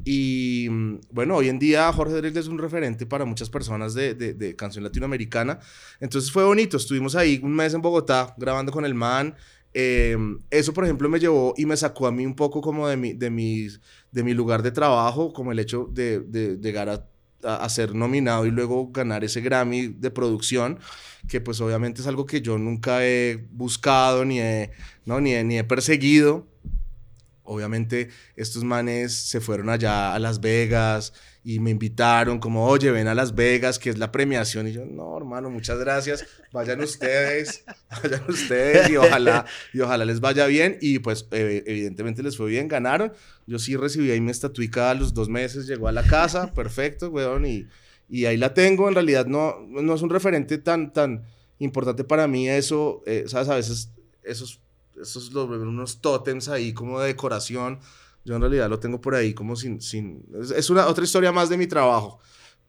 Y 0.05 0.68
mm, 0.70 1.01
bueno, 1.11 1.37
hoy 1.37 1.49
en 1.49 1.59
día 1.59 1.93
Jorge 1.93 2.14
Drexler 2.14 2.43
es 2.43 2.49
un 2.49 2.59
referente 2.59 3.07
para 3.07 3.24
muchas 3.24 3.51
personas 3.51 3.95
de, 3.95 4.14
de, 4.14 4.57
canción 4.57 4.85
latinoamericana. 4.85 5.59
Entonces 6.01 6.31
fue 6.31 6.45
bonito, 6.45 6.77
estuvimos 6.77 7.16
ahí 7.16 7.41
un 7.43 7.55
mes 7.55 7.74
en 7.74 7.83
Bogotá 7.83 8.35
grabando 8.37 8.72
con 8.72 8.85
el 8.85 8.95
man. 8.95 9.35
Em, 9.79 10.39
eso, 10.51 10.72
por 10.72 10.85
ejemplo, 10.85 11.09
me 11.09 11.20
llevó 11.20 11.53
y 11.57 11.66
me 11.66 11.77
sacó 11.77 12.07
a 12.07 12.12
mí 12.12 12.24
un 12.24 12.35
poco 12.35 12.62
como 12.62 12.89
de 12.89 12.97
mi, 12.97 13.12
de 13.12 13.29
mis, 13.29 13.81
de 14.11 14.22
mi 14.22 14.33
lugar 14.33 14.62
de 14.62 14.70
trabajo, 14.70 15.33
como 15.33 15.53
el 15.53 15.59
hecho 15.59 15.91
de, 15.93 16.20
de 16.20 16.57
llegar 16.57 16.89
a 16.89 17.07
a, 17.47 17.68
ser 17.68 17.95
nominado 17.95 18.47
y 18.47 18.51
luego 18.51 18.91
ganar 18.91 19.24
ese 19.24 19.41
Grammy 19.41 19.89
de 19.89 20.11
producción, 20.11 20.79
que 21.29 21.41
pues 21.41 21.61
obviamente 21.61 22.01
es 22.01 22.07
algo 22.07 22.27
que 22.27 22.41
yo 22.41 22.59
nunca 22.59 23.05
he 23.05 23.47
buscado 23.53 24.24
ni 24.24 24.41
he, 24.41 24.70
¿no? 25.05 25.20
ni 25.20 25.43
ni 25.45 25.59
he 25.59 25.64
perseguido. 25.64 26.47
Obviamente 27.43 28.09
estos 28.35 28.64
manes 28.64 29.14
se 29.14 29.41
fueron 29.41 29.68
allá 29.68 30.14
a 30.14 30.18
Las 30.18 30.41
Vegas, 30.41 31.12
y 31.49 31.61
me 31.61 31.71
invitaron 31.71 32.41
como, 32.41 32.67
oye, 32.67 32.91
ven 32.91 33.07
a 33.07 33.15
Las 33.15 33.37
Vegas, 33.37 33.79
que 33.79 33.89
es 33.89 33.99
la 33.99 34.11
premiación. 34.11 34.67
Y 34.67 34.73
yo, 34.73 34.85
no, 34.85 35.17
hermano, 35.17 35.49
muchas 35.49 35.79
gracias, 35.79 36.27
vayan 36.53 36.81
ustedes, 36.81 37.65
vayan 38.03 38.25
ustedes 38.29 38.91
y 38.91 38.97
ojalá, 38.97 39.47
y 39.73 39.79
ojalá 39.79 40.05
les 40.05 40.19
vaya 40.19 40.49
bien. 40.49 40.77
Y 40.81 40.99
pues 40.99 41.29
evidentemente 41.31 42.25
les 42.25 42.37
fue 42.37 42.49
bien, 42.51 42.67
ganaron. 42.67 43.13
Yo 43.47 43.61
sí 43.61 43.77
recibí 43.77 44.11
ahí 44.11 44.21
mi 44.21 44.33
estatuica 44.33 44.91
a 44.91 44.95
los 44.95 45.15
dos 45.15 45.29
meses, 45.29 45.69
llegó 45.69 45.87
a 45.87 45.93
la 45.93 46.03
casa, 46.03 46.53
perfecto, 46.53 47.11
weón, 47.11 47.47
y, 47.47 47.69
y 48.09 48.25
ahí 48.25 48.37
la 48.37 48.53
tengo. 48.53 48.89
En 48.89 48.95
realidad 48.95 49.27
no, 49.27 49.55
no 49.69 49.95
es 49.95 50.03
un 50.03 50.11
referente 50.11 50.59
tan, 50.59 50.93
tan 50.93 51.27
importante 51.61 52.03
para 52.03 52.27
mí 52.27 52.49
eso, 52.49 53.05
eh, 53.07 53.27
¿sabes? 53.29 53.49
A 53.51 53.55
veces 53.55 53.93
esos, 54.25 54.61
esos 55.01 55.33
los, 55.33 55.49
unos 55.49 56.01
tótems 56.01 56.49
ahí 56.49 56.73
como 56.73 56.99
de 56.99 57.07
decoración 57.07 57.79
yo 58.27 58.35
en 58.35 58.41
realidad 58.41 58.68
lo 58.68 58.81
tengo 58.81 59.01
por 59.01 59.14
ahí 59.14 59.33
como 59.33 59.55
sin... 59.55 59.81
sin 59.81 60.24
es 60.55 60.68
una 60.68 60.87
otra 60.87 61.05
historia 61.05 61.31
más 61.31 61.49
de 61.49 61.57
mi 61.57 61.68
trabajo. 61.68 62.18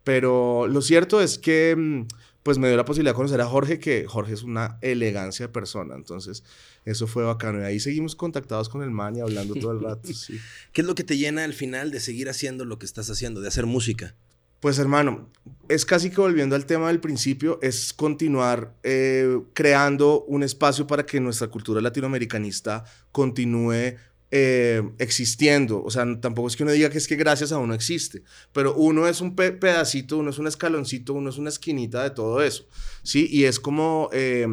Pero 0.03 0.67
lo 0.67 0.81
cierto 0.81 1.19
es 1.19 1.39
que 1.39 1.75
mm, 1.75 2.07
pues 2.43 2.59
me 2.59 2.67
dio 2.67 2.77
la 2.77 2.85
posibilidad 2.85 3.13
de 3.13 3.15
conocer 3.15 3.41
a 3.41 3.47
Jorge, 3.47 3.79
que 3.79 4.05
Jorge 4.07 4.33
es 4.33 4.43
una 4.43 4.77
elegancia 4.81 5.47
de 5.47 5.51
persona. 5.51 5.95
Entonces, 5.95 6.43
eso 6.85 7.07
fue 7.07 7.23
bacano. 7.23 7.59
Y 7.59 7.63
ahí 7.63 7.79
seguimos 7.79 8.15
contactados 8.15 8.69
con 8.69 8.83
el 8.83 8.91
man 8.91 9.15
y 9.15 9.19
hablando 9.19 9.55
todo 9.55 9.71
el 9.71 9.81
rato. 9.81 10.13
Sí. 10.13 10.39
¿Qué 10.73 10.81
es 10.81 10.87
lo 10.87 10.93
que 10.93 11.03
te 11.03 11.17
llena 11.17 11.43
al 11.43 11.53
final 11.53 11.89
de 11.89 11.99
seguir 11.99 12.29
haciendo 12.29 12.63
lo 12.63 12.77
que 12.77 12.85
estás 12.85 13.09
haciendo, 13.09 13.41
de 13.41 13.47
hacer 13.47 13.65
música? 13.65 14.15
Pues 14.59 14.79
hermano, 14.79 15.29
es 15.69 15.85
casi 15.85 16.11
que 16.11 16.21
volviendo 16.21 16.55
al 16.55 16.67
tema 16.67 16.87
del 16.87 16.99
principio, 16.99 17.59
es 17.63 17.93
continuar 17.93 18.75
eh, 18.83 19.41
creando 19.53 20.23
un 20.23 20.43
espacio 20.43 20.87
para 20.87 21.05
que 21.05 21.19
nuestra 21.19 21.47
cultura 21.47 21.81
latinoamericanista 21.81 22.85
continúe 23.11 23.97
eh, 24.31 24.83
existiendo. 24.97 25.83
O 25.83 25.91
sea, 25.91 26.05
tampoco 26.19 26.47
es 26.47 26.55
que 26.55 26.63
uno 26.63 26.71
diga 26.71 26.89
que 26.89 26.97
es 26.97 27.07
que 27.07 27.15
gracias 27.15 27.51
a 27.51 27.57
uno 27.57 27.73
existe, 27.73 28.23
pero 28.53 28.75
uno 28.75 29.07
es 29.07 29.21
un 29.21 29.35
pedacito, 29.35 30.17
uno 30.17 30.29
es 30.31 30.37
un 30.37 30.47
escaloncito, 30.47 31.13
uno 31.13 31.29
es 31.29 31.37
una 31.37 31.49
esquinita 31.49 32.03
de 32.03 32.09
todo 32.11 32.41
eso, 32.41 32.67
¿sí? 33.03 33.27
Y 33.31 33.45
es 33.45 33.59
como... 33.59 34.09
Eh, 34.11 34.47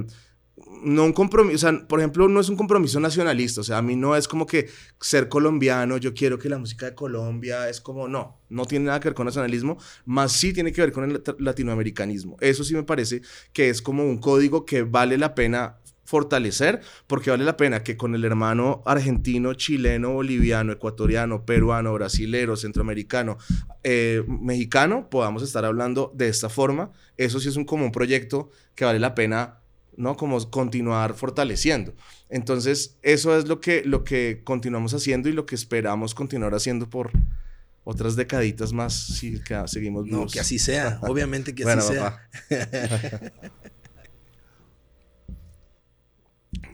no 0.85 1.05
un 1.05 1.13
compromiso, 1.13 1.57
o 1.57 1.59
sea, 1.59 1.87
por 1.89 1.99
ejemplo, 1.99 2.29
no 2.29 2.41
es 2.41 2.49
un 2.49 2.57
compromiso 2.57 3.01
nacionalista, 3.01 3.61
o 3.61 3.65
sea, 3.65 3.79
a 3.79 3.83
mí 3.83 3.97
no 3.97 4.15
es 4.15 4.29
como 4.29 4.47
que 4.47 4.69
ser 5.01 5.29
colombiano, 5.29 5.97
yo 5.97 6.15
quiero 6.15 6.39
que 6.39 6.49
la 6.49 6.59
música 6.59 6.87
de 6.87 6.95
Colombia 6.95 7.69
es 7.69 7.81
como, 7.81 8.07
no, 8.07 8.41
no 8.49 8.65
tiene 8.65 8.87
nada 8.87 9.01
que 9.01 9.09
ver 9.09 9.15
con 9.15 9.27
nacionalismo, 9.27 9.79
más 10.05 10.33
sí 10.33 10.53
tiene 10.53 10.73
que 10.73 10.81
ver 10.81 10.93
con 10.93 11.11
el 11.11 11.23
latinoamericanismo. 11.39 12.37
Eso 12.41 12.63
sí 12.63 12.75
me 12.75 12.85
parece 12.85 13.23
que 13.53 13.69
es 13.69 13.83
como 13.83 14.05
un 14.05 14.19
código 14.19 14.65
que 14.65 14.83
vale 14.83 15.19
la 15.19 15.35
pena 15.35 15.79
fortalecer, 16.05 16.81
porque 17.07 17.31
vale 17.31 17.45
la 17.45 17.57
pena 17.57 17.83
que 17.83 17.97
con 17.97 18.15
el 18.15 18.25
hermano 18.25 18.83
argentino, 18.87 19.55
chileno, 19.55 20.13
boliviano, 20.13 20.73
ecuatoriano, 20.73 21.45
peruano, 21.45 21.93
brasilero, 21.95 22.57
centroamericano, 22.57 23.39
eh, 23.83 24.23
mexicano, 24.27 25.09
podamos 25.11 25.43
estar 25.43 25.65
hablando 25.65 26.13
de 26.15 26.29
esta 26.29 26.49
forma. 26.49 26.93
Eso 27.17 27.41
sí 27.41 27.49
es 27.49 27.57
un, 27.57 27.65
como 27.65 27.85
un 27.85 27.93
proyecto 27.93 28.51
que 28.75 28.85
vale 28.85 28.99
la 28.99 29.15
pena, 29.15 29.61
¿no? 29.97 30.17
Como 30.17 30.39
continuar 30.51 31.15
fortaleciendo. 31.15 31.95
Entonces, 32.29 32.97
eso 33.03 33.37
es 33.37 33.49
lo 33.49 33.61
que, 33.61 33.83
lo 33.85 34.05
que 34.05 34.43
continuamos 34.45 34.93
haciendo 34.95 35.29
y 35.29 35.33
lo 35.33 35.47
que 35.47 35.55
esperamos 35.55 36.15
continuar 36.15 36.55
haciendo 36.55 36.89
por 36.91 37.11
otras 37.85 38.17
decaditas 38.17 38.73
más 38.73 38.95
si 38.95 39.41
seguimos 39.67 40.07
No, 40.07 40.27
que 40.27 40.41
así 40.41 40.59
sea, 40.59 40.99
obviamente 41.03 41.55
que 41.55 41.65
así 41.71 41.93
sea. 41.95 42.29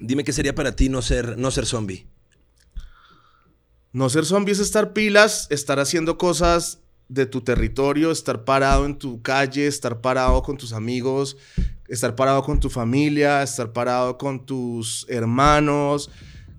Dime 0.01 0.25
qué 0.25 0.33
sería 0.33 0.55
para 0.55 0.77
ti 0.77 0.89
no 0.89 1.03
ser, 1.03 1.37
no 1.39 1.51
ser 1.51 1.67
zombie. 1.67 2.07
No 3.93 4.09
ser 4.09 4.25
zombie 4.25 4.53
es 4.53 4.61
estar 4.61 4.93
pilas, 4.93 5.47
estar 5.51 5.81
haciendo 5.81 6.17
cosas 6.17 6.81
de 7.09 7.27
tu 7.27 7.41
territorio, 7.41 8.13
estar 8.13 8.45
parado 8.45 8.87
en 8.87 8.97
tu 8.97 9.21
calle, 9.21 9.67
estar 9.67 10.01
parado 10.01 10.43
con 10.43 10.57
tus 10.57 10.73
amigos, 10.73 11.37
estar 11.89 12.15
parado 12.15 12.43
con 12.45 12.61
tu 12.61 12.71
familia, 12.71 13.43
estar 13.43 13.73
parado 13.73 14.17
con 14.17 14.47
tus 14.47 15.07
hermanos, 15.09 16.09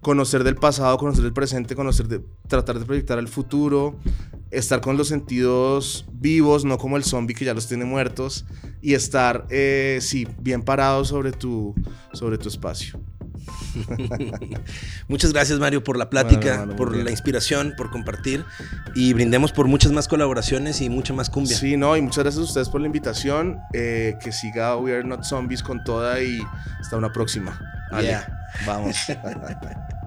conocer 0.02 0.44
del 0.44 0.56
pasado, 0.56 0.98
conocer 0.98 1.24
del 1.24 1.32
presente, 1.32 1.74
conocer 1.74 2.10
de, 2.10 2.22
tratar 2.50 2.80
de 2.80 2.86
proyectar 2.86 3.18
el 3.18 3.30
futuro, 3.30 3.98
estar 4.50 4.82
con 4.82 4.98
los 4.98 5.08
sentidos 5.08 6.06
vivos, 6.12 6.66
no 6.66 6.78
como 6.78 6.98
el 6.98 7.06
zombie 7.06 7.34
que 7.34 7.46
ya 7.46 7.54
los 7.54 7.68
tiene 7.68 7.86
muertos, 7.86 8.46
y 8.82 8.94
estar, 8.94 9.48
eh, 9.50 10.00
sí, 10.02 10.28
bien 10.42 10.64
parado 10.64 11.06
sobre 11.06 11.32
tu, 11.32 11.74
sobre 12.12 12.38
tu 12.38 12.50
espacio. 12.50 13.00
Muchas 15.08 15.34
gracias, 15.34 15.60
Mario, 15.60 15.84
por 15.84 15.98
la 15.98 16.10
plática, 16.10 16.68
por 16.78 16.96
la 16.96 17.12
inspiración, 17.12 17.74
por 17.78 17.90
compartir 17.90 18.46
y 18.96 19.14
brindemos 19.14 19.52
por 19.52 19.68
muchas 19.68 19.92
más 19.92 20.08
colaboraciones 20.08 20.82
y 20.82 20.90
mucha 20.90 21.14
más 21.14 21.30
cumbia. 21.30 21.58
Sí, 21.58 21.78
no, 21.78 21.96
y 21.98 22.02
muchas 22.02 22.24
gracias 22.24 22.42
a 22.42 22.48
ustedes 22.48 22.70
por 22.70 22.82
la 22.82 22.88
invitación. 22.88 23.60
Eh, 23.74 24.16
que 24.24 24.32
siga 24.32 24.76
We 24.78 24.94
Are 24.94 25.04
Not 25.04 25.24
Zombies 25.24 25.64
con 25.64 25.84
toda 25.84 26.22
y 26.22 26.42
hasta 26.80 26.98
una 26.98 27.12
próxima. 27.12 27.60
Vale, 27.92 28.20
vamos. 28.66 28.96